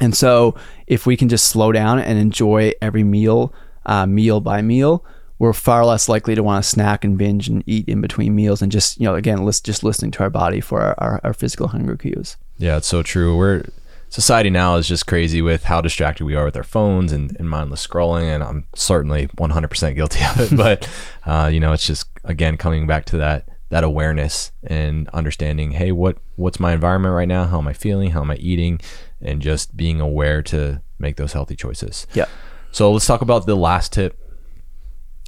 and 0.00 0.14
so, 0.16 0.54
if 0.86 1.06
we 1.06 1.16
can 1.16 1.28
just 1.28 1.46
slow 1.46 1.72
down 1.72 1.98
and 1.98 2.18
enjoy 2.18 2.72
every 2.82 3.04
meal, 3.04 3.52
uh, 3.86 4.06
meal 4.06 4.40
by 4.40 4.62
meal, 4.62 5.04
we're 5.38 5.52
far 5.52 5.84
less 5.84 6.08
likely 6.08 6.34
to 6.34 6.42
want 6.42 6.62
to 6.64 6.68
snack 6.68 7.04
and 7.04 7.18
binge 7.18 7.48
and 7.48 7.62
eat 7.66 7.88
in 7.88 8.00
between 8.00 8.34
meals 8.34 8.62
and 8.62 8.70
just, 8.70 8.98
you 9.00 9.04
know, 9.04 9.14
again, 9.14 9.44
list, 9.44 9.64
just 9.64 9.82
listening 9.84 10.10
to 10.12 10.22
our 10.22 10.30
body 10.30 10.60
for 10.60 10.80
our, 10.80 10.94
our, 10.98 11.20
our 11.24 11.34
physical 11.34 11.68
hunger 11.68 11.96
cues. 11.96 12.36
Yeah, 12.58 12.76
it's 12.76 12.86
so 12.86 13.02
true. 13.02 13.36
We're 13.36 13.64
society 14.08 14.48
now 14.48 14.76
is 14.76 14.86
just 14.86 15.08
crazy 15.08 15.42
with 15.42 15.64
how 15.64 15.80
distracted 15.80 16.24
we 16.24 16.36
are 16.36 16.44
with 16.44 16.56
our 16.56 16.62
phones 16.62 17.10
and, 17.10 17.36
and 17.38 17.50
mindless 17.50 17.84
scrolling, 17.84 18.32
and 18.32 18.44
I'm 18.44 18.66
certainly 18.74 19.26
100% 19.26 19.94
guilty 19.96 20.20
of 20.24 20.40
it. 20.40 20.56
but 20.56 20.88
uh, 21.26 21.50
you 21.52 21.60
know, 21.60 21.72
it's 21.72 21.86
just 21.86 22.08
again 22.22 22.56
coming 22.56 22.86
back 22.86 23.04
to 23.06 23.16
that 23.18 23.48
that 23.70 23.82
awareness 23.82 24.52
and 24.62 25.08
understanding, 25.08 25.72
hey, 25.72 25.90
what 25.90 26.18
what's 26.36 26.60
my 26.60 26.72
environment 26.72 27.14
right 27.14 27.26
now? 27.26 27.44
How 27.44 27.58
am 27.58 27.66
I 27.66 27.72
feeling? 27.72 28.10
How 28.10 28.20
am 28.20 28.30
I 28.30 28.36
eating? 28.36 28.80
And 29.20 29.40
just 29.40 29.76
being 29.76 30.00
aware 30.00 30.42
to 30.42 30.82
make 30.98 31.16
those 31.16 31.32
healthy 31.32 31.56
choices. 31.56 32.06
Yeah. 32.14 32.26
So 32.72 32.92
let's 32.92 33.06
talk 33.06 33.20
about 33.20 33.46
the 33.46 33.54
last 33.54 33.92
tip. 33.92 34.18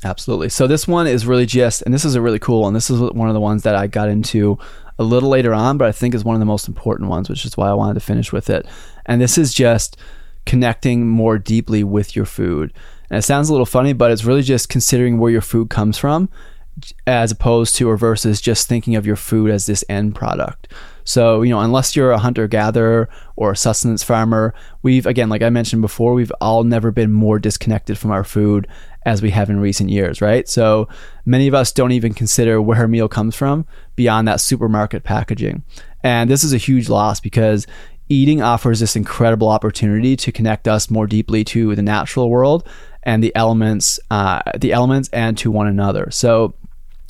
Absolutely. 0.04 0.48
So 0.48 0.66
this 0.66 0.86
one 0.86 1.06
is 1.06 1.26
really 1.26 1.46
just, 1.46 1.82
and 1.82 1.94
this 1.94 2.04
is 2.04 2.14
a 2.14 2.20
really 2.20 2.38
cool 2.38 2.62
one. 2.62 2.74
This 2.74 2.90
is 2.90 3.00
one 3.00 3.28
of 3.28 3.34
the 3.34 3.40
ones 3.40 3.62
that 3.62 3.74
I 3.74 3.86
got 3.86 4.08
into 4.08 4.58
a 4.98 5.04
little 5.04 5.28
later 5.28 5.54
on, 5.54 5.78
but 5.78 5.88
I 5.88 5.92
think 5.92 6.14
is 6.14 6.24
one 6.24 6.36
of 6.36 6.40
the 6.40 6.46
most 6.46 6.68
important 6.68 7.08
ones, 7.08 7.28
which 7.28 7.44
is 7.44 7.56
why 7.56 7.68
I 7.68 7.74
wanted 7.74 7.94
to 7.94 8.00
finish 8.00 8.32
with 8.32 8.50
it. 8.50 8.66
And 9.06 9.20
this 9.20 9.38
is 9.38 9.54
just 9.54 9.96
connecting 10.44 11.08
more 11.08 11.38
deeply 11.38 11.82
with 11.82 12.14
your 12.14 12.24
food. 12.24 12.72
And 13.10 13.18
it 13.18 13.22
sounds 13.22 13.48
a 13.48 13.52
little 13.52 13.66
funny, 13.66 13.92
but 13.92 14.10
it's 14.10 14.24
really 14.24 14.42
just 14.42 14.68
considering 14.68 15.18
where 15.18 15.30
your 15.30 15.40
food 15.40 15.70
comes 15.70 15.98
from 15.98 16.28
as 17.06 17.30
opposed 17.30 17.74
to 17.76 17.88
or 17.88 17.96
versus 17.96 18.40
just 18.40 18.68
thinking 18.68 18.96
of 18.96 19.06
your 19.06 19.16
food 19.16 19.50
as 19.50 19.66
this 19.66 19.84
end 19.88 20.14
product. 20.14 20.72
So, 21.04 21.42
you 21.42 21.50
know, 21.50 21.60
unless 21.60 21.96
you're 21.96 22.10
a 22.10 22.18
hunter 22.18 22.48
gatherer 22.48 23.08
or 23.36 23.52
a 23.52 23.56
sustenance 23.56 24.02
farmer, 24.02 24.54
we've, 24.82 25.06
again, 25.06 25.28
like 25.28 25.42
I 25.42 25.50
mentioned 25.50 25.82
before, 25.82 26.14
we've 26.14 26.32
all 26.40 26.64
never 26.64 26.90
been 26.90 27.12
more 27.12 27.38
disconnected 27.38 27.98
from 27.98 28.10
our 28.10 28.24
food 28.24 28.66
as 29.04 29.22
we 29.22 29.30
have 29.30 29.48
in 29.48 29.60
recent 29.60 29.90
years, 29.90 30.20
right? 30.20 30.48
So 30.48 30.88
many 31.24 31.46
of 31.46 31.54
us 31.54 31.70
don't 31.70 31.92
even 31.92 32.14
consider 32.14 32.60
where 32.60 32.78
our 32.78 32.88
meal 32.88 33.08
comes 33.08 33.36
from 33.36 33.66
beyond 33.94 34.26
that 34.26 34.40
supermarket 34.40 35.04
packaging. 35.04 35.62
And 36.02 36.28
this 36.28 36.42
is 36.42 36.52
a 36.52 36.58
huge 36.58 36.88
loss 36.88 37.20
because 37.20 37.66
eating 38.08 38.40
offers 38.42 38.80
this 38.80 38.96
incredible 38.96 39.48
opportunity 39.48 40.16
to 40.16 40.32
connect 40.32 40.66
us 40.66 40.90
more 40.90 41.06
deeply 41.06 41.44
to 41.44 41.74
the 41.74 41.82
natural 41.82 42.30
world 42.30 42.66
and 43.02 43.22
the 43.22 43.34
elements, 43.36 44.00
uh, 44.10 44.40
the 44.56 44.72
elements 44.72 45.08
and 45.12 45.36
to 45.38 45.50
one 45.50 45.66
another. 45.66 46.10
So 46.10 46.54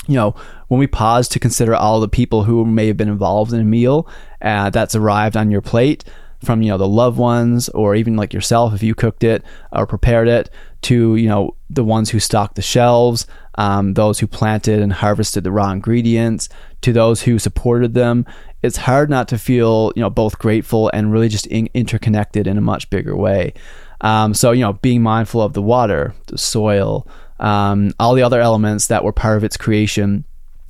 you 0.07 0.15
know, 0.15 0.35
when 0.69 0.79
we 0.79 0.87
pause 0.87 1.29
to 1.29 1.39
consider 1.39 1.75
all 1.75 2.01
the 2.01 2.09
people 2.09 2.45
who 2.45 2.65
may 2.65 2.87
have 2.87 2.97
been 2.97 3.09
involved 3.09 3.53
in 3.53 3.61
a 3.61 3.65
meal 3.65 4.09
uh, 4.43 4.71
that's 4.71 4.95
arrived 4.95 5.37
on 5.37 5.51
your 5.51 5.63
plate, 5.63 6.05
from 6.45 6.63
you 6.63 6.71
know 6.71 6.79
the 6.79 6.89
loved 6.89 7.19
ones 7.19 7.69
or 7.71 7.95
even 7.95 8.17
like 8.17 8.33
yourself 8.33 8.75
if 8.75 8.83
you 8.83 8.95
cooked 8.95 9.25
it 9.25 9.43
or 9.73 9.87
prepared 9.87 10.29
it, 10.29 10.51
to 10.83 11.17
you 11.17 11.29
know 11.29 11.57
the 11.71 11.85
ones 11.85 12.11
who 12.11 12.21
stocked 12.21 12.55
the 12.55 12.63
shelves, 12.63 13.27
um, 13.57 13.95
those 13.95 14.19
who 14.21 14.27
planted 14.27 14.81
and 14.81 14.93
harvested 14.93 15.45
the 15.45 15.53
raw 15.53 15.71
ingredients, 15.71 16.49
to 16.83 16.93
those 16.93 17.23
who 17.23 17.39
supported 17.39 17.95
them. 17.95 18.25
It's 18.63 18.79
hard 18.79 19.11
not 19.11 19.29
to 19.29 19.39
feel 19.39 19.93
you 19.97 20.03
know 20.03 20.11
both 20.11 20.39
grateful 20.39 20.91
and 20.93 21.13
really 21.13 21.29
just 21.29 21.47
in- 21.47 21.71
interconnected 21.75 22.47
in 22.47 22.59
a 22.59 22.63
much 22.63 22.91
bigger 22.91 23.17
way. 23.17 23.55
Um, 24.01 24.35
so 24.35 24.53
you 24.53 24.61
know 24.61 24.75
being 24.75 25.03
mindful 25.03 25.43
of 25.43 25.55
the 25.55 25.63
water, 25.63 26.15
the 26.27 26.39
soil 26.39 27.07
um, 27.41 27.93
all 27.99 28.15
the 28.15 28.23
other 28.23 28.41
elements 28.41 28.87
that 28.89 29.05
were 29.05 29.13
part 29.13 29.37
of 29.37 29.45
its 29.45 29.57
creation 29.57 30.25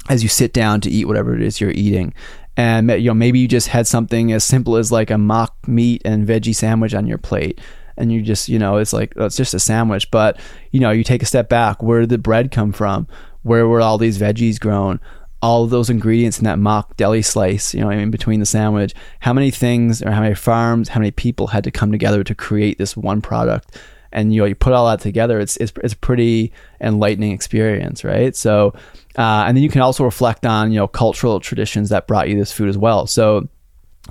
as 0.08 0.22
you 0.22 0.28
sit 0.28 0.52
down 0.52 0.80
to 0.82 0.90
eat 0.90 1.06
whatever 1.06 1.34
it 1.34 1.42
is 1.42 1.60
you're 1.60 1.70
eating. 1.70 2.14
And 2.56 2.90
you 2.90 3.10
know 3.10 3.14
maybe 3.14 3.38
you 3.38 3.48
just 3.48 3.68
had 3.68 3.86
something 3.86 4.32
as 4.32 4.44
simple 4.44 4.76
as 4.76 4.90
like 4.90 5.10
a 5.10 5.18
mock 5.18 5.54
meat 5.68 6.02
and 6.04 6.26
veggie 6.26 6.54
sandwich 6.54 6.94
on 6.94 7.06
your 7.06 7.18
plate, 7.18 7.60
and 7.98 8.10
you 8.10 8.22
just 8.22 8.48
you 8.48 8.58
know 8.58 8.78
it's 8.78 8.94
like 8.94 9.12
oh, 9.16 9.26
it's 9.26 9.36
just 9.36 9.52
a 9.52 9.58
sandwich, 9.58 10.10
but 10.10 10.40
you 10.70 10.80
know 10.80 10.90
you 10.90 11.04
take 11.04 11.22
a 11.22 11.26
step 11.26 11.48
back. 11.50 11.82
Where 11.82 12.00
did 12.00 12.08
the 12.08 12.18
bread 12.18 12.50
come 12.50 12.72
from? 12.72 13.08
Where 13.42 13.68
were 13.68 13.82
all 13.82 13.98
these 13.98 14.18
veggies 14.18 14.58
grown? 14.58 15.00
all 15.42 15.62
of 15.62 15.70
those 15.70 15.90
ingredients 15.90 16.38
in 16.38 16.44
that 16.44 16.58
mock 16.58 16.96
deli 16.96 17.22
slice, 17.22 17.74
you 17.74 17.80
know, 17.80 17.90
in 17.90 18.10
between 18.10 18.40
the 18.40 18.46
sandwich, 18.46 18.94
how 19.20 19.32
many 19.32 19.50
things 19.50 20.02
or 20.02 20.10
how 20.10 20.22
many 20.22 20.34
farms, 20.34 20.88
how 20.88 20.98
many 20.98 21.10
people 21.10 21.48
had 21.48 21.62
to 21.62 21.70
come 21.70 21.92
together 21.92 22.24
to 22.24 22.34
create 22.34 22.78
this 22.78 22.96
one 22.96 23.20
product 23.20 23.78
and 24.12 24.32
you 24.32 24.40
know 24.40 24.46
you 24.46 24.54
put 24.54 24.72
all 24.72 24.86
that 24.86 25.00
together 25.00 25.40
it's 25.40 25.56
it's, 25.58 25.72
it's 25.82 25.94
a 25.94 25.96
pretty 25.96 26.52
enlightening 26.80 27.32
experience 27.32 28.04
right? 28.04 28.34
So 28.36 28.74
uh, 29.18 29.44
and 29.46 29.56
then 29.56 29.62
you 29.62 29.70
can 29.70 29.80
also 29.80 30.04
reflect 30.04 30.44
on 30.44 30.72
you 30.72 30.78
know 30.78 30.88
cultural 30.88 31.40
traditions 31.40 31.88
that 31.88 32.06
brought 32.06 32.28
you 32.28 32.36
this 32.36 32.52
food 32.52 32.68
as 32.68 32.78
well. 32.78 33.06
So 33.06 33.48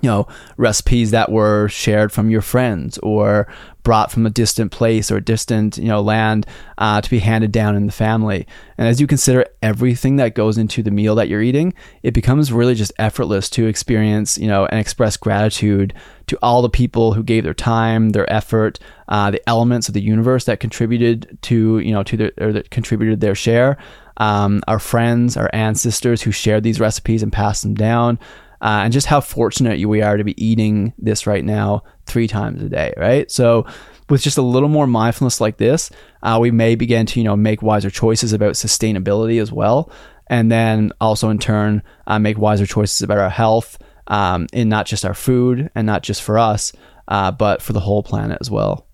you 0.01 0.09
know 0.09 0.27
recipes 0.57 1.11
that 1.11 1.31
were 1.31 1.67
shared 1.69 2.11
from 2.11 2.29
your 2.29 2.41
friends 2.41 2.97
or 2.99 3.47
brought 3.83 4.11
from 4.11 4.25
a 4.25 4.29
distant 4.31 4.71
place 4.71 5.11
or 5.11 5.19
distant 5.19 5.77
you 5.77 5.87
know 5.87 6.01
land 6.01 6.45
uh, 6.77 6.99
to 6.99 7.09
be 7.09 7.19
handed 7.19 7.51
down 7.51 7.75
in 7.75 7.85
the 7.85 7.91
family. 7.91 8.45
And 8.77 8.87
as 8.87 8.99
you 8.99 9.07
consider 9.07 9.45
everything 9.61 10.17
that 10.17 10.35
goes 10.35 10.57
into 10.57 10.83
the 10.83 10.91
meal 10.91 11.15
that 11.15 11.29
you're 11.29 11.41
eating 11.41 11.73
it 12.03 12.13
becomes 12.13 12.51
really 12.51 12.75
just 12.75 12.91
effortless 12.99 13.49
to 13.51 13.67
experience 13.67 14.37
you 14.37 14.47
know 14.47 14.65
and 14.65 14.79
express 14.79 15.17
gratitude 15.17 15.93
to 16.27 16.37
all 16.41 16.61
the 16.61 16.69
people 16.69 17.13
who 17.13 17.23
gave 17.23 17.43
their 17.43 17.53
time 17.53 18.09
their 18.09 18.31
effort 18.31 18.79
uh, 19.07 19.31
the 19.31 19.49
elements 19.49 19.87
of 19.87 19.93
the 19.93 20.01
universe 20.01 20.45
that 20.45 20.59
contributed 20.59 21.37
to 21.43 21.79
you 21.79 21.91
know 21.91 22.03
to 22.03 22.17
their 22.17 22.31
or 22.39 22.51
that 22.51 22.69
contributed 22.69 23.21
their 23.21 23.35
share. 23.35 23.77
Um, 24.17 24.63
our 24.67 24.79
friends 24.79 25.35
our 25.35 25.49
ancestors 25.53 26.21
who 26.21 26.31
shared 26.31 26.63
these 26.63 26.79
recipes 26.79 27.21
and 27.21 27.33
passed 27.33 27.63
them 27.63 27.73
down 27.73 28.17
uh, 28.65 28.81
and 28.83 28.91
just 28.91 29.05
how 29.05 29.21
fortunate 29.21 29.87
we 29.87 30.01
are 30.01 30.17
to 30.17 30.23
be 30.23 30.43
eating 30.43 30.91
this 30.97 31.27
right 31.27 31.45
now 31.45 31.83
three 32.07 32.27
times 32.27 32.63
a 32.63 32.67
day, 32.67 32.91
right? 32.97 33.29
So, 33.29 33.67
with 34.09 34.23
just 34.23 34.39
a 34.39 34.41
little 34.41 34.69
more 34.69 34.87
mindfulness 34.87 35.39
like 35.39 35.57
this, 35.57 35.91
uh, 36.23 36.39
we 36.41 36.49
may 36.49 36.73
begin 36.73 37.05
to 37.05 37.19
you 37.19 37.23
know 37.23 37.35
make 37.35 37.61
wiser 37.61 37.91
choices 37.91 38.33
about 38.33 38.53
sustainability 38.53 39.39
as 39.39 39.51
well, 39.51 39.91
and 40.31 40.51
then 40.51 40.91
also 40.99 41.29
in 41.29 41.37
turn 41.37 41.83
uh, 42.07 42.17
make 42.17 42.39
wiser 42.39 42.65
choices 42.65 43.03
about 43.03 43.19
our 43.19 43.29
health 43.29 43.77
um, 44.07 44.47
in 44.51 44.67
not 44.67 44.87
just 44.87 45.05
our 45.05 45.13
food 45.13 45.69
and 45.75 45.85
not 45.85 46.01
just 46.01 46.23
for 46.23 46.39
us, 46.39 46.73
uh, 47.07 47.31
but 47.31 47.61
for 47.61 47.73
the 47.73 47.79
whole 47.79 48.01
planet 48.01 48.39
as 48.41 48.49
well. 48.49 48.87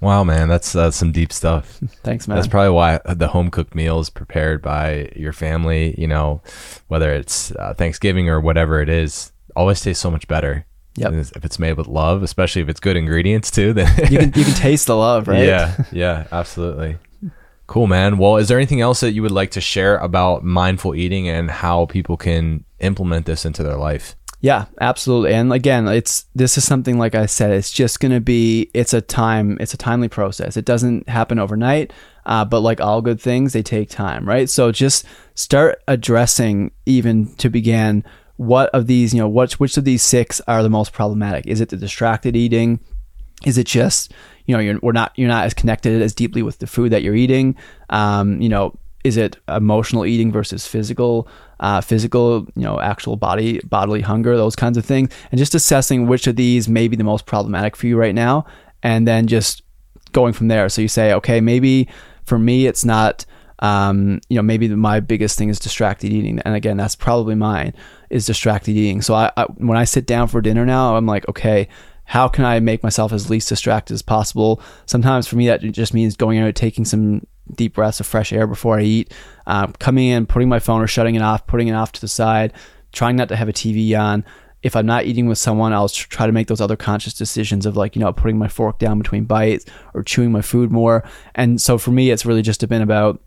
Wow, 0.00 0.22
man, 0.22 0.48
that's 0.48 0.76
uh, 0.76 0.90
some 0.90 1.10
deep 1.10 1.32
stuff. 1.32 1.80
Thanks, 2.02 2.28
man. 2.28 2.36
That's 2.36 2.46
probably 2.46 2.70
why 2.70 3.00
the 3.04 3.28
home 3.28 3.50
cooked 3.50 3.74
meal 3.74 3.98
is 3.98 4.10
prepared 4.10 4.62
by 4.62 5.10
your 5.16 5.32
family. 5.32 5.94
You 5.98 6.06
know, 6.06 6.40
whether 6.86 7.12
it's 7.12 7.50
uh, 7.52 7.74
Thanksgiving 7.74 8.28
or 8.28 8.40
whatever 8.40 8.80
it 8.80 8.88
is, 8.88 9.32
always 9.56 9.80
tastes 9.80 10.00
so 10.02 10.10
much 10.10 10.28
better. 10.28 10.66
Yep. 10.94 11.12
If 11.12 11.44
it's 11.44 11.58
made 11.58 11.74
with 11.74 11.86
love, 11.86 12.22
especially 12.22 12.62
if 12.62 12.68
it's 12.68 12.80
good 12.80 12.96
ingredients 12.96 13.50
too, 13.50 13.72
then 13.74 13.88
you 14.10 14.18
can 14.18 14.32
you 14.34 14.44
can 14.44 14.54
taste 14.54 14.86
the 14.86 14.96
love, 14.96 15.28
right? 15.28 15.44
Yeah, 15.44 15.76
yeah, 15.92 16.26
absolutely. 16.30 16.98
Cool, 17.66 17.86
man. 17.86 18.16
Well, 18.16 18.36
is 18.36 18.48
there 18.48 18.56
anything 18.56 18.80
else 18.80 19.00
that 19.00 19.12
you 19.12 19.20
would 19.22 19.30
like 19.30 19.50
to 19.50 19.60
share 19.60 19.98
about 19.98 20.42
mindful 20.42 20.94
eating 20.94 21.28
and 21.28 21.50
how 21.50 21.84
people 21.86 22.16
can 22.16 22.64
implement 22.78 23.26
this 23.26 23.44
into 23.44 23.62
their 23.62 23.76
life? 23.76 24.16
Yeah, 24.40 24.66
absolutely. 24.80 25.34
And 25.34 25.52
again, 25.52 25.88
it's 25.88 26.26
this 26.34 26.56
is 26.56 26.64
something 26.64 26.96
like 26.96 27.16
I 27.16 27.26
said, 27.26 27.50
it's 27.50 27.72
just 27.72 27.98
going 27.98 28.12
to 28.12 28.20
be 28.20 28.70
it's 28.72 28.94
a 28.94 29.00
time, 29.00 29.58
it's 29.60 29.74
a 29.74 29.78
timely 29.78 30.08
process. 30.08 30.56
It 30.56 30.64
doesn't 30.64 31.08
happen 31.08 31.40
overnight, 31.40 31.92
uh, 32.24 32.44
but 32.44 32.60
like 32.60 32.80
all 32.80 33.02
good 33.02 33.20
things, 33.20 33.52
they 33.52 33.64
take 33.64 33.90
time, 33.90 34.28
right? 34.28 34.48
So 34.48 34.70
just 34.70 35.04
start 35.34 35.82
addressing 35.88 36.70
even 36.86 37.34
to 37.36 37.50
begin 37.50 38.04
what 38.36 38.70
of 38.70 38.86
these, 38.86 39.12
you 39.12 39.20
know, 39.20 39.28
what 39.28 39.54
which 39.54 39.76
of 39.76 39.84
these 39.84 40.02
six 40.02 40.40
are 40.46 40.62
the 40.62 40.70
most 40.70 40.92
problematic? 40.92 41.46
Is 41.48 41.60
it 41.60 41.70
the 41.70 41.76
distracted 41.76 42.36
eating? 42.36 42.78
Is 43.44 43.58
it 43.58 43.66
just 43.66 44.12
you 44.46 44.54
know 44.54 44.60
you're 44.60 44.78
we're 44.82 44.92
not 44.92 45.12
you're 45.16 45.26
not 45.26 45.46
as 45.46 45.54
connected 45.54 46.00
as 46.00 46.14
deeply 46.14 46.42
with 46.42 46.60
the 46.60 46.68
food 46.68 46.92
that 46.92 47.02
you're 47.02 47.16
eating? 47.16 47.56
Um, 47.90 48.40
you 48.40 48.48
know, 48.48 48.78
is 49.02 49.16
it 49.16 49.36
emotional 49.48 50.06
eating 50.06 50.30
versus 50.30 50.64
physical 50.64 51.26
uh, 51.60 51.80
physical 51.80 52.46
you 52.54 52.62
know 52.62 52.80
actual 52.80 53.16
body 53.16 53.60
bodily 53.64 54.00
hunger 54.00 54.36
those 54.36 54.56
kinds 54.56 54.76
of 54.78 54.84
things 54.84 55.12
and 55.30 55.38
just 55.38 55.54
assessing 55.54 56.06
which 56.06 56.26
of 56.26 56.36
these 56.36 56.68
may 56.68 56.88
be 56.88 56.96
the 56.96 57.04
most 57.04 57.26
problematic 57.26 57.76
for 57.76 57.86
you 57.86 57.96
right 57.96 58.14
now 58.14 58.44
and 58.82 59.08
then 59.08 59.26
just 59.26 59.62
going 60.12 60.32
from 60.32 60.48
there 60.48 60.68
so 60.68 60.80
you 60.80 60.88
say 60.88 61.12
okay 61.12 61.40
maybe 61.40 61.88
for 62.24 62.38
me 62.38 62.66
it's 62.66 62.84
not 62.84 63.24
um, 63.60 64.20
you 64.28 64.36
know 64.36 64.42
maybe 64.42 64.68
my 64.68 65.00
biggest 65.00 65.36
thing 65.36 65.48
is 65.48 65.58
distracted 65.58 66.12
eating 66.12 66.38
and 66.40 66.54
again 66.54 66.76
that's 66.76 66.94
probably 66.94 67.34
mine 67.34 67.74
is 68.08 68.24
distracted 68.24 68.72
eating 68.72 69.02
so 69.02 69.14
I, 69.14 69.32
I 69.36 69.44
when 69.56 69.76
i 69.76 69.82
sit 69.82 70.06
down 70.06 70.28
for 70.28 70.40
dinner 70.40 70.64
now 70.64 70.96
i'm 70.96 71.06
like 71.06 71.28
okay 71.28 71.68
how 72.08 72.26
can 72.26 72.46
I 72.46 72.58
make 72.58 72.82
myself 72.82 73.12
as 73.12 73.28
least 73.28 73.50
distracted 73.50 73.92
as 73.92 74.00
possible? 74.00 74.62
Sometimes 74.86 75.26
for 75.26 75.36
me, 75.36 75.46
that 75.48 75.60
just 75.60 75.92
means 75.92 76.16
going 76.16 76.38
out, 76.38 76.54
taking 76.54 76.86
some 76.86 77.26
deep 77.54 77.74
breaths 77.74 78.00
of 78.00 78.06
fresh 78.06 78.32
air 78.32 78.46
before 78.46 78.78
I 78.78 78.82
eat, 78.82 79.12
um, 79.46 79.72
coming 79.78 80.08
in, 80.08 80.26
putting 80.26 80.48
my 80.48 80.58
phone 80.58 80.82
or 80.82 80.86
shutting 80.86 81.14
it 81.14 81.22
off, 81.22 81.46
putting 81.46 81.68
it 81.68 81.72
off 81.72 81.92
to 81.92 82.00
the 82.00 82.08
side, 82.08 82.52
trying 82.92 83.16
not 83.16 83.28
to 83.28 83.36
have 83.36 83.48
a 83.48 83.52
TV 83.52 83.98
on. 83.98 84.24
If 84.62 84.74
I'm 84.74 84.86
not 84.86 85.04
eating 85.04 85.26
with 85.26 85.38
someone, 85.38 85.72
I'll 85.72 85.88
try 85.88 86.26
to 86.26 86.32
make 86.32 86.48
those 86.48 86.60
other 86.60 86.76
conscious 86.76 87.14
decisions 87.14 87.64
of 87.64 87.76
like, 87.76 87.94
you 87.94 88.00
know, 88.00 88.12
putting 88.12 88.38
my 88.38 88.48
fork 88.48 88.78
down 88.78 88.98
between 88.98 89.24
bites 89.24 89.64
or 89.94 90.02
chewing 90.02 90.32
my 90.32 90.42
food 90.42 90.72
more. 90.72 91.04
And 91.36 91.60
so 91.60 91.78
for 91.78 91.92
me, 91.92 92.10
it's 92.10 92.26
really 92.26 92.42
just 92.42 92.66
been 92.68 92.82
about 92.82 93.22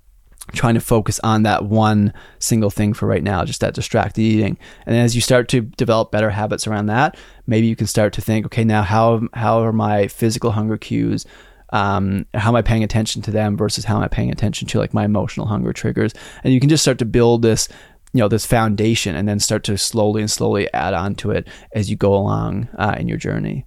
trying 0.53 0.73
to 0.73 0.81
focus 0.81 1.19
on 1.23 1.43
that 1.43 1.65
one 1.65 2.13
single 2.39 2.69
thing 2.69 2.93
for 2.93 3.07
right 3.07 3.23
now, 3.23 3.45
just 3.45 3.61
that 3.61 3.73
distracted 3.73 4.21
eating. 4.21 4.57
And 4.85 4.95
as 4.95 5.15
you 5.15 5.21
start 5.21 5.47
to 5.49 5.61
develop 5.61 6.11
better 6.11 6.29
habits 6.29 6.67
around 6.67 6.87
that, 6.87 7.17
maybe 7.47 7.67
you 7.67 7.75
can 7.75 7.87
start 7.87 8.13
to 8.13 8.21
think, 8.21 8.45
okay, 8.47 8.63
now 8.63 8.81
how 8.81 9.21
how 9.33 9.61
are 9.61 9.73
my 9.73 10.07
physical 10.07 10.51
hunger 10.51 10.77
cues? 10.77 11.25
Um, 11.71 12.25
how 12.33 12.49
am 12.49 12.55
I 12.55 12.61
paying 12.61 12.83
attention 12.83 13.21
to 13.23 13.31
them 13.31 13.57
versus 13.57 13.85
how 13.85 13.97
am 13.97 14.03
I 14.03 14.07
paying 14.07 14.31
attention 14.31 14.67
to 14.69 14.79
like 14.79 14.93
my 14.93 15.05
emotional 15.05 15.47
hunger 15.47 15.73
triggers? 15.73 16.13
And 16.43 16.53
you 16.53 16.59
can 16.59 16.69
just 16.69 16.83
start 16.83 16.97
to 16.99 17.05
build 17.05 17.41
this, 17.41 17.67
you 18.13 18.19
know, 18.19 18.27
this 18.27 18.45
foundation 18.45 19.15
and 19.15 19.27
then 19.27 19.39
start 19.39 19.63
to 19.65 19.77
slowly 19.77 20.21
and 20.21 20.29
slowly 20.29 20.71
add 20.73 20.93
on 20.93 21.15
to 21.15 21.31
it 21.31 21.47
as 21.73 21.89
you 21.89 21.95
go 21.95 22.13
along 22.13 22.67
uh, 22.77 22.95
in 22.97 23.07
your 23.07 23.17
journey. 23.17 23.65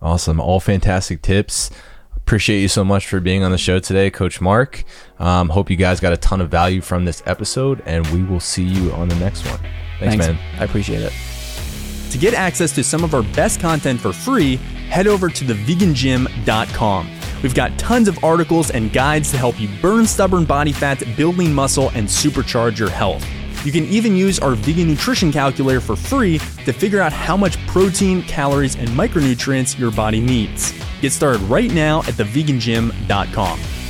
Awesome. 0.00 0.38
All 0.38 0.60
fantastic 0.60 1.22
tips. 1.22 1.70
Appreciate 2.16 2.60
you 2.60 2.68
so 2.68 2.84
much 2.84 3.06
for 3.06 3.20
being 3.20 3.42
on 3.42 3.50
the 3.50 3.58
show 3.58 3.78
today, 3.78 4.10
Coach 4.10 4.40
Mark. 4.40 4.84
Um, 5.18 5.50
hope 5.50 5.68
you 5.68 5.76
guys 5.76 6.00
got 6.00 6.12
a 6.12 6.16
ton 6.16 6.40
of 6.40 6.50
value 6.50 6.80
from 6.80 7.04
this 7.04 7.22
episode, 7.26 7.82
and 7.84 8.06
we 8.08 8.22
will 8.22 8.40
see 8.40 8.64
you 8.64 8.92
on 8.92 9.08
the 9.08 9.14
next 9.16 9.44
one. 9.46 9.58
Thanks, 9.98 10.24
Thanks. 10.24 10.26
man. 10.28 10.38
I 10.58 10.64
appreciate 10.64 11.02
it. 11.02 11.12
To 12.12 12.18
get 12.18 12.32
access 12.32 12.72
to 12.76 12.84
some 12.84 13.04
of 13.04 13.14
our 13.14 13.22
best 13.34 13.60
content 13.60 14.00
for 14.00 14.12
free, 14.12 14.56
head 14.88 15.06
over 15.06 15.28
to 15.28 15.44
thevegangym.com. 15.44 17.10
We've 17.44 17.54
got 17.54 17.78
tons 17.78 18.08
of 18.08 18.24
articles 18.24 18.70
and 18.70 18.90
guides 18.90 19.30
to 19.32 19.36
help 19.36 19.60
you 19.60 19.68
burn 19.82 20.06
stubborn 20.06 20.46
body 20.46 20.72
fat, 20.72 21.02
build 21.14 21.36
lean 21.36 21.52
muscle, 21.52 21.90
and 21.90 22.08
supercharge 22.08 22.78
your 22.78 22.88
health. 22.88 23.22
You 23.66 23.70
can 23.70 23.84
even 23.84 24.16
use 24.16 24.38
our 24.38 24.54
vegan 24.54 24.88
nutrition 24.88 25.30
calculator 25.30 25.82
for 25.82 25.94
free 25.94 26.38
to 26.38 26.72
figure 26.72 27.02
out 27.02 27.12
how 27.12 27.36
much 27.36 27.58
protein, 27.66 28.22
calories, 28.22 28.76
and 28.76 28.88
micronutrients 28.88 29.78
your 29.78 29.90
body 29.90 30.20
needs. 30.20 30.72
Get 31.02 31.12
started 31.12 31.42
right 31.42 31.70
now 31.70 31.98
at 32.00 32.14
thevegangym.com. 32.14 33.83